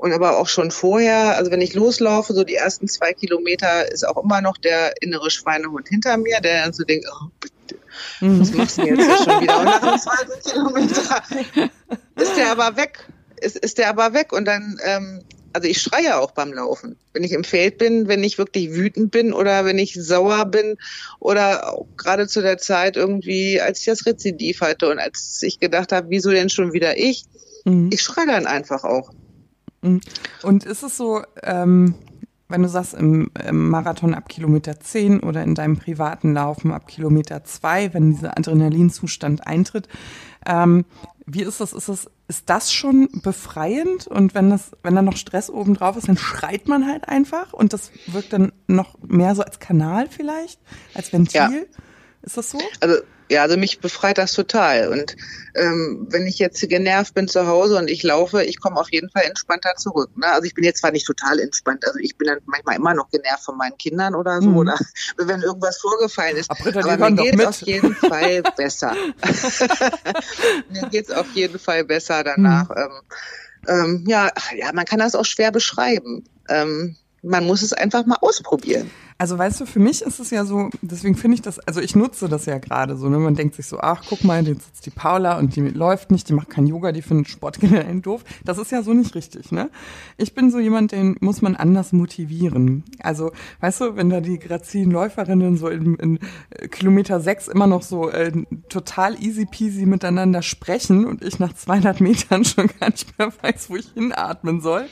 Und 0.01 0.13
aber 0.13 0.39
auch 0.39 0.47
schon 0.47 0.71
vorher, 0.71 1.37
also 1.37 1.51
wenn 1.51 1.61
ich 1.61 1.75
loslaufe, 1.75 2.33
so 2.33 2.43
die 2.43 2.55
ersten 2.55 2.87
zwei 2.87 3.13
Kilometer, 3.13 3.91
ist 3.91 4.03
auch 4.03 4.23
immer 4.23 4.41
noch 4.41 4.57
der 4.57 4.99
innere 4.99 5.29
Schweinehund 5.29 5.89
hinter 5.89 6.17
mir, 6.17 6.41
der 6.41 6.63
dann 6.63 6.73
so 6.73 6.83
denkt, 6.83 7.05
oh, 7.07 7.27
bitte, 7.39 7.79
was 8.19 8.51
machst 8.51 8.79
du 8.79 8.81
jetzt 8.81 9.23
schon 9.23 9.41
wieder? 9.41 9.59
Und 9.59 9.65
nach 9.65 9.79
dem 9.79 9.99
zweiten 9.99 10.49
Kilometer 10.49 11.21
ist 12.15 12.35
der 12.35 12.51
aber 12.51 12.75
weg. 12.77 13.05
Ist, 13.41 13.57
ist 13.57 13.77
der 13.77 13.89
aber 13.89 14.15
weg 14.15 14.33
und 14.33 14.45
dann, 14.45 14.79
ähm, 14.83 15.21
also 15.53 15.67
ich 15.67 15.79
schreie 15.79 16.17
auch 16.17 16.31
beim 16.31 16.51
Laufen. 16.51 16.95
Wenn 17.13 17.23
ich 17.23 17.33
im 17.33 17.43
Feld 17.43 17.77
bin, 17.77 18.07
wenn 18.07 18.23
ich 18.23 18.39
wirklich 18.39 18.73
wütend 18.73 19.11
bin 19.11 19.33
oder 19.33 19.65
wenn 19.65 19.77
ich 19.77 19.93
sauer 19.93 20.45
bin 20.45 20.77
oder 21.19 21.77
gerade 21.95 22.27
zu 22.27 22.41
der 22.41 22.57
Zeit 22.57 22.97
irgendwie, 22.97 23.61
als 23.61 23.81
ich 23.81 23.85
das 23.85 24.07
Rezidiv 24.07 24.61
hatte 24.61 24.89
und 24.89 24.97
als 24.97 25.43
ich 25.43 25.59
gedacht 25.59 25.91
habe, 25.91 26.09
wieso 26.09 26.31
denn 26.31 26.49
schon 26.49 26.73
wieder 26.73 26.97
ich? 26.97 27.25
Mhm. 27.65 27.91
Ich 27.93 28.01
schreie 28.01 28.25
dann 28.25 28.47
einfach 28.47 28.83
auch. 28.83 29.11
Mhm. 29.81 30.01
Und 30.43 30.65
ist 30.65 30.83
es 30.83 30.97
so, 30.97 31.21
ähm, 31.43 31.95
wenn 32.51 32.63
du 32.63 32.69
sagst, 32.69 32.93
im, 32.93 33.31
im, 33.47 33.69
Marathon 33.69 34.13
ab 34.13 34.27
Kilometer 34.29 34.79
10 34.79 35.21
oder 35.21 35.43
in 35.43 35.55
deinem 35.55 35.77
privaten 35.77 36.33
Laufen 36.33 36.71
ab 36.71 36.87
Kilometer 36.87 37.43
2, 37.43 37.93
wenn 37.93 38.11
dieser 38.11 38.37
Adrenalinzustand 38.37 39.47
eintritt, 39.47 39.87
ähm, 40.45 40.85
wie 41.25 41.43
ist 41.43 41.61
das? 41.61 41.71
Ist 41.71 41.87
das, 41.87 42.09
ist 42.27 42.49
das 42.49 42.73
schon 42.73 43.07
befreiend? 43.23 44.07
Und 44.07 44.33
wenn 44.35 44.49
das, 44.49 44.71
wenn 44.83 44.95
da 44.95 45.01
noch 45.01 45.15
Stress 45.15 45.49
oben 45.49 45.75
drauf 45.75 45.95
ist, 45.95 46.07
dann 46.07 46.17
schreit 46.17 46.67
man 46.67 46.87
halt 46.87 47.07
einfach 47.07 47.53
und 47.53 47.73
das 47.73 47.91
wirkt 48.07 48.33
dann 48.33 48.51
noch 48.67 48.97
mehr 49.07 49.35
so 49.35 49.43
als 49.43 49.59
Kanal 49.59 50.07
vielleicht, 50.09 50.59
als 50.93 51.13
Ventil? 51.13 51.39
Ja. 51.39 51.49
Ist 52.23 52.37
das 52.37 52.51
so? 52.51 52.59
Also 52.79 52.95
ja, 53.31 53.43
also 53.43 53.55
mich 53.55 53.79
befreit 53.79 54.17
das 54.17 54.33
total. 54.33 54.89
Und 54.89 55.15
ähm, 55.55 56.05
wenn 56.09 56.27
ich 56.27 56.37
jetzt 56.37 56.67
genervt 56.67 57.13
bin 57.13 57.29
zu 57.29 57.47
Hause 57.47 57.77
und 57.77 57.89
ich 57.89 58.03
laufe, 58.03 58.43
ich 58.43 58.59
komme 58.59 58.77
auf 58.77 58.91
jeden 58.91 59.09
Fall 59.09 59.23
entspannter 59.23 59.73
zurück. 59.77 60.09
Ne? 60.17 60.27
Also 60.27 60.43
ich 60.43 60.53
bin 60.53 60.65
jetzt 60.65 60.81
zwar 60.81 60.91
nicht 60.91 61.07
total 61.07 61.39
entspannt, 61.39 61.85
also 61.87 61.97
ich 61.99 62.17
bin 62.17 62.27
dann 62.27 62.39
manchmal 62.45 62.75
immer 62.75 62.93
noch 62.93 63.09
genervt 63.09 63.43
von 63.43 63.57
meinen 63.57 63.77
Kindern 63.77 64.15
oder 64.15 64.41
so, 64.41 64.49
mhm. 64.49 64.57
oder 64.57 64.77
wenn 65.17 65.41
irgendwas 65.41 65.77
vorgefallen 65.77 66.35
ist. 66.35 66.51
Aber, 66.51 66.61
Britta, 66.61 66.79
Aber 66.81 67.09
mir 67.09 67.31
geht 67.31 67.45
auf 67.45 67.61
jeden 67.61 67.95
Fall 67.95 68.43
besser. 68.57 68.93
mir 70.69 70.89
geht's 70.89 71.11
auf 71.11 71.31
jeden 71.33 71.57
Fall 71.57 71.85
besser 71.85 72.23
danach. 72.25 72.69
Mhm. 72.69 72.75
Ähm, 72.77 72.91
ähm, 73.67 74.03
ja, 74.07 74.29
ja, 74.57 74.73
man 74.73 74.85
kann 74.85 74.99
das 74.99 75.15
auch 75.15 75.25
schwer 75.25 75.51
beschreiben. 75.51 76.25
Ähm, 76.49 76.97
man 77.23 77.45
muss 77.45 77.61
es 77.61 77.71
einfach 77.71 78.05
mal 78.05 78.17
ausprobieren. 78.19 78.89
Also 79.21 79.37
weißt 79.37 79.61
du, 79.61 79.67
für 79.67 79.77
mich 79.77 80.01
ist 80.01 80.19
es 80.19 80.31
ja 80.31 80.45
so, 80.45 80.71
deswegen 80.81 81.15
finde 81.15 81.35
ich 81.35 81.43
das, 81.43 81.59
also 81.59 81.79
ich 81.79 81.95
nutze 81.95 82.27
das 82.27 82.47
ja 82.47 82.57
gerade 82.57 82.97
so, 82.97 83.07
ne? 83.07 83.19
Man 83.19 83.35
denkt 83.35 83.53
sich 83.53 83.67
so, 83.67 83.77
ach, 83.79 84.01
guck 84.09 84.23
mal, 84.23 84.43
jetzt 84.47 84.65
sitzt 84.65 84.87
die 84.87 84.89
Paula 84.89 85.37
und 85.37 85.55
die 85.55 85.61
läuft 85.61 86.09
nicht, 86.09 86.27
die 86.27 86.33
macht 86.33 86.49
kein 86.49 86.65
Yoga, 86.65 86.91
die 86.91 87.03
findet 87.03 87.29
Sport 87.29 87.59
generell 87.59 88.01
doof. 88.01 88.23
Das 88.43 88.57
ist 88.57 88.71
ja 88.71 88.81
so 88.81 88.95
nicht 88.95 89.13
richtig, 89.13 89.51
ne? 89.51 89.69
Ich 90.17 90.33
bin 90.33 90.49
so 90.49 90.57
jemand, 90.57 90.91
den 90.91 91.17
muss 91.19 91.43
man 91.43 91.55
anders 91.55 91.93
motivieren. 91.93 92.83
Also, 93.03 93.31
weißt 93.59 93.81
du, 93.81 93.95
wenn 93.95 94.09
da 94.09 94.21
die 94.21 94.39
grazilen 94.39 94.89
Läuferinnen 94.89 95.55
so 95.55 95.67
in, 95.67 95.97
in 95.97 96.19
äh, 96.49 96.67
Kilometer 96.67 97.19
sechs 97.19 97.47
immer 97.47 97.67
noch 97.67 97.83
so 97.83 98.09
äh, 98.09 98.31
total 98.69 99.21
easy 99.21 99.45
peasy 99.45 99.85
miteinander 99.85 100.41
sprechen 100.41 101.05
und 101.05 101.23
ich 101.23 101.37
nach 101.37 101.53
200 101.53 102.01
Metern 102.01 102.43
schon 102.43 102.71
gar 102.79 102.89
nicht 102.89 103.19
mehr 103.19 103.31
weiß, 103.43 103.69
wo 103.69 103.75
ich 103.75 103.91
hinatmen 103.93 104.61
soll. 104.61 104.87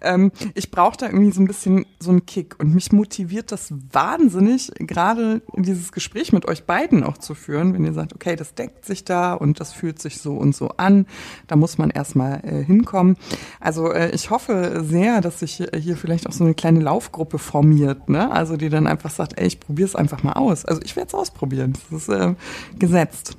Ähm, 0.00 0.32
ich 0.54 0.70
brauche 0.70 0.96
da 0.96 1.06
irgendwie 1.08 1.32
so 1.32 1.42
ein 1.42 1.46
bisschen 1.46 1.84
so 2.00 2.08
einen 2.10 2.24
Kick 2.24 2.58
und 2.58 2.74
mich 2.74 2.90
motiviert 2.90 3.52
das 3.52 3.65
wahnsinnig, 3.70 4.72
gerade 4.78 5.42
dieses 5.54 5.92
Gespräch 5.92 6.32
mit 6.32 6.46
euch 6.46 6.64
beiden 6.64 7.04
auch 7.04 7.18
zu 7.18 7.34
führen, 7.34 7.74
wenn 7.74 7.84
ihr 7.84 7.92
sagt, 7.92 8.14
okay, 8.14 8.36
das 8.36 8.54
deckt 8.54 8.84
sich 8.84 9.04
da 9.04 9.34
und 9.34 9.60
das 9.60 9.72
fühlt 9.72 10.00
sich 10.00 10.20
so 10.20 10.34
und 10.34 10.54
so 10.54 10.68
an. 10.76 11.06
Da 11.46 11.56
muss 11.56 11.78
man 11.78 11.90
erstmal 11.90 12.40
äh, 12.44 12.64
hinkommen. 12.64 13.16
Also 13.60 13.92
äh, 13.92 14.10
ich 14.10 14.30
hoffe 14.30 14.84
sehr, 14.86 15.20
dass 15.20 15.40
sich 15.40 15.62
hier 15.76 15.96
vielleicht 15.96 16.26
auch 16.26 16.32
so 16.32 16.44
eine 16.44 16.54
kleine 16.54 16.80
Laufgruppe 16.80 17.38
formiert, 17.38 18.08
ne? 18.08 18.30
Also 18.30 18.56
die 18.56 18.68
dann 18.68 18.86
einfach 18.86 19.10
sagt, 19.10 19.38
ey, 19.38 19.46
ich 19.46 19.60
probiere 19.60 19.88
es 19.88 19.96
einfach 19.96 20.22
mal 20.22 20.34
aus. 20.34 20.64
Also 20.64 20.80
ich 20.84 20.96
werde 20.96 21.08
es 21.08 21.14
ausprobieren. 21.14 21.74
Das 21.90 22.02
ist 22.02 22.08
äh, 22.08 22.34
gesetzt. 22.78 23.36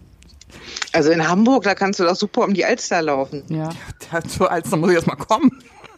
Also 0.94 1.12
in 1.12 1.28
Hamburg, 1.28 1.64
da 1.64 1.76
kannst 1.76 2.00
du 2.00 2.04
doch 2.04 2.16
super 2.16 2.44
um 2.44 2.54
die 2.54 2.66
Alster 2.66 3.02
laufen. 3.02 3.44
Ja. 3.50 3.70
ja 4.12 4.22
zur 4.24 4.52
Alster 4.52 4.78
muss 4.78 4.90
ich 4.90 4.96
erst 4.96 5.08
mal 5.08 5.16
kommen. 5.16 5.52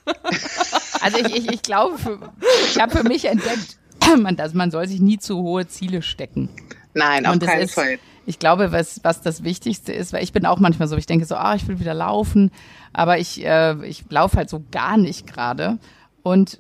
Also 1.02 1.18
ich, 1.18 1.34
ich, 1.34 1.52
ich 1.52 1.62
glaube, 1.62 1.98
für, 1.98 2.20
ich 2.66 2.80
habe 2.80 2.98
für 2.98 3.04
mich 3.04 3.24
entdeckt, 3.24 3.79
man, 4.22 4.36
dass 4.36 4.54
man 4.54 4.72
soll 4.72 4.88
sich 4.88 5.02
nie 5.02 5.18
zu 5.18 5.38
hohe 5.38 5.68
Ziele 5.68 6.02
stecken. 6.02 6.50
Nein, 6.94 7.26
auf 7.26 7.40
keinen 7.40 7.62
ist, 7.62 7.74
Fall. 7.74 8.00
Ich 8.26 8.40
glaube, 8.40 8.72
was, 8.72 9.04
was 9.04 9.22
das 9.22 9.44
Wichtigste 9.44 9.94
ist, 9.94 10.14
weil 10.14 10.24
ich 10.24 10.34
bin 10.34 10.46
auch 10.46 10.60
manchmal 10.60 10.88
so, 10.88 10.98
ich 10.98 11.06
denke 11.06 11.26
so, 11.26 11.36
ah, 11.36 11.56
ich 11.56 11.68
will 11.68 11.80
wieder 11.80 11.94
laufen, 11.94 12.52
aber 12.94 13.18
ich, 13.18 13.44
äh, 13.44 13.84
ich 13.86 14.06
laufe 14.10 14.38
halt 14.38 14.50
so 14.50 14.64
gar 14.72 14.98
nicht 14.98 15.26
gerade. 15.26 15.80
Und 16.22 16.60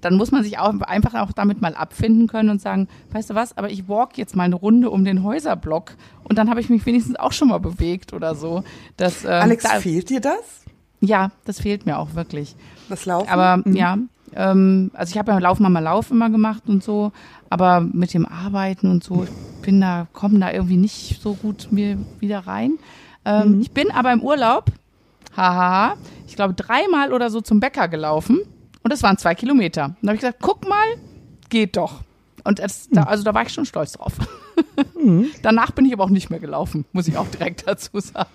dann 0.00 0.16
muss 0.16 0.30
man 0.30 0.42
sich 0.42 0.58
auch 0.58 0.72
einfach 0.80 1.14
auch 1.14 1.32
damit 1.32 1.60
mal 1.60 1.74
abfinden 1.74 2.26
können 2.26 2.50
und 2.50 2.60
sagen, 2.60 2.88
weißt 3.12 3.30
du 3.30 3.34
was, 3.34 3.56
aber 3.56 3.70
ich 3.70 3.88
walk 3.88 4.18
jetzt 4.18 4.36
mal 4.36 4.44
eine 4.44 4.56
Runde 4.56 4.90
um 4.90 5.04
den 5.04 5.22
Häuserblock 5.22 5.92
und 6.24 6.38
dann 6.38 6.50
habe 6.50 6.60
ich 6.60 6.68
mich 6.68 6.84
wenigstens 6.86 7.16
auch 7.16 7.32
schon 7.32 7.48
mal 7.48 7.58
bewegt 7.58 8.12
oder 8.12 8.34
so. 8.34 8.64
Das, 8.96 9.24
ähm, 9.24 9.30
Alex, 9.30 9.64
da, 9.64 9.80
fehlt 9.80 10.10
dir 10.10 10.20
das? 10.20 10.64
Ja, 11.00 11.30
das 11.44 11.60
fehlt 11.60 11.86
mir 11.86 11.98
auch 11.98 12.14
wirklich. 12.14 12.56
Das 12.88 13.06
Laufen? 13.06 13.28
Aber 13.28 13.62
mhm. 13.64 13.74
ja, 13.74 13.98
ähm, 14.34 14.90
also 14.94 15.10
ich 15.10 15.18
habe 15.18 15.32
ja 15.32 15.38
Lauf 15.38 15.58
Mama 15.60 15.80
Lauf 15.80 16.10
immer 16.10 16.30
gemacht 16.30 16.64
und 16.66 16.82
so, 16.82 17.12
aber 17.48 17.80
mit 17.80 18.14
dem 18.14 18.26
Arbeiten 18.26 18.90
und 18.90 19.04
so, 19.04 19.24
ich 19.24 19.62
bin 19.62 19.80
da, 19.80 20.06
komme 20.12 20.38
da 20.38 20.52
irgendwie 20.52 20.76
nicht 20.76 21.20
so 21.20 21.34
gut 21.34 21.68
mir 21.70 21.98
wieder 22.20 22.40
rein. 22.40 22.78
Ähm, 23.24 23.56
mhm. 23.56 23.60
Ich 23.60 23.72
bin 23.72 23.90
aber 23.90 24.12
im 24.12 24.22
Urlaub, 24.22 24.66
haha, 25.36 25.96
ich 26.26 26.36
glaube 26.36 26.54
dreimal 26.54 27.12
oder 27.12 27.30
so 27.30 27.40
zum 27.40 27.60
Bäcker 27.60 27.88
gelaufen 27.88 28.40
und 28.82 28.92
das 28.92 29.02
waren 29.02 29.18
zwei 29.18 29.34
Kilometer. 29.34 29.86
Und 29.86 29.96
da 30.02 30.08
habe 30.08 30.14
ich 30.14 30.20
gesagt, 30.20 30.38
guck 30.40 30.68
mal, 30.68 30.86
geht 31.48 31.76
doch. 31.76 32.02
Und 32.44 32.58
das, 32.58 32.88
da, 32.90 33.02
also 33.02 33.22
da 33.22 33.34
war 33.34 33.42
ich 33.42 33.52
schon 33.52 33.66
stolz 33.66 33.92
drauf. 33.92 34.12
Mhm. 34.94 35.30
Danach 35.40 35.70
bin 35.70 35.86
ich 35.86 35.94
aber 35.94 36.04
auch 36.04 36.10
nicht 36.10 36.28
mehr 36.28 36.40
gelaufen, 36.40 36.84
muss 36.92 37.08
ich 37.08 37.16
auch 37.16 37.28
direkt 37.28 37.62
dazu 37.66 37.98
sagen. 38.00 38.28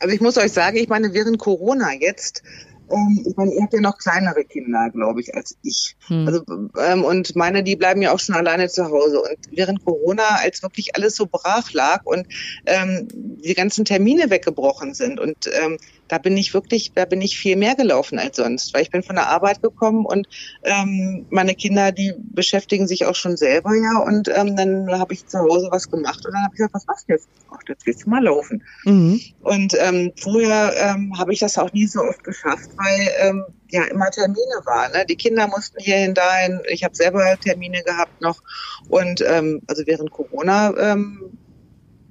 Also 0.00 0.12
ich 0.12 0.20
muss 0.20 0.36
euch 0.36 0.52
sagen, 0.52 0.76
ich 0.76 0.88
meine, 0.88 1.14
während 1.14 1.38
Corona 1.38 1.92
jetzt 1.94 2.42
ähm, 2.90 3.24
ich 3.26 3.36
meine, 3.36 3.52
ihr 3.52 3.62
habt 3.62 3.72
ja 3.72 3.80
noch 3.80 3.98
kleinere 3.98 4.44
Kinder, 4.44 4.90
glaube 4.90 5.20
ich, 5.20 5.34
als 5.34 5.56
ich. 5.62 5.96
Hm. 6.06 6.26
Also, 6.26 6.42
ähm, 6.84 7.04
und 7.04 7.34
meine, 7.36 7.62
die 7.62 7.76
bleiben 7.76 8.02
ja 8.02 8.12
auch 8.12 8.18
schon 8.18 8.34
alleine 8.34 8.68
zu 8.68 8.84
Hause. 8.84 9.20
Und 9.20 9.38
während 9.50 9.84
Corona, 9.84 10.36
als 10.42 10.62
wirklich 10.62 10.94
alles 10.94 11.16
so 11.16 11.26
brach 11.26 11.72
lag 11.72 12.04
und 12.04 12.26
ähm, 12.66 13.08
die 13.12 13.54
ganzen 13.54 13.84
Termine 13.84 14.30
weggebrochen 14.30 14.94
sind 14.94 15.20
und 15.20 15.50
ähm, 15.62 15.78
da 16.08 16.18
bin 16.18 16.36
ich 16.36 16.54
wirklich, 16.54 16.92
da 16.94 17.04
bin 17.04 17.20
ich 17.20 17.36
viel 17.36 17.56
mehr 17.56 17.74
gelaufen 17.74 18.18
als 18.18 18.36
sonst, 18.36 18.74
weil 18.74 18.82
ich 18.82 18.90
bin 18.90 19.02
von 19.02 19.16
der 19.16 19.28
Arbeit 19.28 19.62
gekommen 19.62 20.04
und 20.06 20.28
ähm, 20.62 21.26
meine 21.30 21.54
Kinder, 21.54 21.92
die 21.92 22.14
beschäftigen 22.18 22.86
sich 22.86 23.06
auch 23.06 23.14
schon 23.14 23.36
selber 23.36 23.74
ja 23.74 23.98
und 24.00 24.28
ähm, 24.28 24.56
dann 24.56 24.90
habe 24.98 25.14
ich 25.14 25.26
zu 25.26 25.38
Hause 25.38 25.68
was 25.70 25.90
gemacht 25.90 26.24
und 26.24 26.32
dann 26.32 26.42
habe 26.44 26.54
ich 26.54 26.58
gesagt, 26.58 26.74
was 26.74 26.86
machst 26.86 27.08
du 27.08 27.12
jetzt? 27.12 27.28
Ach, 27.50 27.58
jetzt 27.68 27.86
willst 27.86 28.04
du 28.04 28.10
mal 28.10 28.22
laufen. 28.22 28.62
Mhm. 28.84 29.20
Und 29.42 29.74
ähm, 29.78 30.12
vorher 30.18 30.72
ähm, 30.76 31.12
habe 31.18 31.32
ich 31.32 31.40
das 31.40 31.58
auch 31.58 31.72
nie 31.72 31.86
so 31.86 32.00
oft 32.00 32.22
geschafft, 32.24 32.70
weil 32.76 33.10
ähm, 33.20 33.44
ja 33.70 33.84
immer 33.84 34.10
Termine 34.10 34.60
waren. 34.64 34.92
Ne? 34.92 35.04
Die 35.06 35.16
Kinder 35.16 35.48
mussten 35.48 35.80
hierhin 35.80 36.14
dahin. 36.14 36.60
Ich 36.68 36.84
habe 36.84 36.94
selber 36.94 37.36
Termine 37.40 37.82
gehabt 37.82 38.20
noch 38.20 38.40
und 38.88 39.22
ähm, 39.26 39.62
also 39.66 39.82
während 39.86 40.10
Corona 40.10 40.72
ähm, 40.78 41.38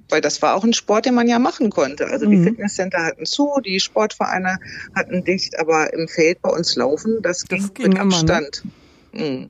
weil 0.09 0.21
das 0.21 0.41
war 0.41 0.55
auch 0.55 0.63
ein 0.63 0.73
Sport, 0.73 1.05
den 1.05 1.15
man 1.15 1.27
ja 1.27 1.39
machen 1.39 1.69
konnte. 1.69 2.07
Also 2.07 2.25
die 2.25 2.37
mhm. 2.37 2.43
Fitnesscenter 2.43 3.03
hatten 3.03 3.25
zu, 3.25 3.59
die 3.63 3.79
Sportvereine 3.79 4.59
hatten 4.95 5.23
dicht, 5.23 5.57
aber 5.59 5.93
im 5.93 6.07
Feld 6.07 6.41
bei 6.41 6.49
uns 6.49 6.75
laufen, 6.75 7.21
das, 7.21 7.43
das 7.49 7.73
ging, 7.73 7.73
ging 7.73 7.89
mit 7.89 7.99
Abstand. 7.99 8.63
Immer, 9.11 9.23
ne? 9.23 9.29
mhm. 9.29 9.49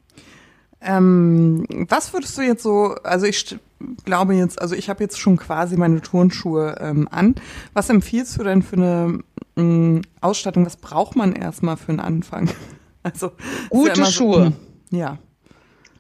ähm, 0.82 1.88
was 1.90 2.14
würdest 2.14 2.38
du 2.38 2.42
jetzt 2.42 2.64
so, 2.64 2.96
also 3.04 3.26
ich 3.26 3.58
glaube 4.06 4.36
jetzt, 4.36 4.62
also 4.62 4.76
ich 4.76 4.90
habe 4.90 5.04
jetzt 5.04 5.20
schon 5.20 5.38
quasi 5.38 5.78
meine 5.78 6.02
Turnschuhe 6.02 6.78
ähm, 6.80 7.08
an. 7.12 7.36
Was 7.74 7.90
empfiehlst 7.90 8.38
du 8.38 8.44
denn 8.44 8.62
für 8.64 8.76
eine 8.76 9.20
ähm, 9.58 10.02
Ausstattung? 10.22 10.66
Was 10.66 10.78
braucht 10.78 11.16
man 11.16 11.34
erstmal 11.34 11.78
für 11.78 11.90
einen 11.90 12.00
Anfang? 12.00 12.50
Also 13.04 13.34
gute 13.70 14.00
ja 14.00 14.06
Schuhe. 14.08 14.52
So, 14.90 14.98
ja. 14.98 15.20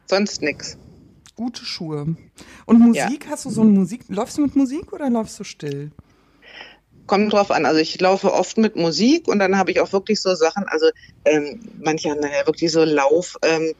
Sonst 0.07 0.41
gute 1.35 1.65
Schuhe. 1.65 2.15
Und 2.65 2.79
Musik, 2.79 3.25
ja. 3.25 3.31
hast 3.31 3.45
du 3.45 3.49
so 3.49 3.61
eine 3.61 3.71
Musik? 3.71 4.05
Läufst 4.07 4.37
du 4.37 4.41
mit 4.41 4.55
Musik 4.55 4.93
oder 4.93 5.09
läufst 5.09 5.39
du 5.39 5.43
still? 5.43 5.91
Kommt 7.07 7.33
drauf 7.33 7.51
an. 7.51 7.65
Also 7.65 7.79
ich 7.79 7.99
laufe 7.99 8.33
oft 8.33 8.57
mit 8.57 8.75
Musik 8.75 9.27
und 9.27 9.39
dann 9.39 9.57
habe 9.57 9.71
ich 9.71 9.79
auch 9.79 9.93
wirklich 9.93 10.21
so 10.21 10.33
Sachen, 10.33 10.63
also 10.67 10.87
ähm, 11.25 11.59
manche 11.83 12.09
haben 12.09 12.21
ja 12.21 12.47
wirklich 12.47 12.71
so 12.71 12.83
Lauf, 12.83 13.37
ähm, 13.43 13.73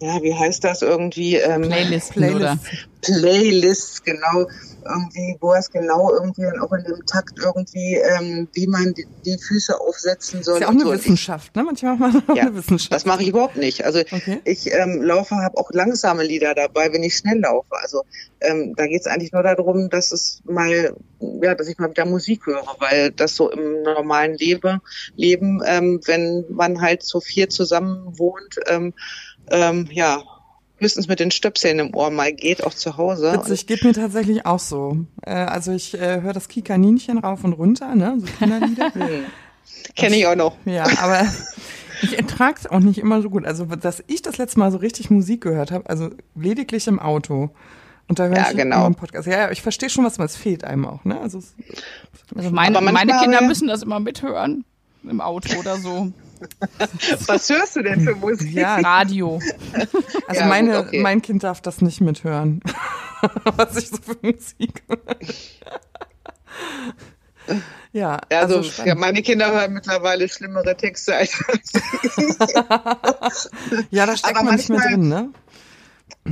ja, 0.00 0.22
wie 0.22 0.34
heißt 0.34 0.64
das 0.64 0.82
irgendwie? 0.82 1.36
Ähm, 1.36 1.62
Playlist, 1.62 2.12
Playlist. 2.12 2.58
Playlists, 3.02 4.02
genau 4.02 4.46
irgendwie, 4.84 5.36
wo 5.40 5.54
es 5.54 5.70
genau 5.70 6.12
irgendwie 6.12 6.46
auch 6.60 6.72
in 6.72 6.84
dem 6.84 7.06
Takt 7.06 7.38
irgendwie, 7.38 7.96
ähm, 7.96 8.48
wie 8.52 8.66
man 8.66 8.94
die, 8.94 9.06
die 9.24 9.38
Füße 9.38 9.78
aufsetzen 9.78 10.42
soll. 10.42 10.60
Das 10.60 10.60
ist 10.60 10.62
ja 10.62 10.68
auch 10.68 10.72
eine 10.72 10.84
so. 10.84 10.92
Wissenschaft, 10.92 11.54
ne? 11.54 11.64
Manchmal 11.64 11.96
macht 11.96 12.14
man 12.14 12.22
auch 12.28 12.36
ja, 12.36 12.44
eine 12.44 12.56
Wissenschaft. 12.56 12.92
Das 12.92 13.04
mache 13.04 13.22
ich 13.22 13.28
überhaupt 13.28 13.56
nicht. 13.56 13.84
Also 13.84 14.00
okay. 14.00 14.40
ich 14.44 14.72
ähm, 14.72 15.02
laufe, 15.02 15.36
habe 15.36 15.56
auch 15.58 15.70
langsame 15.72 16.24
Lieder 16.24 16.54
dabei, 16.54 16.92
wenn 16.92 17.02
ich 17.02 17.16
schnell 17.16 17.40
laufe. 17.40 17.70
Also 17.82 18.02
ähm, 18.40 18.74
da 18.76 18.86
geht 18.86 19.00
es 19.00 19.06
eigentlich 19.06 19.32
nur 19.32 19.42
darum, 19.42 19.90
dass 19.90 20.12
es 20.12 20.42
mal, 20.44 20.94
ja, 21.42 21.54
dass 21.54 21.68
ich 21.68 21.78
mal 21.78 21.90
wieder 21.90 22.06
Musik 22.06 22.46
höre, 22.46 22.76
weil 22.78 23.12
das 23.12 23.36
so 23.36 23.50
im 23.50 23.82
normalen 23.82 24.34
Leben, 24.34 24.80
Leben 25.16 25.62
ähm, 25.66 26.00
wenn 26.06 26.44
man 26.48 26.80
halt 26.80 27.02
so 27.02 27.20
viel 27.20 27.48
zusammen 27.48 28.18
wohnt, 28.18 28.56
ähm, 28.68 28.94
ähm, 29.50 29.88
ja, 29.90 30.22
höchstens 30.78 31.08
mit 31.08 31.20
den 31.20 31.30
Stöpseln 31.30 31.78
im 31.78 31.94
Ohr 31.94 32.10
mal 32.10 32.32
geht, 32.32 32.64
auch 32.64 32.74
zu 32.74 32.96
Hause. 32.96 33.32
Witzig, 33.32 33.66
geht 33.66 33.84
mir 33.84 33.92
tatsächlich 33.92 34.46
auch 34.46 34.58
so. 34.58 34.96
Äh, 35.22 35.32
also 35.32 35.72
ich 35.72 35.94
äh, 35.94 36.22
höre 36.22 36.32
das 36.32 36.48
Kikaninchen 36.48 37.18
rauf 37.18 37.44
und 37.44 37.52
runter, 37.52 37.94
ne? 37.94 38.16
So 38.18 38.26
Kinderlieder. 38.38 38.92
hm. 38.94 39.24
Kenne 39.94 40.16
ich 40.16 40.26
auch 40.26 40.36
noch. 40.36 40.56
Ja, 40.64 40.84
aber 41.00 41.26
ich 42.02 42.16
ertrage 42.16 42.56
es 42.58 42.66
auch 42.66 42.80
nicht 42.80 42.98
immer 42.98 43.22
so 43.22 43.30
gut. 43.30 43.44
Also, 43.44 43.64
dass 43.66 44.02
ich 44.06 44.22
das 44.22 44.38
letzte 44.38 44.58
Mal 44.58 44.72
so 44.72 44.78
richtig 44.78 45.10
Musik 45.10 45.42
gehört 45.42 45.70
habe, 45.70 45.88
also 45.88 46.10
lediglich 46.34 46.86
im 46.86 46.98
Auto. 46.98 47.50
Und 48.08 48.18
da 48.18 48.26
höre 48.26 48.36
Ja, 48.36 48.46
ich 48.50 48.56
genau. 48.56 48.86
einen 48.86 48.96
Podcast. 48.96 49.28
Ja, 49.28 49.38
ja, 49.38 49.50
ich 49.52 49.62
verstehe 49.62 49.88
schon, 49.88 50.04
was 50.04 50.18
es 50.18 50.36
fehlt 50.36 50.64
einem 50.64 50.84
auch, 50.84 51.04
ne? 51.04 51.20
Also, 51.20 51.40
Also 52.34 52.50
meine, 52.50 52.80
meine 52.80 53.12
Kinder 53.22 53.40
müssen 53.42 53.68
das 53.68 53.82
immer 53.82 54.00
mithören. 54.00 54.64
Im 55.04 55.20
Auto 55.20 55.58
oder 55.58 55.76
so. 55.76 56.12
Was 57.26 57.48
hörst 57.50 57.76
du 57.76 57.82
denn 57.82 58.00
für 58.00 58.14
Musik? 58.14 58.52
ja, 58.54 58.76
Radio. 58.76 59.40
also 60.26 60.40
Ja, 60.40 60.46
meine, 60.46 60.76
gut, 60.78 60.86
okay. 60.88 61.00
mein 61.00 61.22
Kind 61.22 61.42
darf 61.44 61.60
das 61.60 61.80
nicht 61.80 62.00
mithören. 62.00 62.60
was 63.56 63.76
ich 63.76 63.88
so 63.90 63.96
für 63.98 64.16
Musik 64.22 64.82
höre. 64.88 65.16
Ja, 67.92 68.20
Also, 68.32 68.58
also, 68.58 68.82
ja, 68.84 68.94
meine 68.94 69.22
Kinder 69.22 69.50
hören 69.52 69.72
mittlerweile 69.72 70.28
schlimmere 70.28 70.76
Texte 70.76 71.16
als 71.16 71.36
ja, 73.90 74.06
da 74.06 74.16
steckt 74.16 74.36
aber 74.36 74.44
man 74.46 74.56
nicht 74.56 74.68
mehr 74.68 74.78
manchmal- 74.78 74.94
drin, 74.98 75.08
ne? 75.08 75.30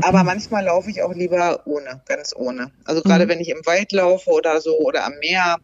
Aber 0.03 0.23
manchmal 0.23 0.65
laufe 0.65 0.91
ich 0.91 1.03
auch 1.03 1.15
lieber 1.15 1.63
ohne, 1.67 2.03
ganz 2.07 2.35
ohne. 2.37 2.71
Also 2.85 3.01
gerade 3.03 3.25
Mhm. 3.25 3.29
wenn 3.31 3.41
ich 3.41 3.49
im 3.49 3.65
Wald 3.65 3.91
laufe 3.93 4.31
oder 4.31 4.61
so 4.61 4.79
oder 4.79 5.05
am 5.05 5.15
Meer, 5.21 5.57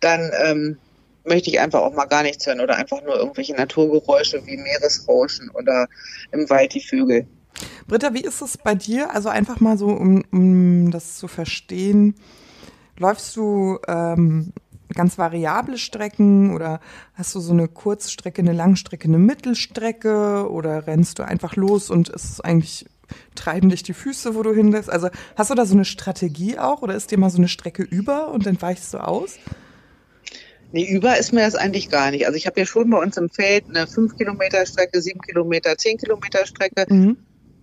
dann 0.00 0.30
ähm, 0.44 0.78
möchte 1.24 1.50
ich 1.50 1.60
einfach 1.60 1.80
auch 1.80 1.94
mal 1.94 2.06
gar 2.06 2.22
nichts 2.22 2.46
hören 2.46 2.60
oder 2.60 2.76
einfach 2.76 3.02
nur 3.02 3.16
irgendwelche 3.16 3.54
Naturgeräusche 3.54 4.44
wie 4.46 4.56
Meeresrauschen 4.56 5.50
oder 5.50 5.88
im 6.32 6.48
Wald 6.50 6.74
die 6.74 6.80
Vögel. 6.80 7.26
Britta, 7.86 8.14
wie 8.14 8.22
ist 8.22 8.40
es 8.40 8.56
bei 8.56 8.74
dir? 8.74 9.14
Also 9.14 9.28
einfach 9.28 9.60
mal 9.60 9.76
so, 9.76 9.88
um, 9.88 10.24
um 10.30 10.90
das 10.90 11.16
zu 11.16 11.28
verstehen. 11.28 12.14
Läufst 12.98 13.36
du 13.36 13.78
ähm, 13.88 14.52
ganz 14.94 15.18
variable 15.18 15.78
Strecken 15.78 16.54
oder 16.54 16.80
hast 17.14 17.34
du 17.34 17.40
so 17.40 17.52
eine 17.52 17.68
Kurzstrecke, 17.68 18.42
eine 18.42 18.52
Langstrecke, 18.52 19.08
eine 19.08 19.18
Mittelstrecke 19.18 20.48
oder 20.50 20.86
rennst 20.86 21.18
du 21.18 21.24
einfach 21.24 21.56
los 21.56 21.90
und 21.90 22.08
ist 22.08 22.24
es 22.24 22.40
eigentlich 22.40 22.86
treiben 23.34 23.70
dich 23.70 23.82
die 23.82 23.92
Füße, 23.92 24.34
wo 24.34 24.42
du 24.42 24.54
hinlässt? 24.54 24.88
Also 24.88 25.08
hast 25.36 25.50
du 25.50 25.54
da 25.54 25.66
so 25.66 25.74
eine 25.74 25.84
Strategie 25.84 26.58
auch 26.58 26.82
oder 26.82 26.94
ist 26.94 27.10
dir 27.10 27.18
mal 27.18 27.30
so 27.30 27.38
eine 27.38 27.48
Strecke 27.48 27.82
über 27.82 28.30
und 28.30 28.46
dann 28.46 28.60
weichst 28.60 28.94
du 28.94 28.98
aus? 28.98 29.36
Nee, 30.72 30.88
über 30.88 31.18
ist 31.18 31.32
mir 31.32 31.40
das 31.40 31.56
eigentlich 31.56 31.90
gar 31.90 32.10
nicht. 32.10 32.26
Also 32.26 32.36
ich 32.36 32.46
habe 32.46 32.60
ja 32.60 32.66
schon 32.66 32.90
bei 32.90 32.98
uns 32.98 33.16
im 33.16 33.28
Feld 33.28 33.64
eine 33.68 33.86
5 33.86 34.16
Kilometer 34.16 34.64
Strecke, 34.66 35.00
7 35.00 35.20
Kilometer, 35.20 35.76
10 35.76 35.98
Kilometer 35.98 36.46
Strecke. 36.46 36.86
Mhm. 36.88 37.16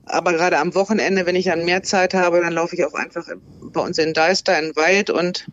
Aber 0.05 0.33
gerade 0.33 0.57
am 0.57 0.73
Wochenende, 0.75 1.25
wenn 1.25 1.35
ich 1.35 1.45
dann 1.45 1.65
mehr 1.65 1.83
Zeit 1.83 2.13
habe, 2.13 2.41
dann 2.41 2.53
laufe 2.53 2.75
ich 2.75 2.85
auch 2.85 2.93
einfach 2.93 3.25
bei 3.73 3.81
uns 3.81 3.97
in 3.97 4.13
Deister 4.13 4.57
in 4.57 4.67
den 4.67 4.75
Wald 4.75 5.09
und 5.09 5.47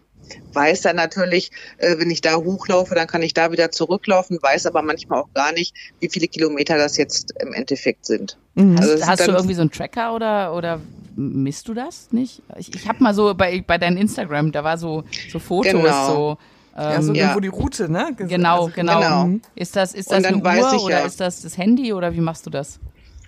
weiß 0.53 0.83
dann 0.83 0.97
natürlich, 0.97 1.51
äh, 1.79 1.99
wenn 1.99 2.11
ich 2.11 2.21
da 2.21 2.37
hochlaufe, 2.37 2.95
dann 2.95 3.07
kann 3.07 3.23
ich 3.23 3.35
da 3.35 3.53
wieder 3.53 3.71
zurücklaufen, 3.71 4.38
weiß 4.40 4.67
aber 4.67 4.83
manchmal 4.83 5.21
auch 5.21 5.33
gar 5.35 5.53
nicht, 5.53 5.75
wie 6.01 6.09
viele 6.09 6.29
Kilometer 6.29 6.77
das 6.79 6.97
jetzt 6.97 7.35
im 7.40 7.53
Endeffekt 7.53 8.07
sind. 8.07 8.38
Mhm. 8.55 8.79
Also 8.79 8.95
Hast, 8.95 9.07
hast 9.07 9.27
du 9.29 9.33
irgendwie 9.33 9.55
so 9.55 9.61
einen 9.62 9.71
Tracker 9.71 10.14
oder, 10.14 10.55
oder 10.55 10.81
misst 11.17 11.69
du 11.69 11.75
das 11.75 12.09
nicht? 12.12 12.43
Ich, 12.59 12.75
ich 12.75 12.88
habe 12.88 13.03
mal 13.03 13.14
so 13.14 13.35
bei, 13.35 13.62
bei 13.67 13.79
deinem 13.79 13.97
Instagram, 13.97 14.53
da 14.53 14.64
war 14.64 14.79
so, 14.79 15.05
so 15.31 15.38
Fotos, 15.38 15.73
Genau. 15.73 16.07
so. 16.07 16.38
Ja, 16.77 17.01
so 17.03 17.11
Ähm, 17.11 17.15
Ja. 17.15 17.23
irgendwo 17.25 17.41
die 17.41 17.49
Route, 17.49 17.89
ne? 17.91 18.09
Ges- 18.17 18.27
Genau, 18.29 18.65
also- 18.65 18.75
genau. 18.75 19.01
Genau. 19.01 19.25
Mhm. 19.27 19.43
Ist 19.55 19.77
das, 19.77 19.95
ist 19.95 20.11
das 20.11 20.25
eine 20.25 20.37
Uhr 20.39 20.73
ich 20.75 20.83
oder 20.83 21.01
ja. 21.01 21.07
ist 21.07 21.21
das 21.21 21.43
das 21.43 21.57
Handy 21.57 21.93
oder 21.93 22.13
wie 22.15 22.21
machst 22.21 22.47
du 22.47 22.51
das? 22.51 22.79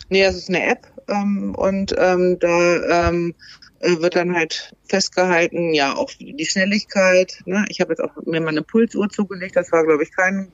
Nee, 0.09 0.23
das 0.23 0.37
ist 0.37 0.49
eine 0.49 0.65
App 0.67 0.87
ähm, 1.09 1.55
und 1.57 1.95
ähm, 1.99 2.39
da 2.41 3.09
ähm, 3.09 3.35
äh, 3.81 4.01
wird 4.01 4.17
dann 4.17 4.35
halt 4.35 4.73
festgehalten, 4.89 5.75
ja, 5.75 5.95
auch 5.95 6.11
die 6.19 6.45
Schnelligkeit. 6.47 7.41
Ne? 7.45 7.65
Ich 7.69 7.81
habe 7.81 7.93
jetzt 7.93 8.01
auch 8.01 8.11
mir 8.25 8.41
mal 8.41 8.49
eine 8.49 8.63
Pulsuhr 8.63 9.09
zugelegt, 9.09 9.57
das 9.57 9.71
war, 9.73 9.85
glaube 9.85 10.03
ich, 10.03 10.11
kein, 10.15 10.51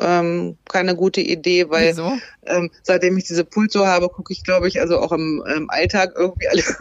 ähm, 0.00 0.56
keine 0.70 0.96
gute 0.96 1.20
Idee, 1.20 1.68
weil 1.70 1.88
Wieso? 1.90 2.12
Ähm, 2.46 2.70
seitdem 2.82 3.16
ich 3.16 3.24
diese 3.24 3.44
Pulsuhr 3.44 3.86
habe, 3.86 4.08
gucke 4.08 4.32
ich, 4.32 4.44
glaube 4.44 4.68
ich, 4.68 4.80
also 4.80 4.98
auch 4.98 5.12
im 5.12 5.42
ähm, 5.48 5.70
Alltag 5.70 6.12
irgendwie 6.16 6.48
alle 6.48 6.62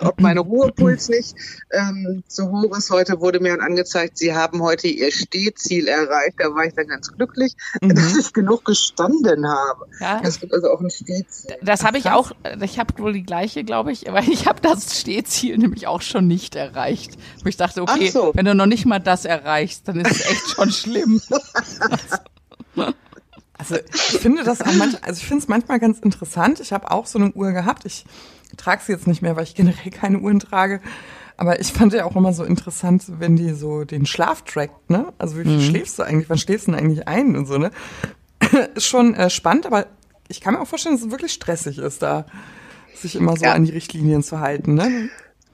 ob 0.00 0.20
mein 0.20 0.38
Ruhepuls 0.38 1.08
nicht 1.08 1.34
ähm, 1.70 2.22
so 2.28 2.50
hoch 2.50 2.76
ist. 2.76 2.90
Heute 2.90 3.20
wurde 3.20 3.40
mir 3.40 3.56
dann 3.56 3.60
angezeigt, 3.60 4.18
Sie 4.18 4.34
haben 4.34 4.62
heute 4.62 4.88
Ihr 4.88 5.12
Stehziel 5.12 5.88
erreicht. 5.88 6.34
Da 6.38 6.54
war 6.54 6.64
ich 6.64 6.74
dann 6.74 6.88
ganz 6.88 7.12
glücklich, 7.12 7.54
Mhm. 7.80 7.94
dass 7.94 8.16
ich 8.16 8.32
genug 8.32 8.64
gestanden 8.64 9.46
habe. 9.48 9.86
Ja. 10.00 10.20
Es 10.24 10.40
gibt 10.40 10.52
also 10.52 10.70
auch 10.70 10.80
ein 10.80 10.90
Stehziel. 10.90 11.56
Das 11.62 11.84
habe 11.84 11.98
ich 11.98 12.10
auch, 12.10 12.32
ich 12.60 12.78
habe 12.78 12.98
wohl 12.98 13.12
die 13.12 13.22
gleiche, 13.22 13.64
glaube 13.64 13.92
ich, 13.92 14.06
weil 14.08 14.28
ich 14.28 14.46
habe 14.46 14.60
das 14.60 15.00
Stehziel 15.00 15.58
nämlich 15.58 15.86
auch 15.86 16.02
schon 16.02 16.26
nicht 16.26 16.56
erreicht. 16.56 17.12
Wo 17.42 17.48
ich 17.48 17.56
dachte, 17.56 17.82
okay, 17.82 18.10
so. 18.10 18.32
wenn 18.34 18.44
du 18.44 18.54
noch 18.54 18.66
nicht 18.66 18.86
mal 18.86 18.98
das 18.98 19.24
erreichst, 19.24 19.88
dann 19.88 20.00
ist 20.00 20.10
es 20.10 20.30
echt 20.30 20.50
schon 20.50 20.70
schlimm. 20.70 21.20
Also 23.58 23.76
ich 23.76 24.18
finde 24.20 24.44
das 24.44 24.60
auch 24.60 24.72
manchmal, 24.74 25.00
also 25.02 25.18
ich 25.18 25.26
finde 25.26 25.42
es 25.42 25.48
manchmal 25.48 25.78
ganz 25.80 25.98
interessant. 26.00 26.60
Ich 26.60 26.72
habe 26.72 26.90
auch 26.90 27.06
so 27.06 27.18
eine 27.18 27.32
Uhr 27.32 27.52
gehabt. 27.52 27.86
Ich 27.86 28.04
trage 28.58 28.82
sie 28.84 28.92
jetzt 28.92 29.06
nicht 29.06 29.22
mehr, 29.22 29.34
weil 29.36 29.44
ich 29.44 29.54
generell 29.54 29.90
keine 29.90 30.18
Uhren 30.18 30.40
trage. 30.40 30.80
Aber 31.38 31.60
ich 31.60 31.72
fand 31.72 31.92
ja 31.92 32.04
auch 32.04 32.16
immer 32.16 32.32
so 32.32 32.44
interessant, 32.44 33.04
wenn 33.18 33.36
die 33.36 33.52
so 33.54 33.84
den 33.84 34.06
Schlaf 34.06 34.42
trackt, 34.42 34.88
ne? 34.90 35.12
Also 35.18 35.38
wie 35.38 35.44
viel 35.44 35.60
schläfst 35.60 35.98
du 35.98 36.02
eigentlich? 36.02 36.28
Wann 36.30 36.38
schläfst 36.38 36.66
du 36.66 36.72
denn 36.72 36.80
eigentlich 36.80 37.08
ein 37.08 37.36
und 37.36 37.46
so, 37.46 37.58
ne? 37.58 37.70
Ist 38.74 38.86
schon 38.86 39.14
äh, 39.14 39.28
spannend, 39.30 39.66
aber 39.66 39.86
ich 40.28 40.40
kann 40.40 40.54
mir 40.54 40.60
auch 40.60 40.66
vorstellen, 40.66 40.94
dass 40.96 41.04
es 41.04 41.10
wirklich 41.10 41.32
stressig 41.32 41.78
ist, 41.78 42.02
da 42.02 42.26
sich 42.94 43.16
immer 43.16 43.36
so 43.36 43.44
Ja. 43.44 43.52
an 43.52 43.64
die 43.64 43.72
Richtlinien 43.72 44.22
zu 44.22 44.40
halten, 44.40 44.74
ne? 44.74 45.08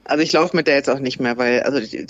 Also 0.05 0.21
ich 0.21 0.33
laufe 0.33 0.55
mit 0.55 0.67
der 0.67 0.75
jetzt 0.75 0.89
auch 0.89 0.99
nicht 0.99 1.19
mehr, 1.19 1.37
weil 1.37 1.61
also 1.61 1.77
ich, 1.77 2.05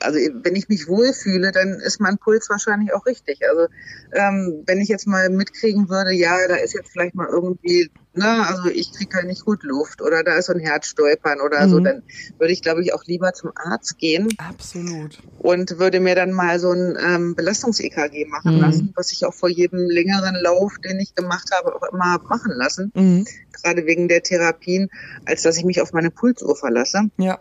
also 0.00 0.18
wenn 0.42 0.56
ich 0.56 0.68
mich 0.68 0.88
wohlfühle, 0.88 1.52
dann 1.52 1.80
ist 1.80 2.00
mein 2.00 2.16
Puls 2.16 2.48
wahrscheinlich 2.48 2.94
auch 2.94 3.04
richtig. 3.04 3.40
Also 3.48 3.66
ähm, 4.12 4.62
wenn 4.66 4.80
ich 4.80 4.88
jetzt 4.88 5.06
mal 5.06 5.28
mitkriegen 5.28 5.90
würde, 5.90 6.12
ja, 6.12 6.34
da 6.48 6.56
ist 6.56 6.72
jetzt 6.72 6.90
vielleicht 6.90 7.14
mal 7.14 7.28
irgendwie, 7.30 7.90
ne, 8.16 8.46
also 8.46 8.68
ich 8.68 8.92
kriege 8.96 9.16
halt 9.16 9.26
nicht 9.26 9.44
gut 9.44 9.62
Luft 9.62 10.02
oder 10.02 10.22
da 10.24 10.34
ist 10.36 10.46
so 10.46 10.52
ein 10.52 10.60
Herzstolpern 10.60 11.40
oder 11.40 11.68
so, 11.68 11.78
Mhm. 11.78 11.84
dann 11.84 12.02
würde 12.38 12.52
ich, 12.52 12.62
glaube 12.62 12.82
ich, 12.82 12.94
auch 12.94 13.02
lieber 13.06 13.32
zum 13.32 13.50
Arzt 13.54 13.96
gehen 13.98 14.34
Absolut. 14.38 15.22
und 15.38 15.78
würde 15.78 16.00
mir 16.00 16.14
dann 16.14 16.32
mal 16.32 16.58
so 16.58 16.72
ein 16.72 16.96
ähm, 17.00 17.34
Belastungs-EKG 17.36 18.26
machen 18.26 18.54
Mhm. 18.54 18.60
lassen, 18.60 18.92
was 18.96 19.12
ich 19.12 19.24
auch 19.26 19.34
vor 19.34 19.48
jedem 19.48 19.78
längeren 19.88 20.34
Lauf, 20.42 20.72
den 20.84 20.98
ich 21.00 21.14
gemacht 21.14 21.48
habe, 21.52 21.74
auch 21.74 21.82
immer 21.92 22.18
machen 22.28 22.52
lassen, 22.54 22.90
Mhm. 22.94 23.24
gerade 23.62 23.86
wegen 23.86 24.08
der 24.08 24.22
Therapien, 24.22 24.88
als 25.24 25.42
dass 25.42 25.56
ich 25.58 25.64
mich 25.64 25.80
auf 25.80 25.92
meine 25.92 26.10
Pulsuhr 26.10 26.56
verlasse. 26.56 27.02
Ja. 27.18 27.38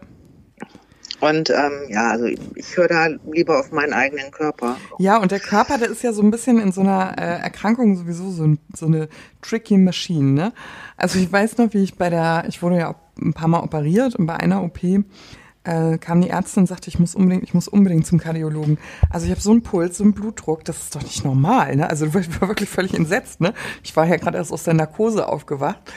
Und 1.28 1.50
ähm, 1.50 1.90
ja, 1.90 2.12
also 2.12 2.26
ich, 2.26 2.78
höre 2.78 2.88
da 2.88 3.08
lieber 3.32 3.60
auf 3.60 3.72
meinen 3.72 3.94
eigenen 3.94 4.30
Körper. 4.32 4.78
Ja, 5.00 5.18
und 5.18 5.32
der 5.32 5.40
Körper, 5.40 5.78
der 5.78 5.90
ist 5.90 6.04
ja 6.04 6.14
so 6.14 6.22
ein 6.22 6.30
bisschen 6.30 6.60
in 6.60 6.72
so 6.72 6.82
einer 6.82 7.16
äh, 7.18 7.42
Erkrankung 7.42 7.96
sowieso 7.98 8.30
so, 8.30 8.44
ein, 8.44 8.60
so 8.76 8.86
eine 8.86 9.10
tricky 9.42 9.78
Machine, 9.78 10.32
ne? 10.32 10.54
Also 10.98 11.18
ich 11.18 11.32
weiß 11.32 11.58
noch, 11.58 11.74
wie 11.74 11.84
ich 11.84 11.98
bei 11.98 12.10
der, 12.10 12.46
ich 12.48 12.62
wurde 12.62 12.78
ja 12.78 12.96
ein 13.20 13.34
paar 13.34 13.48
Mal 13.48 13.62
operiert 13.62 14.16
und 14.16 14.28
bei 14.28 14.36
einer 14.36 14.64
OP 14.64 14.84
äh, 14.84 15.98
kam 15.98 16.22
die 16.22 16.30
Ärztin 16.30 16.62
und 16.62 16.68
sagte, 16.68 16.90
ich 16.90 17.00
muss 17.00 17.16
unbedingt, 17.16 17.44
ich 17.44 17.54
muss 17.54 17.68
unbedingt 17.68 18.06
zum 18.06 18.20
Kardiologen. 18.20 18.78
Also 19.10 19.26
ich 19.26 19.32
habe 19.32 19.42
so 19.42 19.52
einen 19.52 19.64
Puls, 19.64 19.98
so 19.98 20.04
einen 20.04 20.14
Blutdruck, 20.14 20.64
das 20.64 20.78
ist 20.78 20.96
doch 20.96 21.02
nicht 21.02 21.26
normal, 21.26 21.76
ne? 21.76 21.90
Also 21.90 22.06
ich 22.06 22.42
war 22.42 22.50
wirklich 22.50 22.70
völlig 22.70 22.94
entsetzt, 22.94 23.42
ne? 23.42 23.54
Ich 23.84 23.96
war 23.96 24.06
ja 24.06 24.18
gerade 24.18 24.38
erst 24.38 24.52
aus 24.52 24.64
der 24.64 24.76
Narkose 24.76 25.28
aufgewacht. 25.28 25.92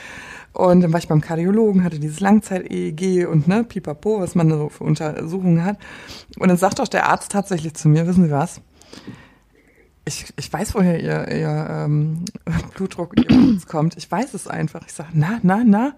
Und 0.53 0.81
dann 0.81 0.91
war 0.91 0.99
ich 0.99 1.07
beim 1.07 1.21
Kardiologen, 1.21 1.83
hatte 1.83 1.99
dieses 1.99 2.19
Langzeit-EEG 2.19 3.27
und 3.27 3.47
ne, 3.47 3.63
pipapo, 3.63 4.19
was 4.19 4.35
man 4.35 4.49
so 4.49 4.69
für 4.69 4.83
Untersuchungen 4.83 5.63
hat. 5.63 5.77
Und 6.39 6.49
dann 6.49 6.57
sagt 6.57 6.79
doch 6.79 6.87
der 6.87 7.07
Arzt 7.07 7.31
tatsächlich 7.31 7.75
zu 7.75 7.87
mir, 7.87 8.07
wissen 8.07 8.25
Sie 8.25 8.31
was? 8.31 8.61
Ich, 10.05 10.33
ich 10.37 10.51
weiß, 10.51 10.73
woher 10.73 10.99
Ihr, 10.99 11.27
ihr 11.31 11.67
ähm, 11.69 12.25
Blutdruck 12.75 13.13
Ihr 13.17 13.25
Puls 13.27 13.67
kommt. 13.67 13.95
Ich 13.97 14.09
weiß 14.11 14.33
es 14.33 14.47
einfach. 14.47 14.81
Ich 14.87 14.93
sage, 14.93 15.09
na, 15.13 15.39
na, 15.43 15.61
na. 15.63 15.93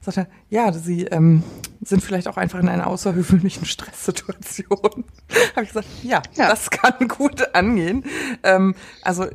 Sagt 0.00 0.16
er, 0.16 0.26
ja, 0.50 0.72
Sie 0.72 1.04
ähm, 1.04 1.44
sind 1.80 2.02
vielleicht 2.02 2.26
auch 2.26 2.36
einfach 2.36 2.58
in 2.58 2.68
einer 2.68 2.88
außergewöhnlichen 2.88 3.64
Stresssituation. 3.66 4.78
Habe 5.54 5.62
ich 5.62 5.68
gesagt, 5.68 5.86
ja, 6.02 6.22
Ja. 6.34 6.48
das 6.48 6.70
kann 6.70 7.06
gut 7.06 7.54
angehen. 7.54 8.04
Ähm, 8.42 8.74
also 9.02 9.26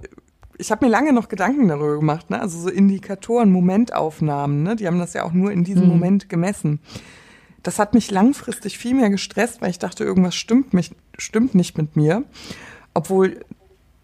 ich 0.58 0.72
habe 0.72 0.86
mir 0.86 0.92
lange 0.92 1.14
noch 1.14 1.30
Gedanken 1.30 1.68
darüber 1.68 1.98
gemacht, 1.98 2.30
ne? 2.30 2.42
Also 2.42 2.60
so 2.60 2.70
Indikatoren, 2.70 3.52
Momentaufnahmen, 3.52 4.64
ne? 4.64 4.76
Die 4.76 4.88
haben 4.88 5.00
das 5.00 5.14
ja 5.14 5.24
auch 5.24 5.34
nur 5.34 5.52
in 5.52 5.64
diesem 5.64 5.84
Mhm. 5.84 5.90
Moment 5.90 6.30
gemessen. 6.30 6.80
Das 7.64 7.80
hat 7.80 7.94
mich 7.94 8.10
langfristig 8.12 8.78
viel 8.78 8.94
mehr 8.96 9.10
gestresst, 9.10 9.62
weil 9.62 9.70
ich 9.70 9.80
dachte, 9.80 10.04
irgendwas 10.04 10.36
stimmt 10.36 10.74
mich, 10.74 10.92
stimmt 11.18 11.54
nicht 11.56 11.78
mit 11.78 11.96
mir. 11.96 12.24
Obwohl 12.94 13.42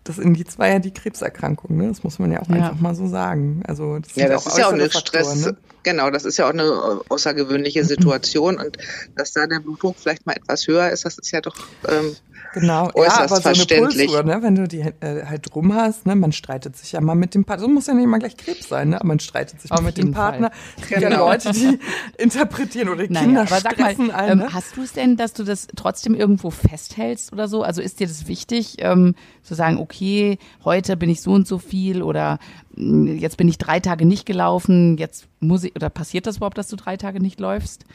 das 0.03 0.19
Indiz 0.19 0.59
war 0.59 0.67
ja 0.67 0.79
die 0.79 0.91
Krebserkrankung, 0.91 1.77
ne? 1.77 1.87
Das 1.87 2.03
muss 2.03 2.19
man 2.19 2.31
ja 2.31 2.41
auch 2.41 2.49
Ja. 2.49 2.55
einfach 2.55 2.79
mal 2.79 2.93
so 2.93 3.07
sagen. 3.07 3.63
Also 3.67 3.99
das 3.99 4.15
Ja, 4.15 4.27
das 4.27 4.45
ist 4.45 4.57
ja 4.57 4.67
auch 4.67 4.73
eine 4.73 4.89
Faktoren, 4.89 5.23
Stress, 5.23 5.45
ne? 5.45 5.57
genau, 5.83 6.09
das 6.11 6.25
ist 6.25 6.37
ja 6.37 6.45
auch 6.45 6.49
eine 6.53 7.01
außergewöhnliche 7.09 7.85
Situation 7.85 8.57
und 8.57 8.77
dass 9.15 9.31
da 9.31 9.47
der 9.47 9.59
Blutdruck 9.61 9.97
vielleicht 9.99 10.25
mal 10.25 10.33
etwas 10.35 10.67
höher 10.67 10.89
ist, 10.89 11.05
das 11.05 11.17
ist 11.17 11.31
ja 11.31 11.39
doch 11.41 11.55
ähm, 11.87 12.15
Genau, 12.53 12.91
ja, 12.95 13.23
aber 13.23 13.41
so 13.41 13.49
eine 13.49 13.65
Pulsuhr, 13.65 14.23
ne, 14.23 14.37
wenn 14.41 14.53
du 14.53 14.67
die 14.67 14.81
äh, 14.81 15.25
halt 15.25 15.53
rum 15.55 15.73
hast, 15.73 16.05
ne, 16.05 16.15
man 16.15 16.31
streitet 16.31 16.77
sich 16.77 16.91
ja 16.91 17.01
mal 17.01 17.15
mit 17.15 17.33
dem 17.33 17.45
Partner, 17.45 17.65
so 17.65 17.71
muss 17.71 17.87
ja 17.87 17.95
nicht 17.95 18.03
immer 18.03 18.19
gleich 18.19 18.37
Krebs 18.37 18.69
sein, 18.69 18.89
ne, 18.89 18.97
aber 18.97 19.07
man 19.07 19.19
streitet 19.19 19.59
sich 19.59 19.71
Auf 19.71 19.79
mal 19.79 19.85
mit 19.87 19.97
dem 19.97 20.11
Partner. 20.11 20.51
Es 20.79 20.87
gibt 20.87 21.01
genau. 21.01 21.25
ja 21.25 21.33
Leute, 21.33 21.51
die 21.51 21.79
interpretieren 22.21 22.89
oder 22.89 23.07
die 23.07 23.13
naja, 23.13 23.25
Kinder 23.25 23.41
aber 23.41 23.59
sag 23.59 23.79
mal, 23.79 23.95
ein, 24.13 24.37
ne? 24.37 24.43
ähm, 24.43 24.53
Hast 24.53 24.77
du 24.77 24.83
es 24.83 24.93
denn, 24.93 25.17
dass 25.17 25.33
du 25.33 25.43
das 25.43 25.67
trotzdem 25.75 26.13
irgendwo 26.13 26.51
festhältst 26.51 27.33
oder 27.33 27.47
so? 27.47 27.63
Also 27.63 27.81
ist 27.81 27.99
dir 27.99 28.07
das 28.07 28.27
wichtig, 28.27 28.75
ähm, 28.79 29.15
zu 29.41 29.55
sagen, 29.55 29.77
okay, 29.79 30.37
heute 30.63 30.95
bin 30.95 31.09
ich 31.09 31.21
so 31.21 31.31
und 31.31 31.47
so 31.47 31.57
viel 31.57 32.03
oder 32.03 32.37
mh, 32.75 33.09
hm, 33.09 33.17
jetzt 33.17 33.37
bin 33.37 33.47
ich 33.47 33.57
drei 33.57 33.79
Tage 33.79 34.05
nicht 34.05 34.27
gelaufen, 34.27 34.97
jetzt 34.99 35.25
muss 35.39 35.63
ich, 35.63 35.75
oder 35.75 35.89
passiert 35.89 36.27
das 36.27 36.37
überhaupt, 36.37 36.59
dass 36.59 36.67
du 36.67 36.75
drei 36.75 36.97
Tage 36.97 37.19
nicht 37.19 37.39
läufst? 37.39 37.85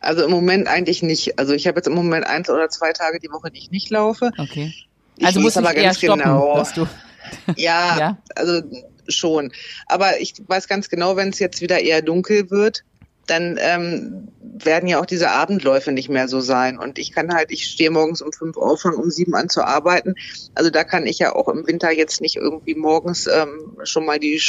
Also 0.00 0.24
im 0.24 0.30
Moment 0.30 0.68
eigentlich 0.68 1.02
nicht. 1.02 1.38
Also 1.38 1.54
ich 1.54 1.66
habe 1.66 1.78
jetzt 1.78 1.86
im 1.86 1.94
Moment 1.94 2.26
eins 2.26 2.50
oder 2.50 2.68
zwei 2.68 2.92
Tage 2.92 3.18
die 3.18 3.30
Woche, 3.30 3.50
die 3.50 3.58
ich 3.58 3.70
nicht 3.70 3.90
laufe. 3.90 4.30
Okay. 4.38 4.72
Also 5.22 5.40
muss 5.40 5.56
aber 5.56 5.74
ganz 5.74 5.98
stoppen, 5.98 6.20
genau. 6.20 6.62
Ja, 7.56 7.98
ja, 7.98 8.18
also 8.36 8.62
schon. 9.08 9.52
Aber 9.86 10.20
ich 10.20 10.34
weiß 10.46 10.68
ganz 10.68 10.88
genau, 10.88 11.16
wenn 11.16 11.30
es 11.30 11.38
jetzt 11.38 11.60
wieder 11.60 11.80
eher 11.80 12.02
dunkel 12.02 12.50
wird, 12.50 12.84
dann 13.26 13.58
ähm, 13.60 14.28
werden 14.40 14.88
ja 14.88 15.00
auch 15.00 15.06
diese 15.06 15.30
Abendläufe 15.30 15.92
nicht 15.92 16.08
mehr 16.08 16.28
so 16.28 16.40
sein. 16.40 16.78
Und 16.78 16.98
ich 16.98 17.12
kann 17.12 17.34
halt, 17.34 17.50
ich 17.50 17.66
stehe 17.66 17.90
morgens 17.90 18.22
um 18.22 18.32
fünf 18.32 18.56
auf, 18.56 18.82
fange 18.82 18.96
um 18.96 19.10
sieben 19.10 19.34
an 19.34 19.48
zu 19.48 19.64
arbeiten. 19.64 20.14
Also 20.54 20.70
da 20.70 20.84
kann 20.84 21.06
ich 21.06 21.18
ja 21.18 21.34
auch 21.34 21.48
im 21.48 21.66
Winter 21.66 21.90
jetzt 21.90 22.20
nicht 22.20 22.36
irgendwie 22.36 22.74
morgens 22.74 23.26
ähm, 23.26 23.76
schon 23.82 24.06
mal 24.06 24.20
die 24.20 24.40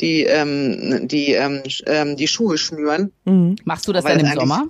die, 0.00 0.24
ähm, 0.24 1.08
die, 1.08 1.32
ähm, 1.32 1.62
ähm, 1.86 2.16
die 2.16 2.28
Schuhe 2.28 2.58
schnüren. 2.58 3.12
Mhm. 3.24 3.56
Machst 3.64 3.88
du 3.88 3.92
das 3.92 4.04
dann 4.04 4.20
im 4.20 4.26
Sommer? 4.32 4.66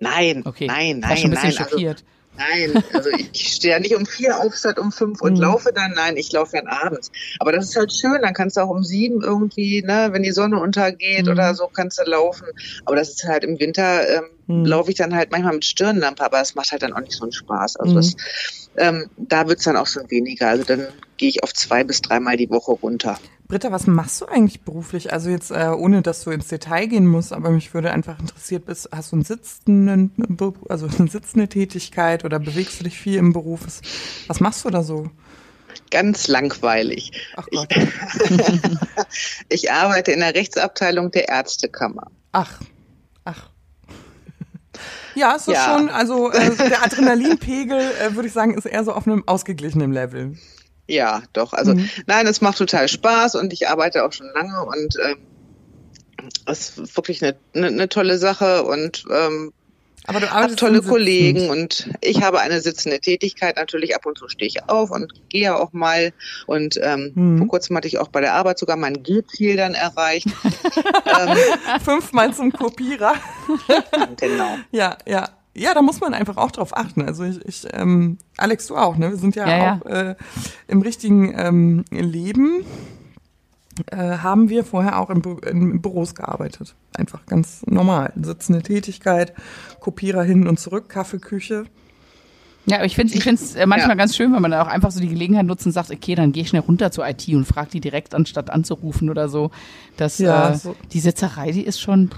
Nein, 0.00 0.42
okay. 0.44 0.66
nein, 0.66 0.98
nein, 0.98 1.10
War 1.10 1.16
schon 1.16 1.30
ein 1.30 1.30
bisschen 1.30 1.48
nein. 1.50 1.58
Also 1.58 1.70
schockiert. 1.70 2.04
Nein, 2.36 2.82
also 2.92 3.10
ich 3.32 3.54
stehe 3.54 3.74
ja 3.74 3.80
nicht 3.80 3.94
um 3.94 4.06
vier 4.06 4.40
auf 4.40 4.54
statt 4.56 4.78
um 4.78 4.90
fünf 4.90 5.20
und 5.20 5.34
mhm. 5.34 5.40
laufe 5.40 5.72
dann. 5.72 5.92
Nein, 5.92 6.16
ich 6.16 6.32
laufe 6.32 6.56
dann 6.56 6.66
abends. 6.66 7.12
Aber 7.38 7.52
das 7.52 7.66
ist 7.68 7.76
halt 7.76 7.92
schön, 7.92 8.22
dann 8.22 8.34
kannst 8.34 8.56
du 8.56 8.62
auch 8.62 8.70
um 8.70 8.82
sieben 8.82 9.22
irgendwie, 9.22 9.82
ne, 9.82 10.08
wenn 10.10 10.22
die 10.22 10.32
Sonne 10.32 10.60
untergeht 10.60 11.26
mhm. 11.26 11.32
oder 11.32 11.54
so, 11.54 11.68
kannst 11.68 11.98
du 11.98 12.02
laufen. 12.10 12.46
Aber 12.84 12.96
das 12.96 13.10
ist 13.10 13.24
halt 13.24 13.44
im 13.44 13.60
Winter, 13.60 14.08
ähm, 14.08 14.24
mhm. 14.46 14.64
laufe 14.64 14.90
ich 14.90 14.96
dann 14.96 15.14
halt 15.14 15.30
manchmal 15.30 15.54
mit 15.54 15.64
Stirnlampe, 15.64 16.24
aber 16.24 16.40
es 16.40 16.54
macht 16.54 16.72
halt 16.72 16.82
dann 16.82 16.92
auch 16.92 17.00
nicht 17.00 17.12
so 17.12 17.22
einen 17.22 17.32
Spaß. 17.32 17.76
Also 17.76 17.94
das, 17.94 18.14
mhm. 18.14 18.18
ähm, 18.78 19.10
da 19.16 19.48
wird's 19.48 19.64
dann 19.64 19.76
auch 19.76 19.86
schon 19.86 20.10
weniger. 20.10 20.48
Also 20.48 20.64
dann 20.64 20.88
gehe 21.16 21.28
ich 21.28 21.42
auf 21.44 21.54
zwei 21.54 21.84
bis 21.84 22.02
dreimal 22.02 22.36
die 22.36 22.50
Woche 22.50 22.72
runter. 22.72 23.18
Britta, 23.54 23.70
was 23.70 23.86
machst 23.86 24.20
du 24.20 24.26
eigentlich 24.26 24.62
beruflich? 24.62 25.12
Also 25.12 25.30
jetzt 25.30 25.52
äh, 25.52 25.68
ohne, 25.68 26.02
dass 26.02 26.24
du 26.24 26.32
ins 26.32 26.48
Detail 26.48 26.88
gehen 26.88 27.06
musst, 27.06 27.32
aber 27.32 27.50
mich 27.50 27.72
würde 27.72 27.92
einfach 27.92 28.18
interessiert, 28.18 28.66
bist, 28.66 28.88
hast 28.90 29.12
du 29.12 29.16
einen 29.16 29.24
sitzenden, 29.24 30.10
also 30.68 30.88
eine 30.98 31.08
sitzende 31.08 31.46
Tätigkeit 31.46 32.24
oder 32.24 32.40
bewegst 32.40 32.80
du 32.80 32.84
dich 32.84 32.98
viel 32.98 33.16
im 33.16 33.32
Beruf? 33.32 33.60
Was 34.26 34.40
machst 34.40 34.64
du 34.64 34.70
da 34.70 34.82
so? 34.82 35.08
Ganz 35.92 36.26
langweilig. 36.26 37.12
Ach 37.36 37.46
Gott. 37.52 37.72
Ich, 37.76 38.62
ich 39.66 39.70
arbeite 39.70 40.10
in 40.10 40.18
der 40.18 40.34
Rechtsabteilung 40.34 41.12
der 41.12 41.28
Ärztekammer. 41.28 42.10
Ach, 42.32 42.60
ach. 43.22 43.50
Ja, 45.14 45.36
ist 45.36 45.46
ja. 45.46 45.64
schon, 45.64 45.90
also 45.90 46.32
äh, 46.32 46.56
der 46.56 46.82
Adrenalinpegel, 46.82 47.78
äh, 47.78 48.16
würde 48.16 48.26
ich 48.26 48.34
sagen, 48.34 48.54
ist 48.54 48.66
eher 48.66 48.82
so 48.82 48.92
auf 48.92 49.06
einem 49.06 49.22
ausgeglichenen 49.28 49.92
Level. 49.92 50.36
Ja, 50.86 51.22
doch. 51.32 51.52
Also 51.52 51.74
mhm. 51.74 51.88
nein, 52.06 52.26
es 52.26 52.40
macht 52.40 52.58
total 52.58 52.88
Spaß 52.88 53.36
und 53.36 53.52
ich 53.52 53.68
arbeite 53.68 54.04
auch 54.04 54.12
schon 54.12 54.28
lange 54.34 54.64
und 54.64 54.96
ähm, 55.02 55.16
es 56.46 56.78
ist 56.78 56.96
wirklich 56.96 57.22
eine, 57.22 57.36
eine, 57.54 57.68
eine 57.68 57.88
tolle 57.88 58.18
Sache 58.18 58.64
und 58.64 59.04
ähm, 59.10 59.52
aber 60.06 60.20
du 60.20 60.30
arbeitest 60.30 60.58
tolle 60.58 60.82
Kollegen 60.82 61.48
und 61.48 61.88
ich 62.02 62.22
habe 62.22 62.40
eine 62.40 62.60
sitzende 62.60 63.00
Tätigkeit. 63.00 63.56
Natürlich 63.56 63.96
ab 63.96 64.04
und 64.04 64.18
zu 64.18 64.28
stehe 64.28 64.48
ich 64.48 64.68
auf 64.68 64.90
und 64.90 65.12
gehe 65.30 65.56
auch 65.56 65.72
mal. 65.72 66.12
Und 66.46 66.78
ähm, 66.82 67.12
mhm. 67.14 67.38
vor 67.38 67.48
kurzem 67.48 67.76
hatte 67.76 67.88
ich 67.88 67.98
auch 67.98 68.08
bei 68.08 68.20
der 68.20 68.34
Arbeit 68.34 68.58
sogar 68.58 68.76
mein 68.76 69.02
Gehziel 69.02 69.56
dann 69.56 69.72
erreicht. 69.72 70.26
ähm, 71.06 71.36
Fünfmal 71.82 72.34
zum 72.34 72.52
Kopierer. 72.52 73.14
genau. 74.20 74.58
Ja, 74.72 74.98
ja. 75.06 75.30
Ja, 75.56 75.72
da 75.72 75.82
muss 75.82 76.00
man 76.00 76.14
einfach 76.14 76.36
auch 76.36 76.50
drauf 76.50 76.76
achten. 76.76 77.02
Also 77.02 77.24
ich, 77.24 77.44
ich 77.46 77.66
ähm, 77.72 78.18
Alex, 78.36 78.66
du 78.66 78.76
auch, 78.76 78.96
ne? 78.96 79.10
Wir 79.10 79.16
sind 79.16 79.36
ja, 79.36 79.48
ja 79.48 79.74
auch 79.80 79.88
ja. 79.88 80.10
Äh, 80.10 80.16
im 80.66 80.82
richtigen 80.82 81.32
ähm, 81.36 81.84
Leben 81.90 82.64
äh, 83.90 84.18
haben 84.18 84.48
wir 84.48 84.64
vorher 84.64 84.98
auch 84.98 85.10
in, 85.10 85.22
Bü 85.22 85.36
in 85.48 85.80
Büros 85.80 86.14
gearbeitet. 86.14 86.74
Einfach 86.96 87.26
ganz 87.26 87.62
normal. 87.66 88.12
Sitzende 88.20 88.62
Tätigkeit, 88.62 89.32
Kopierer 89.80 90.22
hin 90.22 90.46
und 90.46 90.58
zurück, 90.58 90.88
Kaffeeküche. 90.88 91.66
Ja, 92.66 92.76
aber 92.76 92.86
ich 92.86 92.94
finde 92.94 93.12
es 93.12 93.18
ich 93.18 93.24
find's 93.24 93.54
äh, 93.54 93.66
manchmal 93.66 93.90
ja. 93.90 93.96
ganz 93.96 94.16
schön, 94.16 94.32
wenn 94.32 94.40
man 94.40 94.50
dann 94.50 94.66
auch 94.66 94.70
einfach 94.70 94.90
so 94.90 95.00
die 95.00 95.08
Gelegenheit 95.08 95.44
nutzt 95.44 95.66
und 95.66 95.72
sagt, 95.72 95.90
okay, 95.90 96.14
dann 96.14 96.32
gehe 96.32 96.44
ich 96.44 96.48
schnell 96.48 96.62
runter 96.62 96.90
zur 96.90 97.06
IT 97.06 97.28
und 97.28 97.44
frage 97.44 97.70
die 97.70 97.80
direkt, 97.80 98.14
anstatt 98.14 98.48
anzurufen 98.48 99.10
oder 99.10 99.28
so. 99.28 99.50
Das, 99.96 100.18
ja, 100.18 100.50
äh, 100.50 100.56
so. 100.56 100.74
Die 100.92 101.00
Sitzerei, 101.00 101.50
die 101.50 101.64
ist 101.64 101.80
schon, 101.80 102.10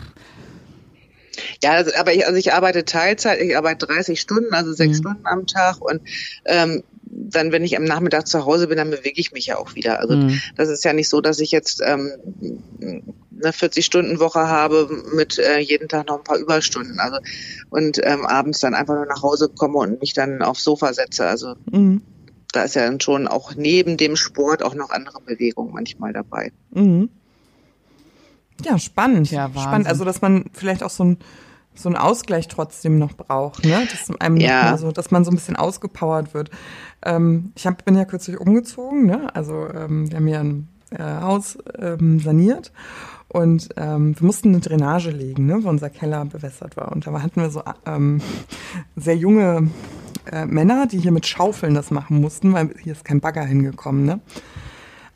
ja, 1.62 1.72
also, 1.72 1.92
aber 1.98 2.12
ich, 2.14 2.26
also 2.26 2.38
ich 2.38 2.52
arbeite 2.52 2.84
Teilzeit, 2.84 3.40
ich 3.40 3.56
arbeite 3.56 3.86
30 3.86 4.20
Stunden, 4.20 4.54
also 4.54 4.72
sechs 4.72 4.98
mhm. 4.98 5.02
Stunden 5.02 5.26
am 5.26 5.46
Tag 5.46 5.80
und 5.80 6.00
ähm, 6.44 6.82
dann, 7.08 7.52
wenn 7.52 7.64
ich 7.64 7.76
am 7.76 7.84
Nachmittag 7.84 8.26
zu 8.26 8.44
Hause 8.44 8.66
bin, 8.66 8.76
dann 8.76 8.90
bewege 8.90 9.20
ich 9.20 9.32
mich 9.32 9.46
ja 9.46 9.58
auch 9.58 9.74
wieder. 9.74 10.00
Also 10.00 10.16
mhm. 10.16 10.40
das 10.56 10.68
ist 10.68 10.84
ja 10.84 10.92
nicht 10.92 11.08
so, 11.08 11.20
dass 11.20 11.38
ich 11.40 11.50
jetzt 11.50 11.80
ähm, 11.84 12.12
eine 12.80 13.52
40-Stunden-Woche 13.52 14.48
habe 14.48 14.88
mit 15.14 15.38
äh, 15.38 15.58
jeden 15.58 15.88
Tag 15.88 16.08
noch 16.08 16.18
ein 16.18 16.24
paar 16.24 16.38
Überstunden. 16.38 16.98
Also 16.98 17.18
und 17.70 18.00
ähm, 18.02 18.26
abends 18.26 18.60
dann 18.60 18.74
einfach 18.74 18.94
nur 18.94 19.06
nach 19.06 19.22
Hause 19.22 19.48
komme 19.48 19.78
und 19.78 20.00
mich 20.00 20.12
dann 20.14 20.42
aufs 20.42 20.64
Sofa 20.64 20.92
setze. 20.92 21.26
Also 21.26 21.54
mhm. 21.70 22.02
da 22.52 22.64
ist 22.64 22.74
ja 22.74 22.84
dann 22.84 23.00
schon 23.00 23.28
auch 23.28 23.54
neben 23.54 23.96
dem 23.96 24.16
Sport 24.16 24.62
auch 24.62 24.74
noch 24.74 24.90
andere 24.90 25.20
Bewegungen 25.20 25.72
manchmal 25.72 26.12
dabei. 26.12 26.52
Mhm. 26.72 27.08
Ja, 28.64 28.78
spannend. 28.78 29.30
Ja, 29.30 29.50
spannend. 29.50 29.86
Also, 29.86 30.04
dass 30.04 30.22
man 30.22 30.46
vielleicht 30.52 30.82
auch 30.82 30.90
so 30.90 31.04
ein 31.04 31.18
so 31.78 31.88
einen 31.88 31.96
Ausgleich 31.96 32.48
trotzdem 32.48 32.98
noch 32.98 33.12
braucht, 33.12 33.64
ne? 33.64 33.86
Dass 33.90 34.20
einem 34.20 34.38
ja. 34.38 34.76
so, 34.78 34.92
dass 34.92 35.10
man 35.10 35.24
so 35.24 35.30
ein 35.30 35.34
bisschen 35.34 35.56
ausgepowert 35.56 36.34
wird. 36.34 36.50
Ähm, 37.04 37.52
ich 37.54 37.66
hab, 37.66 37.84
bin 37.84 37.96
ja 37.96 38.04
kürzlich 38.04 38.40
umgezogen, 38.40 39.06
ne? 39.06 39.34
Also 39.34 39.68
ähm, 39.68 40.10
wir 40.10 40.16
haben 40.16 40.28
ja 40.28 40.40
ein 40.40 40.68
äh, 40.90 41.02
Haus 41.02 41.58
ähm, 41.78 42.20
saniert 42.20 42.72
und 43.28 43.68
ähm, 43.76 44.18
wir 44.18 44.26
mussten 44.26 44.48
eine 44.48 44.60
Drainage 44.60 45.10
legen, 45.10 45.46
ne? 45.46 45.62
Wo 45.62 45.68
unser 45.68 45.90
Keller 45.90 46.24
bewässert 46.24 46.76
war. 46.76 46.92
Und 46.92 47.06
da 47.06 47.22
hatten 47.22 47.40
wir 47.40 47.50
so 47.50 47.62
ähm, 47.84 48.20
sehr 48.96 49.16
junge 49.16 49.70
äh, 50.32 50.46
Männer, 50.46 50.86
die 50.86 50.98
hier 50.98 51.12
mit 51.12 51.26
Schaufeln 51.26 51.74
das 51.74 51.90
machen 51.90 52.20
mussten, 52.20 52.52
weil 52.52 52.70
hier 52.82 52.92
ist 52.92 53.04
kein 53.04 53.20
Bagger 53.20 53.44
hingekommen, 53.44 54.04
ne? 54.04 54.20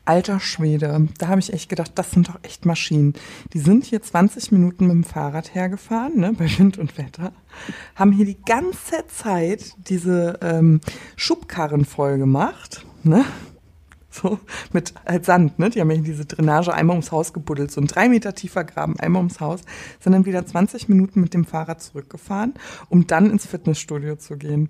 Alter 0.05 0.39
Schwede, 0.39 1.07
da 1.19 1.27
habe 1.27 1.39
ich 1.39 1.53
echt 1.53 1.69
gedacht, 1.69 1.91
das 1.95 2.11
sind 2.11 2.29
doch 2.29 2.39
echt 2.41 2.65
Maschinen. 2.65 3.13
Die 3.53 3.59
sind 3.59 3.85
hier 3.85 4.01
20 4.01 4.51
Minuten 4.51 4.87
mit 4.87 4.95
dem 4.95 5.03
Fahrrad 5.03 5.53
hergefahren, 5.53 6.17
ne, 6.17 6.33
bei 6.33 6.49
Wind 6.57 6.77
und 6.79 6.97
Wetter, 6.97 7.31
haben 7.95 8.11
hier 8.11 8.25
die 8.25 8.41
ganze 8.41 9.05
Zeit 9.07 9.75
diese 9.77 10.39
ähm, 10.41 10.81
Schubkarren 11.15 11.85
voll 11.85 12.17
gemacht, 12.17 12.85
ne? 13.03 13.25
So, 14.13 14.39
mit 14.73 14.93
halt 15.05 15.23
Sand, 15.23 15.57
ne? 15.57 15.69
Die 15.69 15.79
haben 15.79 15.89
ja 15.89 15.95
diese 15.95 16.25
Drainage 16.25 16.73
einmal 16.73 16.95
ums 16.95 17.13
Haus 17.13 17.31
gebuddelt, 17.31 17.71
so 17.71 17.79
ein 17.79 17.87
drei 17.87 18.09
Meter 18.09 18.35
tiefer 18.35 18.65
Graben 18.65 18.99
einmal 18.99 19.21
ums 19.21 19.39
Haus, 19.39 19.61
sind 20.01 20.11
dann 20.11 20.25
wieder 20.25 20.45
20 20.45 20.89
Minuten 20.89 21.21
mit 21.21 21.33
dem 21.33 21.45
Fahrrad 21.45 21.81
zurückgefahren, 21.81 22.55
um 22.89 23.07
dann 23.07 23.29
ins 23.29 23.45
Fitnessstudio 23.45 24.17
zu 24.17 24.35
gehen 24.35 24.69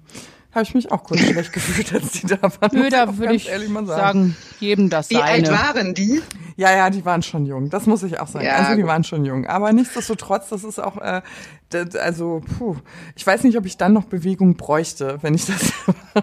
habe 0.54 0.64
ich 0.64 0.74
mich 0.74 0.92
auch 0.92 1.04
kurz 1.04 1.22
schlecht 1.22 1.54
gefühlt, 1.54 1.94
als 1.94 2.12
die 2.12 2.28
da 2.28 2.42
waren. 2.42 2.70
Nö, 2.74 2.90
da 2.90 3.18
würde 3.18 3.36
ich 3.36 3.46
sagen. 3.46 3.86
sagen, 3.86 4.38
jedem 4.60 4.90
das 4.90 5.10
Wie 5.10 5.16
seine. 5.16 5.48
Wie 5.48 5.50
alt 5.50 5.76
waren 5.76 5.94
die? 5.94 6.22
Ja, 6.58 6.72
ja, 6.76 6.90
die 6.90 7.06
waren 7.06 7.24
schon 7.24 7.46
jung. 7.46 7.70
Das 7.70 7.86
muss 7.86 8.04
ich 8.04 8.20
auch 8.20 8.28
sagen. 8.28 8.46
Ja. 8.46 8.56
Also 8.56 8.76
die 8.76 8.86
waren 8.86 9.04
schon 9.04 9.26
jung. 9.26 9.48
Aber 9.48 9.72
nichtsdestotrotz, 9.72 10.50
das 10.50 10.64
ist 10.64 10.80
auch, 10.80 10.98
äh, 10.98 11.22
also, 11.76 12.42
puh, 12.58 12.76
ich 13.16 13.26
weiß 13.26 13.44
nicht, 13.44 13.58
ob 13.58 13.66
ich 13.66 13.78
dann 13.78 13.94
noch 13.94 14.06
Bewegung 14.06 14.56
bräuchte, 14.56 15.18
wenn 15.22 15.34
ich 15.34 15.46
das 15.46 15.74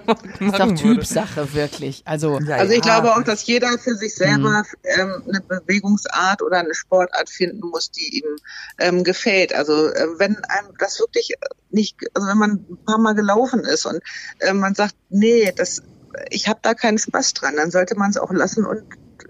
machen 0.07 0.30
Ist 0.40 0.59
doch 0.59 0.74
Typsache, 0.74 1.55
wirklich. 1.55 2.03
Also, 2.05 2.38
ja, 2.40 2.57
also 2.57 2.72
ich 2.72 2.84
ja. 2.84 3.01
glaube 3.01 3.16
auch, 3.16 3.22
dass 3.22 3.46
jeder 3.46 3.78
für 3.78 3.94
sich 3.94 4.14
selber 4.14 4.62
mhm. 4.62 5.01
ähm, 5.01 5.22
eine 5.28 5.40
Bewegungsart 5.40 6.42
oder 6.42 6.59
eine 6.59 6.74
Sportart 6.74 7.30
finden 7.30 7.68
muss, 7.68 7.90
die 7.90 8.18
ihm 8.18 8.36
ähm, 8.78 9.05
gefällt. 9.05 9.55
Also 9.55 9.88
äh, 9.88 10.07
wenn 10.18 10.36
einem 10.44 10.74
das 10.78 10.99
wirklich 10.99 11.34
nicht, 11.70 11.96
also 12.14 12.28
wenn 12.28 12.38
man 12.38 12.51
ein 12.70 12.78
paar 12.84 12.99
Mal 12.99 13.14
gelaufen 13.14 13.61
ist 13.61 13.86
und 13.86 14.01
äh, 14.40 14.53
man 14.53 14.74
sagt, 14.74 14.94
nee, 15.09 15.53
das, 15.55 15.82
ich 16.30 16.49
habe 16.49 16.61
da 16.62 16.74
keinen 16.74 16.99
Spaß 16.99 17.34
dran, 17.34 17.57
dann 17.57 17.70
sollte 17.70 17.96
man 17.96 18.11
es 18.11 18.16
auch 18.16 18.32
lassen 18.32 18.64
und 18.64 18.82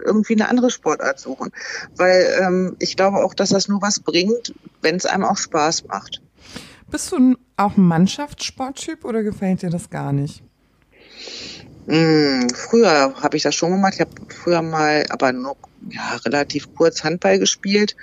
irgendwie 0.03 0.33
eine 0.33 0.49
andere 0.49 0.69
Sportart 0.69 1.19
suchen. 1.19 1.51
Weil 1.95 2.39
ähm, 2.41 2.75
ich 2.79 2.95
glaube 2.95 3.23
auch, 3.23 3.33
dass 3.33 3.49
das 3.49 3.67
nur 3.67 3.81
was 3.81 3.99
bringt, 3.99 4.53
wenn 4.81 4.95
es 4.95 5.05
einem 5.05 5.25
auch 5.25 5.37
Spaß 5.37 5.85
macht. 5.87 6.21
Bist 6.89 7.11
du 7.11 7.35
auch 7.57 7.77
ein 7.77 7.83
Mannschaftssporttyp 7.83 9.05
oder 9.05 9.21
gefällt 9.23 9.61
dir 9.61 9.69
das 9.69 9.89
gar 9.89 10.11
nicht? 10.11 10.41
Hm, 11.87 12.49
früher 12.49 13.13
habe 13.21 13.37
ich 13.37 13.43
das 13.43 13.55
schon 13.55 13.71
gemacht. 13.71 13.93
Ich 13.95 14.01
habe 14.01 14.11
früher 14.29 14.61
mal, 14.61 15.05
aber 15.09 15.31
nur 15.31 15.55
ja, 15.89 16.15
relativ 16.25 16.73
kurz 16.75 17.03
Handball 17.03 17.39
gespielt 17.39 17.95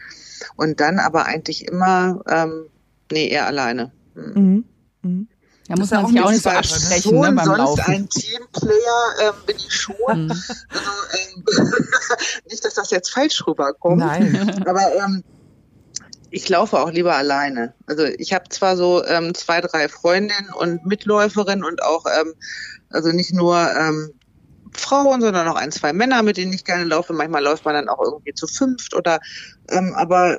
und 0.56 0.80
dann 0.80 0.98
aber 0.98 1.26
eigentlich 1.26 1.66
immer, 1.68 2.22
ähm, 2.28 2.66
nee, 3.10 3.28
eher 3.28 3.46
alleine. 3.46 3.92
Hm. 4.14 4.32
Mhm. 4.34 4.64
Mhm. 5.02 5.28
Da 5.68 5.76
muss 5.76 5.90
man 5.90 6.06
sich 6.06 6.20
auch 6.20 6.30
nicht 6.30 6.42
so 6.42 6.50
absprechen 6.50 7.02
schon 7.02 7.20
ne, 7.20 7.32
beim 7.32 7.44
sonst 7.44 7.58
Laufen. 7.58 7.92
ein 7.92 8.08
Teamplayer 8.08 9.14
ähm, 9.22 9.34
bin 9.46 9.56
ich 9.56 9.74
schon. 9.74 10.26
Mhm. 10.26 10.30
Also, 10.30 10.92
ähm, 11.18 11.44
nicht, 12.50 12.64
dass 12.64 12.74
das 12.74 12.90
jetzt 12.90 13.10
falsch 13.10 13.44
rüberkommt. 13.46 13.98
Nein. 13.98 14.64
Aber 14.66 14.94
ähm, 14.94 15.24
ich 16.30 16.48
laufe 16.48 16.78
auch 16.78 16.90
lieber 16.90 17.16
alleine. 17.16 17.74
Also 17.86 18.04
ich 18.04 18.32
habe 18.32 18.48
zwar 18.48 18.76
so 18.76 19.04
ähm, 19.06 19.34
zwei, 19.34 19.60
drei 19.60 19.88
Freundinnen 19.88 20.52
und 20.52 20.84
Mitläuferinnen 20.86 21.64
und 21.64 21.82
auch, 21.82 22.04
ähm, 22.06 22.34
also 22.90 23.10
nicht 23.10 23.32
nur 23.32 23.56
ähm, 23.56 24.12
Frauen, 24.72 25.20
sondern 25.20 25.48
auch 25.48 25.56
ein, 25.56 25.72
zwei 25.72 25.92
Männer, 25.92 26.22
mit 26.22 26.36
denen 26.36 26.52
ich 26.52 26.64
gerne 26.64 26.84
laufe. 26.84 27.12
Manchmal 27.12 27.42
läuft 27.42 27.64
man 27.64 27.74
dann 27.74 27.88
auch 27.88 28.00
irgendwie 28.00 28.34
zu 28.34 28.46
fünft 28.46 28.94
oder 28.94 29.20
ähm, 29.70 29.94
aber 29.96 30.38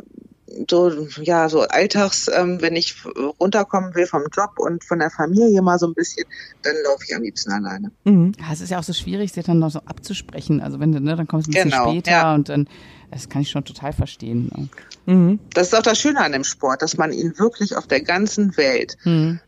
so, 0.70 1.08
ja, 1.22 1.50
so 1.50 1.62
alltags, 1.62 2.30
ähm, 2.34 2.62
wenn 2.62 2.76
ich 2.76 2.96
runterkommen 3.40 3.94
will 3.96 4.08
vom 4.08 4.24
Job 4.32 4.52
und 4.58 4.84
von 4.84 5.00
der 5.00 5.10
Familie 5.10 5.62
mal 5.62 5.78
so 5.78 5.88
ein 5.88 5.94
bisschen, 5.94 6.26
dann 6.64 6.74
laufe 6.86 7.04
ich 7.08 7.16
am 7.16 7.22
liebsten 7.22 7.52
alleine. 7.52 7.92
Mhm. 8.06 8.32
Ja, 8.40 8.54
es 8.54 8.62
ist 8.62 8.70
ja 8.70 8.80
auch 8.80 8.84
so 8.84 8.94
schwierig, 8.94 9.32
sich 9.34 9.46
dann 9.46 9.60
noch 9.60 9.72
so 9.72 9.80
abzusprechen. 9.80 10.62
Also 10.62 10.80
wenn 10.80 10.92
du, 10.92 11.00
ne, 11.00 11.16
dann 11.16 11.28
kommst 11.28 11.48
du 11.48 11.52
ein 11.52 11.54
bisschen 11.54 11.72
Genau, 11.72 11.92
später 11.92 12.12
ja. 12.12 12.34
und 12.36 12.50
dann, 12.50 12.68
das 13.12 13.30
kann 13.30 13.42
ich 13.42 13.50
schon 13.50 13.66
total 13.66 13.94
verstehen. 13.94 14.70
Mhm. 15.06 15.40
Das 15.54 15.68
ist 15.68 15.76
auch 15.76 15.82
das 15.82 16.00
Schöne 16.00 16.22
an 16.22 16.32
dem 16.32 16.44
Sport, 16.44 16.82
dass 16.82 16.98
man 16.98 17.12
ihn 17.12 17.38
wirklich 17.38 17.76
auf 17.76 17.88
der 17.88 18.02
ganzen 18.02 18.56
Welt 18.58 18.98
Hm. 19.04 19.40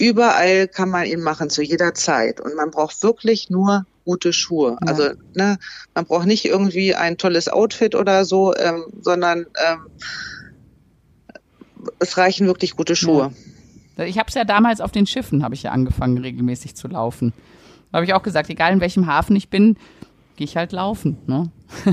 Überall 0.00 0.66
kann 0.66 0.88
man 0.88 1.04
ihn 1.04 1.20
machen, 1.20 1.50
zu 1.50 1.62
jeder 1.62 1.92
Zeit. 1.92 2.40
Und 2.40 2.56
man 2.56 2.70
braucht 2.70 3.02
wirklich 3.02 3.50
nur 3.50 3.84
gute 4.04 4.32
Schuhe. 4.32 4.76
Ja. 4.80 4.86
Also 4.86 5.10
ne, 5.34 5.58
man 5.94 6.04
braucht 6.04 6.26
nicht 6.26 6.44
irgendwie 6.44 6.94
ein 6.94 7.18
tolles 7.18 7.48
Outfit 7.48 7.94
oder 7.94 8.24
so, 8.24 8.54
ähm, 8.56 8.84
sondern 9.00 9.46
ähm, 9.64 9.86
es 11.98 12.16
reichen 12.16 12.46
wirklich 12.46 12.76
gute 12.76 12.96
Schuhe. 12.96 13.32
Ich 13.96 14.18
habe 14.18 14.28
es 14.28 14.34
ja 14.34 14.44
damals 14.44 14.80
auf 14.80 14.92
den 14.92 15.06
Schiffen, 15.06 15.42
habe 15.44 15.54
ich 15.54 15.62
ja 15.62 15.72
angefangen, 15.72 16.18
regelmäßig 16.18 16.74
zu 16.74 16.88
laufen. 16.88 17.32
Da 17.90 17.96
habe 17.96 18.06
ich 18.06 18.14
auch 18.14 18.22
gesagt, 18.22 18.48
egal 18.48 18.72
in 18.72 18.80
welchem 18.80 19.06
Hafen 19.06 19.36
ich 19.36 19.50
bin, 19.50 19.76
gehe 20.36 20.46
ich 20.46 20.56
halt 20.56 20.72
laufen. 20.72 21.18
Ne? 21.26 21.50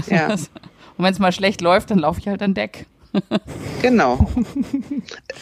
Ja, 0.08 0.34
Und 0.98 1.06
wenn 1.06 1.14
es 1.14 1.20
mal 1.20 1.32
schlecht 1.32 1.62
läuft, 1.62 1.92
dann 1.92 2.00
laufe 2.00 2.20
ich 2.20 2.28
halt 2.28 2.42
an 2.42 2.54
Deck. 2.54 2.88
Genau. 3.82 4.30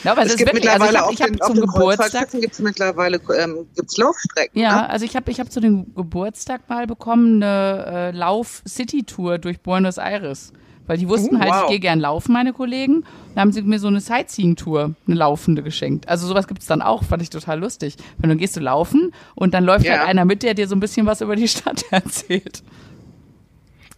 Ja, 0.04 0.12
aber 0.14 0.22
es, 0.22 0.28
es 0.28 0.34
ist 0.34 0.38
gibt 0.40 0.54
wirklich, 0.54 0.70
also 0.70 0.86
ich 0.86 0.92
mittlerweile 0.92 0.98
habe 1.00 1.08
auf 1.08 1.14
ich 1.14 1.22
hab 1.22 1.28
den, 1.28 1.42
auf 1.42 1.48
zum 1.48 1.60
Geburtstag, 1.62 1.98
Kreuzfahrtschiffen 1.98 2.42
gibt's 2.42 2.60
mittlerweile 2.60 3.20
ähm, 3.40 3.68
gibt's 3.76 3.98
Laufstrecken. 3.98 4.60
ja, 4.62 4.76
Ne? 4.82 4.90
also 4.90 5.06
ich 5.06 5.16
habe 5.16 5.32
ich 5.32 5.40
hab 5.40 5.52
zu 5.52 5.60
dem 5.60 5.94
Geburtstag 5.96 6.68
mal 6.70 6.88
bekommen 6.88 7.42
eine 7.44 7.86
äh, 7.86 8.12
Lauf-City-Tour 8.18 9.38
durch 9.40 9.62
Buenos 9.62 9.98
Aires. 9.98 10.54
Weil 10.88 10.98
die 11.00 11.10
wussten 11.10 11.38
Oh, 11.38 11.40
halt, 11.40 11.50
ich 11.50 11.62
wow. 11.62 11.70
gehe 11.70 11.80
gern 11.80 12.00
laufen, 12.00 12.32
meine 12.32 12.54
Kollegen. 12.54 13.06
Da 13.34 13.42
haben 13.42 13.52
sie 13.52 13.64
mir 13.64 13.80
so 13.80 13.88
eine 13.88 14.00
Sightseeing-Tour, 14.02 14.94
eine 15.08 15.16
laufende 15.16 15.64
geschenkt. 15.64 16.08
Also 16.08 16.28
sowas 16.28 16.48
gibt's 16.48 16.68
dann 16.68 16.84
auch, 16.84 17.04
fand 17.04 17.24
ich 17.24 17.32
total 17.32 17.60
lustig. 17.60 17.96
Wenn 18.20 18.30
du 18.30 18.36
gehst 18.36 18.56
du 18.56 18.60
laufen 18.60 19.12
und 19.34 19.56
dann 19.56 19.64
läuft 19.64 19.86
Ja. 19.86 19.98
halt 19.98 20.10
einer 20.10 20.26
mit, 20.26 20.44
der 20.44 20.54
dir 20.54 20.68
so 20.68 20.76
ein 20.76 20.80
bisschen 20.80 21.08
was 21.08 21.22
über 21.22 21.36
die 21.36 21.48
Stadt 21.48 21.86
erzählt. 21.92 22.62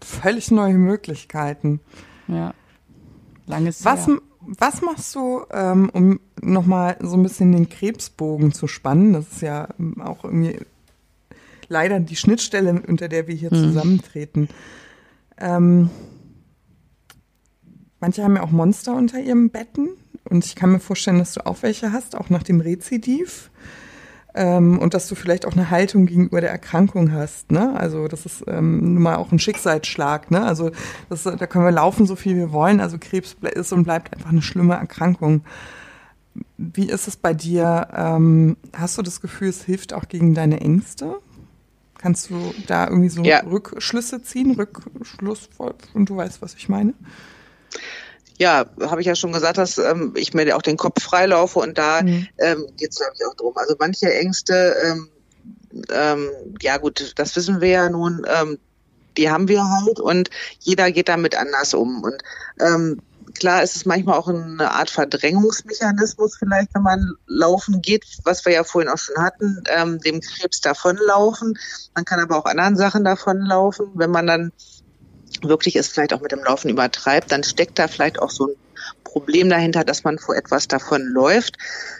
Völlig 0.02 0.50
neue 0.52 0.76
Möglichkeiten. 0.76 1.82
Ja. 2.30 2.54
Langes 3.48 3.84
Was, 3.84 4.08
her. 4.08 4.20
was 4.42 4.82
machst 4.82 5.16
du, 5.16 5.44
ähm, 5.52 5.90
um 5.92 6.20
nochmal 6.42 6.98
so 7.02 7.16
ein 7.16 7.24
bisschen 7.24 7.52
den 7.54 7.70
Krebsbogen 7.70 8.52
zu 8.52 8.68
spannen? 8.68 9.14
Das 9.14 9.28
ist 9.32 9.42
ja 9.42 9.70
ähm, 9.80 10.02
auch 10.02 10.24
irgendwie 10.24 10.60
leider 11.70 12.00
die 12.00 12.16
Schnittstelle, 12.16 12.82
unter 12.88 13.08
der 13.08 13.28
wir 13.28 13.36
hier 13.36 13.50
zusammentreten. 13.50 14.50
Ähm, 15.38 15.90
manche 18.00 18.24
haben 18.24 18.36
ja 18.36 18.44
auch 18.44 18.52
Monster 18.52 18.96
unter 18.96 19.20
ihrem 19.20 19.50
Betten. 19.50 19.90
Und 20.30 20.46
ich 20.46 20.56
kann 20.56 20.72
mir 20.72 20.80
vorstellen, 20.80 21.20
dass 21.20 21.34
du 21.34 21.46
auch 21.46 21.64
welche 21.64 21.92
hast, 21.92 22.16
auch 22.16 22.30
nach 22.30 22.44
dem 22.44 22.60
Rezidiv. 22.60 23.50
Ähm, 24.38 24.78
und 24.78 24.94
dass 24.94 25.08
du 25.08 25.16
vielleicht 25.16 25.48
auch 25.48 25.54
eine 25.54 25.72
Haltung 25.72 26.06
gegenüber 26.06 26.42
der 26.42 26.52
Erkrankung 26.52 27.12
hast. 27.12 27.52
Ne? 27.52 27.76
Also 27.76 28.08
das 28.08 28.28
ist 28.28 28.44
ähm, 28.48 28.94
nun 28.94 29.02
mal 29.02 29.16
auch 29.16 29.32
ein 29.32 29.40
Schicksalsschlag. 29.40 30.30
Ne? 30.30 30.46
Also 30.46 30.70
das, 31.10 31.24
da 31.24 31.48
können 31.48 31.66
wir 31.66 31.72
laufen, 31.72 32.06
so 32.06 32.16
viel 32.16 32.36
wir 32.36 32.52
wollen. 32.52 32.80
Also 32.80 32.98
Krebs 33.00 33.36
ist 33.42 33.74
und 33.74 33.84
bleibt 33.84 34.14
einfach 34.14 34.30
eine 34.30 34.44
schlimme 34.44 34.76
Erkrankung. 34.76 35.42
Wie 36.58 36.88
ist 36.88 37.08
es 37.08 37.18
bei 37.18 37.34
dir? 37.34 37.88
Ähm, 37.96 38.58
hast 38.74 39.00
du 39.00 39.02
das 39.02 39.22
Gefühl, 39.22 39.50
es 39.50 39.64
hilft 39.64 39.94
auch 39.94 40.08
gegen 40.08 40.36
deine 40.36 40.62
Ängste? 40.62 41.16
Kannst 41.98 42.30
du 42.30 42.54
da 42.68 42.88
irgendwie 42.88 43.10
so 43.10 43.24
Ja. 43.24 43.40
Rückschlüsse 43.40 44.22
ziehen, 44.22 44.52
Rückschluss 44.52 45.50
und 45.96 46.10
du 46.10 46.16
weißt, 46.16 46.44
was 46.44 46.54
ich 46.54 46.70
meine? 46.70 46.94
Ja, 48.38 48.66
habe 48.82 49.02
ich 49.02 49.08
ja 49.08 49.16
schon 49.16 49.32
gesagt, 49.32 49.58
dass 49.58 49.78
ähm, 49.78 50.14
ich 50.16 50.34
mir 50.34 50.56
auch 50.56 50.62
den 50.62 50.78
Kopf 50.78 51.02
freilaufe 51.02 51.60
und 51.60 51.78
da 51.78 52.02
Mhm. 52.04 52.28
ähm, 52.38 52.68
geht 52.78 52.92
es, 52.92 52.98
glaube 52.98 53.14
ich, 53.16 53.26
auch 53.26 53.36
drum. 53.36 53.54
Also 53.58 53.76
manche 53.80 54.14
Ängste, 54.14 54.76
ähm, 54.86 55.10
ähm, 55.92 56.30
ja 56.62 56.78
gut, 56.78 57.14
das 57.16 57.36
wissen 57.36 57.62
wir 57.62 57.70
ja 57.70 57.90
nun, 57.90 58.26
ähm, 58.28 58.60
die 59.18 59.30
haben 59.30 59.48
wir 59.48 59.64
halt 59.68 60.00
und 60.00 60.30
jeder 60.60 60.92
geht 60.92 61.10
damit 61.10 61.36
anders 61.36 61.74
um. 61.74 62.04
Und 62.04 62.22
ähm, 62.60 63.02
klar 63.34 63.64
ist 63.64 63.76
es 63.76 63.86
manchmal 63.86 64.18
auch 64.18 64.28
eine 64.28 64.72
Art 64.72 64.90
Verdrängungsmechanismus 64.90 66.38
vielleicht, 66.38 66.74
wenn 66.74 66.84
man 66.84 67.14
laufen 67.26 67.82
geht, 67.82 68.06
was 68.24 68.46
wir 68.46 68.54
ja 68.54 68.64
vorhin 68.64 68.92
auch 68.92 68.98
schon 68.98 69.18
hatten, 69.18 69.64
ähm, 69.70 70.00
dem 70.00 70.22
Krebs 70.22 70.62
davonlaufen. 70.62 71.58
Man 71.96 72.06
kann 72.06 72.20
aber 72.20 72.38
auch 72.38 72.46
anderen 72.46 72.78
Sachen 72.78 73.04
davonlaufen. 73.04 73.88
Wenn 73.96 74.12
man 74.12 74.28
dann 74.28 74.52
wirklich 75.44 75.76
es 75.76 75.88
vielleicht 75.88 76.14
auch 76.14 76.22
mit 76.22 76.32
dem 76.32 76.44
Laufen 76.44 76.70
übertreibt, 76.70 77.32
dann 77.32 77.44
steckt 77.44 77.80
da 77.80 77.88
vielleicht 77.88 78.20
auch 78.20 78.32
so 78.32 78.48
ein 78.48 78.56
Problem 79.04 79.50
dahinter, 79.50 79.84
dass 79.84 80.04
man 80.04 80.20
vor 80.20 80.36
etwas 80.36 80.68
davonläuft. 80.68 81.58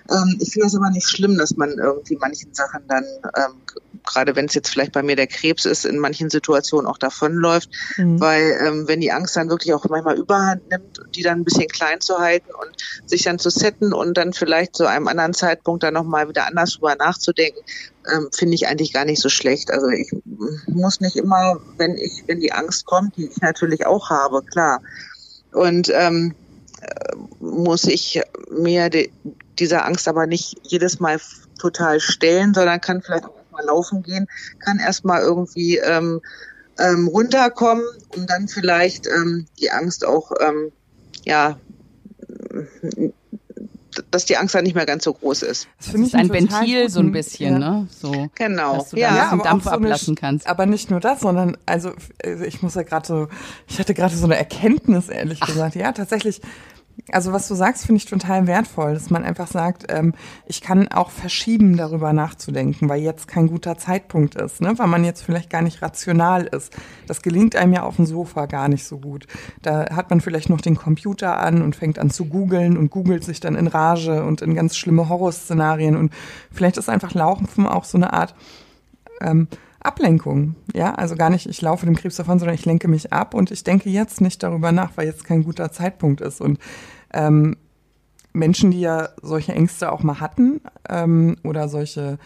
Ähm, 0.10 0.38
ich 0.40 0.52
finde 0.52 0.68
es 0.68 0.76
aber 0.76 0.90
nicht 0.90 1.08
schlimm, 1.08 1.38
dass 1.38 1.56
man 1.56 1.72
irgendwie 1.72 2.18
manchen 2.18 2.54
Sachen 2.54 2.84
dann, 2.88 3.06
ähm, 3.36 3.62
gerade 4.08 4.36
wenn 4.36 4.46
es 4.46 4.54
jetzt 4.54 4.70
vielleicht 4.70 4.94
bei 4.94 5.04
mir 5.04 5.16
der 5.16 5.28
Krebs 5.28 5.66
ist, 5.66 5.86
in 5.86 6.00
manchen 6.00 6.30
Situationen 6.30 6.88
auch 6.88 6.98
davonläuft, 6.98 7.70
Mhm. 7.98 8.20
weil 8.20 8.58
ähm, 8.62 8.88
wenn 8.88 9.02
die 9.02 9.12
Angst 9.12 9.36
dann 9.36 9.50
wirklich 9.50 9.74
auch 9.74 9.86
manchmal 9.90 10.18
überhand 10.18 10.68
nimmt, 10.70 11.02
die 11.16 11.22
dann 11.22 11.40
ein 11.40 11.44
bisschen 11.44 11.68
klein 11.68 12.02
zu 12.02 12.18
halten 12.18 12.50
und 12.52 12.72
sich 13.06 13.24
dann 13.24 13.40
zu 13.40 13.50
setten 13.50 13.94
und 13.94 14.18
dann 14.18 14.34
vielleicht 14.34 14.76
zu 14.76 14.86
einem 14.86 15.08
anderen 15.08 15.34
Zeitpunkt 15.34 15.84
dann 15.84 15.94
nochmal 15.94 16.30
wieder 16.30 16.48
anders 16.48 16.74
drüber 16.74 16.96
nachzudenken, 16.96 17.60
ähm, 18.14 18.30
finde 18.34 18.56
ich 18.56 18.68
eigentlich 18.68 18.94
gar 18.94 19.06
nicht 19.06 19.22
so 19.22 19.30
schlecht. 19.30 19.72
Also 19.72 19.88
ich 19.90 20.12
muss 20.68 21.00
nicht 21.00 21.16
immer, 21.16 21.60
wenn 21.78 21.98
ich, 21.98 22.24
wenn 22.28 22.40
die 22.40 22.52
Angst 22.52 22.86
kommt, 22.86 23.18
die 23.18 23.28
ich 23.28 23.38
natürlich 23.42 23.86
auch 23.86 24.10
habe, 24.10 24.42
klar. 24.44 24.82
Und 25.52 25.90
ähm, 25.94 26.36
äh, 26.82 27.16
muss 27.40 27.86
ich 27.86 28.22
mir 28.52 28.90
de, 28.90 29.10
dieser 29.60 29.86
Angst 29.86 30.08
aber 30.08 30.28
nicht 30.28 30.56
jedes 30.64 31.00
Mal 31.00 31.20
total 31.60 32.00
stellen, 32.00 32.54
sondern 32.54 32.82
kann 32.82 33.02
vielleicht 33.02 33.26
auch 33.58 33.64
mal 33.66 33.66
laufen 33.66 34.04
gehen, 34.04 34.28
kann 34.60 34.80
erstmal 34.80 35.22
irgendwie 35.22 35.78
ähm, 35.78 36.22
ähm, 36.80 37.08
runterkommen, 37.08 37.86
um 38.16 38.28
dann 38.28 38.48
vielleicht 38.48 39.08
ähm, 39.08 39.48
die 39.60 39.72
Angst 39.72 40.06
auch, 40.06 40.32
ähm, 40.40 40.72
ja, 41.26 41.60
dass 44.12 44.26
die 44.26 44.38
Angst 44.38 44.54
dann 44.54 44.64
nicht 44.64 44.76
mehr 44.76 44.86
ganz 44.86 45.04
so 45.04 45.14
groß 45.14 45.42
ist. 45.44 45.68
Das 45.78 45.92
Das 45.92 46.02
ist 46.02 46.16
ein 46.16 46.30
Ventil 46.32 46.90
so 46.90 47.00
ein 47.00 47.12
bisschen, 47.12 47.54
ja. 47.54 47.60
ne? 47.60 47.88
So, 47.90 48.30
Genau. 48.36 48.76
dass 48.78 48.90
du 48.90 48.96
da 48.98 49.02
Ja. 49.02 49.08
ein 49.10 49.16
Ja, 49.16 49.22
bisschen 49.24 49.40
aber 49.40 49.50
Dampf 49.50 49.64
so 49.64 49.70
ablassen 49.72 50.16
Sch- 50.16 50.20
kannst. 50.20 50.48
Aber 50.48 50.66
nicht 50.66 50.92
nur 50.92 51.00
das, 51.00 51.22
sondern 51.22 51.58
also, 51.66 51.94
also 52.24 52.44
ich 52.44 52.62
muss 52.62 52.76
ja 52.76 52.84
gerade 52.84 53.08
so, 53.08 53.28
ich 53.68 53.80
hatte 53.80 53.94
gerade 53.94 54.16
so 54.16 54.26
eine 54.26 54.38
Erkenntnis, 54.38 55.10
ehrlich 55.10 55.40
gesagt. 55.40 55.76
Ja, 55.76 55.92
tatsächlich. 55.94 56.42
Also 57.12 57.32
was 57.32 57.48
du 57.48 57.56
sagst, 57.56 57.86
finde 57.86 57.98
ich 57.98 58.06
total 58.06 58.48
wertvoll, 58.48 58.94
dass 58.94 59.10
man 59.10 59.24
einfach 59.24 59.48
sagt, 59.48 59.86
ähm, 59.90 60.14
ich 60.46 60.62
kann 60.62 60.88
auch 60.90 61.10
verschieben, 61.10 61.78
darüber 61.78 62.12
nachzudenken, 62.12 62.90
weil 62.90 63.02
jetzt 63.02 63.28
kein 63.28 63.48
guter 63.48 63.78
Zeitpunkt 63.78 64.36
ist, 64.36 64.62
ne? 64.62 64.78
weil 64.78 64.88
man 64.88 65.06
jetzt 65.06 65.22
vielleicht 65.22 65.50
gar 65.50 65.62
nicht 65.62 65.82
rational 65.82 66.46
ist. 66.46 66.76
Das 67.08 67.22
gelingt 67.22 67.56
einem 67.56 67.74
ja 67.74 67.84
auf 67.84 67.96
dem 67.98 68.06
Sofa 68.06 68.46
gar 68.46 68.68
nicht 68.68 68.86
so 68.86 68.98
gut. 68.98 69.28
Da 69.62 69.96
hat 69.96 70.10
man 70.10 70.22
vielleicht 70.22 70.50
noch 70.50 70.60
den 70.60 70.76
Computer 70.76 71.40
an 71.40 71.62
und 71.62 71.76
fängt 71.76 72.00
an 72.00 72.10
zu 72.10 72.26
googeln 72.26 72.78
und 72.78 72.90
googelt 72.90 73.24
sich 73.24 73.40
dann 73.40 73.56
in 73.56 73.68
Rage 73.68 74.24
und 74.24 74.42
in 74.42 74.56
ganz 74.56 74.76
schlimme 74.76 75.08
Horrorszenarien 75.08 75.96
und 75.96 76.12
vielleicht 76.52 76.78
ist 76.78 76.90
einfach 76.90 77.14
Laufen 77.14 77.68
auch 77.68 77.84
so 77.86 77.98
eine 77.98 78.14
Art 78.14 78.36
ähm, 79.22 79.48
Ablenkung. 79.88 80.56
Ja, 80.76 80.94
also 80.94 81.16
gar 81.16 81.30
nicht, 81.30 81.48
ich 81.48 81.62
laufe 81.62 81.86
dem 81.86 81.96
Krebs 81.96 82.18
davon, 82.18 82.40
sondern 82.40 82.56
ich 82.56 82.66
lenke 82.66 82.88
mich 82.88 83.14
ab 83.14 83.34
und 83.34 83.52
ich 83.52 83.64
denke 83.64 83.90
jetzt 83.90 84.22
nicht 84.22 84.44
darüber 84.44 84.72
nach, 84.72 84.92
weil 84.96 85.08
jetzt 85.08 85.24
kein 85.24 85.44
guter 85.44 85.72
Zeitpunkt 85.72 86.22
ist. 86.22 86.42
Und 86.42 86.60
ähm, 87.14 87.56
Menschen, 88.34 88.72
die 88.72 88.82
ja 88.82 89.10
solche 89.22 89.54
Ängste 89.54 89.92
auch 89.92 90.04
mal 90.04 90.20
hatten 90.20 90.62
ähm, 90.88 91.38
oder 91.44 91.68
solche 91.68 92.20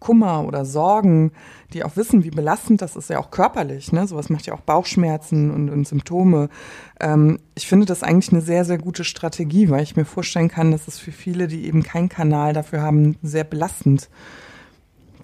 Kummer 0.00 0.44
oder 0.44 0.64
Sorgen, 0.64 1.32
die 1.72 1.84
auch 1.84 1.96
wissen, 1.96 2.24
wie 2.24 2.30
belastend 2.30 2.82
das 2.82 2.96
ist, 2.96 3.08
ja 3.08 3.18
auch 3.18 3.30
körperlich. 3.30 3.92
Ne? 3.92 4.06
Sowas 4.06 4.28
macht 4.28 4.46
ja 4.46 4.54
auch 4.54 4.60
Bauchschmerzen 4.60 5.50
und, 5.50 5.70
und 5.70 5.86
Symptome. 5.86 6.48
Ähm, 7.00 7.38
ich 7.54 7.68
finde 7.68 7.86
das 7.86 8.02
eigentlich 8.02 8.32
eine 8.32 8.42
sehr, 8.42 8.64
sehr 8.64 8.78
gute 8.78 9.04
Strategie, 9.04 9.70
weil 9.70 9.82
ich 9.82 9.96
mir 9.96 10.04
vorstellen 10.04 10.48
kann, 10.48 10.72
dass 10.72 10.88
es 10.88 10.98
für 10.98 11.12
viele, 11.12 11.46
die 11.46 11.66
eben 11.66 11.82
keinen 11.82 12.08
Kanal 12.08 12.52
dafür 12.52 12.82
haben, 12.82 13.16
sehr 13.22 13.44
belastend 13.44 14.08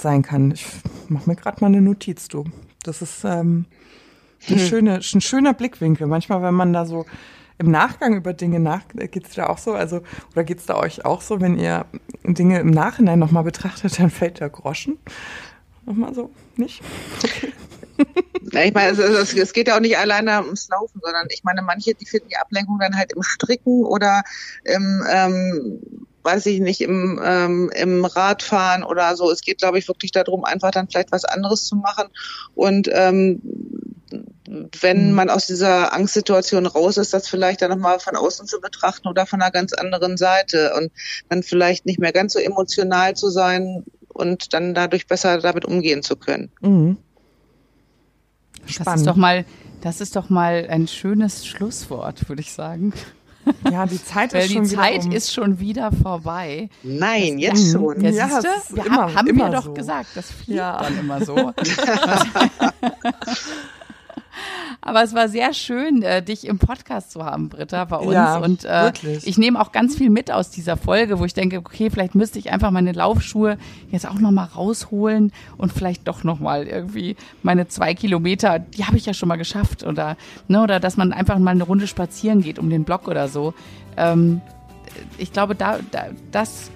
sein 0.00 0.22
kann. 0.22 0.50
Ich 0.50 0.66
mache 1.08 1.28
mir 1.28 1.36
gerade 1.36 1.60
mal 1.60 1.68
eine 1.68 1.80
Notiz, 1.80 2.28
du. 2.28 2.44
Das 2.82 3.02
ist 3.02 3.24
ähm, 3.24 3.66
eine 4.48 4.58
schöne, 4.58 4.94
ein 4.96 5.20
schöner 5.20 5.54
Blickwinkel. 5.54 6.06
Manchmal, 6.06 6.42
wenn 6.42 6.54
man 6.54 6.72
da 6.72 6.86
so 6.86 7.06
im 7.58 7.70
Nachgang 7.70 8.14
über 8.14 8.32
Dinge 8.32 8.60
nach, 8.60 8.82
geht's 8.94 9.34
da 9.34 9.46
auch 9.48 9.58
so, 9.58 9.72
also 9.72 10.02
oder 10.32 10.44
geht's 10.44 10.66
da 10.66 10.76
euch 10.76 11.04
auch 11.04 11.20
so, 11.20 11.40
wenn 11.40 11.58
ihr 11.58 11.86
Dinge 12.24 12.60
im 12.60 12.70
Nachhinein 12.70 13.18
nochmal 13.18 13.42
betrachtet, 13.42 13.98
dann 13.98 14.10
fällt 14.10 14.40
der 14.40 14.48
Groschen. 14.48 14.98
Nochmal 15.84 16.14
so, 16.14 16.30
nicht? 16.56 16.82
Okay. 17.22 17.52
Ja, 18.52 18.62
ich 18.62 18.72
meine, 18.72 18.92
es, 18.92 18.98
es, 18.98 19.34
es, 19.34 19.52
geht 19.52 19.68
ja 19.68 19.76
auch 19.76 19.80
nicht 19.80 19.98
alleine 19.98 20.42
ums 20.42 20.68
Laufen, 20.68 21.00
sondern 21.02 21.26
ich 21.30 21.44
meine, 21.44 21.60
manche, 21.60 21.94
die 21.94 22.06
finden 22.06 22.28
die 22.28 22.36
Ablenkung 22.36 22.78
dann 22.78 22.96
halt 22.96 23.12
im 23.12 23.22
Stricken 23.22 23.84
oder 23.84 24.22
im, 24.64 25.04
ähm, 25.10 26.06
weiß 26.28 26.44
ich 26.46 26.60
nicht, 26.60 26.82
im, 26.82 27.18
ähm, 27.24 27.70
im 27.74 28.04
Radfahren 28.04 28.84
oder 28.84 29.16
so. 29.16 29.30
Es 29.30 29.40
geht, 29.40 29.58
glaube 29.58 29.78
ich, 29.78 29.88
wirklich 29.88 30.12
darum, 30.12 30.44
einfach 30.44 30.70
dann 30.70 30.88
vielleicht 30.88 31.10
was 31.10 31.24
anderes 31.24 31.64
zu 31.64 31.76
machen. 31.76 32.08
Und 32.54 32.90
ähm, 32.92 33.40
wenn 34.80 35.08
mhm. 35.08 35.14
man 35.14 35.30
aus 35.30 35.46
dieser 35.46 35.94
Angstsituation 35.94 36.66
raus 36.66 36.98
ist, 36.98 37.14
das 37.14 37.28
vielleicht 37.28 37.62
dann 37.62 37.70
nochmal 37.70 37.98
von 37.98 38.14
außen 38.14 38.46
zu 38.46 38.60
betrachten 38.60 39.08
oder 39.08 39.24
von 39.24 39.40
einer 39.40 39.50
ganz 39.50 39.72
anderen 39.72 40.18
Seite 40.18 40.74
und 40.76 40.92
dann 41.30 41.42
vielleicht 41.42 41.86
nicht 41.86 41.98
mehr 41.98 42.12
ganz 42.12 42.34
so 42.34 42.38
emotional 42.38 43.14
zu 43.16 43.30
sein 43.30 43.84
und 44.08 44.52
dann 44.52 44.74
dadurch 44.74 45.06
besser 45.06 45.38
damit 45.38 45.64
umgehen 45.64 46.02
zu 46.02 46.16
können. 46.16 46.50
Mhm. 46.60 46.98
Spannend. 48.66 48.86
Das 48.86 49.00
ist 49.00 49.06
doch 49.06 49.16
mal, 49.16 49.44
das 49.80 50.00
ist 50.02 50.16
doch 50.16 50.28
mal 50.28 50.66
ein 50.68 50.88
schönes 50.88 51.46
Schlusswort, 51.46 52.28
würde 52.28 52.42
ich 52.42 52.52
sagen. 52.52 52.92
Ja, 53.70 53.86
die 53.86 54.02
Zeit 54.02 54.32
Weil 54.34 54.44
ist 54.44 54.52
schon 54.52 54.62
die 54.64 54.68
Zeit 54.74 55.04
um. 55.04 55.12
ist 55.12 55.32
schon 55.32 55.60
wieder 55.60 55.90
vorbei. 55.92 56.68
Nein, 56.82 57.38
jetzt 57.38 57.72
schon. 57.72 58.00
Ja, 58.00 58.10
Ja, 58.10 58.28
siehste, 58.28 58.48
wir 58.76 58.86
immer- 58.86 59.14
haben 59.14 59.26
immer 59.28 59.46
wir 59.50 59.56
doch 59.56 59.64
so. 59.64 59.74
gesagt, 59.74 60.08
das 60.14 60.30
fliegt 60.30 60.58
Ja. 60.58 60.82
dann 60.82 60.98
immer 60.98 61.24
so. 61.24 61.34
Aber 64.88 65.02
es 65.02 65.14
war 65.14 65.28
sehr 65.28 65.52
schön, 65.52 66.02
äh, 66.02 66.22
dich 66.22 66.46
im 66.46 66.58
Podcast 66.58 67.10
zu 67.10 67.22
haben, 67.22 67.50
Britta, 67.50 67.84
bei 67.84 67.98
uns. 67.98 68.14
Ja, 68.14 68.38
und 68.38 68.64
äh, 68.64 68.84
wirklich. 68.84 69.26
ich 69.26 69.36
nehme 69.36 69.60
auch 69.60 69.70
ganz 69.70 69.96
viel 69.96 70.08
mit 70.08 70.30
aus 70.30 70.48
dieser 70.48 70.78
Folge, 70.78 71.18
wo 71.18 71.26
ich 71.26 71.34
denke, 71.34 71.58
okay, 71.58 71.90
vielleicht 71.90 72.14
müsste 72.14 72.38
ich 72.38 72.50
einfach 72.50 72.70
meine 72.70 72.92
Laufschuhe 72.92 73.58
jetzt 73.90 74.08
auch 74.08 74.18
nochmal 74.18 74.46
rausholen 74.46 75.30
und 75.58 75.74
vielleicht 75.74 76.08
doch 76.08 76.24
nochmal 76.24 76.66
irgendwie 76.66 77.16
meine 77.42 77.68
zwei 77.68 77.92
Kilometer, 77.92 78.58
die 78.58 78.86
habe 78.86 78.96
ich 78.96 79.04
ja 79.04 79.12
schon 79.12 79.28
mal 79.28 79.36
geschafft. 79.36 79.82
Oder, 79.82 80.16
ne, 80.48 80.62
oder 80.62 80.80
dass 80.80 80.96
man 80.96 81.12
einfach 81.12 81.38
mal 81.38 81.50
eine 81.50 81.64
Runde 81.64 81.86
spazieren 81.86 82.40
geht 82.40 82.58
um 82.58 82.70
den 82.70 82.84
Block 82.84 83.08
oder 83.08 83.28
so. 83.28 83.52
Ähm, 83.98 84.40
ich 85.18 85.34
glaube, 85.34 85.54
da, 85.54 85.80
da 85.90 86.06
das 86.32 86.70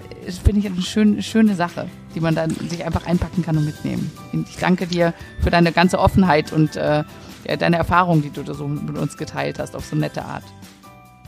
finde 0.45 0.61
ich 0.61 0.67
eine 0.67 0.83
schön, 0.83 1.23
schöne 1.23 1.55
Sache, 1.55 1.89
die 2.15 2.21
man 2.21 2.35
dann 2.35 2.51
sich 2.51 2.85
einfach 2.85 3.07
einpacken 3.07 3.43
kann 3.43 3.57
und 3.57 3.65
mitnehmen. 3.65 4.13
Ich 4.51 4.59
danke 4.59 4.87
dir 4.87 5.15
für 5.41 5.51
deine 5.51 5.73
ganze 5.73 5.99
Offenheit 5.99 6.53
und 6.53 6.77
äh, 6.77 7.05
ja, 7.47 7.57
deine 7.57 7.77
Erfahrung, 7.77 8.23
die 8.23 8.31
du 8.31 8.43
da 8.43 8.55
so 8.55 8.67
mit 8.69 8.97
uns 8.99 9.17
geteilt 9.17 9.59
hast, 9.59 9.75
auf 9.77 9.85
so 9.87 9.97
nette 9.97 10.25
Art. 10.25 10.45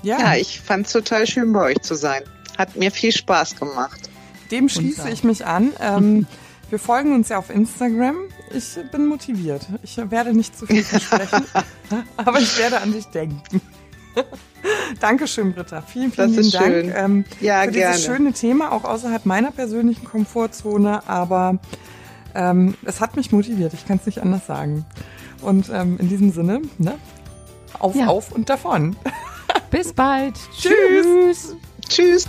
Ja, 0.02 0.18
Ja, 0.18 0.34
ich 0.36 0.60
fand 0.60 0.86
es 0.86 0.92
total 0.92 1.26
schön, 1.26 1.52
bei 1.52 1.62
euch 1.72 1.80
zu 1.80 1.94
sein. 1.94 2.22
Hat 2.58 2.76
mir 2.76 2.90
viel 2.90 3.12
Spaß 3.12 3.56
gemacht. 3.56 4.10
dem 4.50 4.68
schließe 4.68 5.08
ich 5.10 5.24
mich 5.24 5.44
an. 5.46 5.72
Ähm, 5.80 6.26
wir 6.70 6.78
folgen 6.78 7.14
uns 7.14 7.28
ja 7.30 7.38
auf 7.38 7.50
Instagram. 7.50 8.16
Ich 8.54 8.76
bin 8.92 9.06
motiviert. 9.06 9.66
Ich 9.82 9.96
werde 10.10 10.32
nicht 10.34 10.56
zu 10.56 10.66
viel 10.66 10.84
versprechen, 10.84 11.44
aber 12.16 12.38
ich 12.40 12.56
werde 12.58 12.80
an 12.80 12.92
dich 12.92 13.06
denken. 13.06 13.60
Dankeschön, 15.00 15.52
Britta. 15.52 15.82
Vielen, 15.82 16.12
vielen 16.12 16.34
Das 16.34 16.46
ist 16.46 16.52
lieben 16.52 16.64
Dank 16.64 16.74
schön. 16.74 16.92
ähm, 16.96 17.24
Ja, 17.40 17.62
für 17.62 17.70
gerne. 17.72 17.92
dieses 17.94 18.04
schöne 18.06 18.32
Thema, 18.32 18.72
auch 18.72 18.84
außerhalb 18.84 19.26
meiner 19.26 19.50
persönlichen 19.50 20.04
Komfortzone. 20.04 21.08
Aber 21.08 21.58
ähm, 22.34 22.76
es 22.84 23.00
hat 23.00 23.16
mich 23.16 23.32
motiviert. 23.32 23.74
Ich 23.74 23.86
kann 23.86 23.96
es 23.98 24.06
nicht 24.06 24.20
anders 24.20 24.46
sagen. 24.46 24.84
Und 25.44 25.70
ähm, 25.72 25.98
in 25.98 26.08
diesem 26.08 26.32
Sinne, 26.32 26.62
ne? 26.78 26.94
Auf, 27.78 27.94
Ja. 27.94 28.06
auf 28.06 28.32
und 28.32 28.48
davon. 28.48 28.96
Bis 29.70 29.92
bald. 29.92 30.34
Tschüss. 30.56 30.74
Tschüss. 31.04 31.56
Tschüss. 31.88 32.26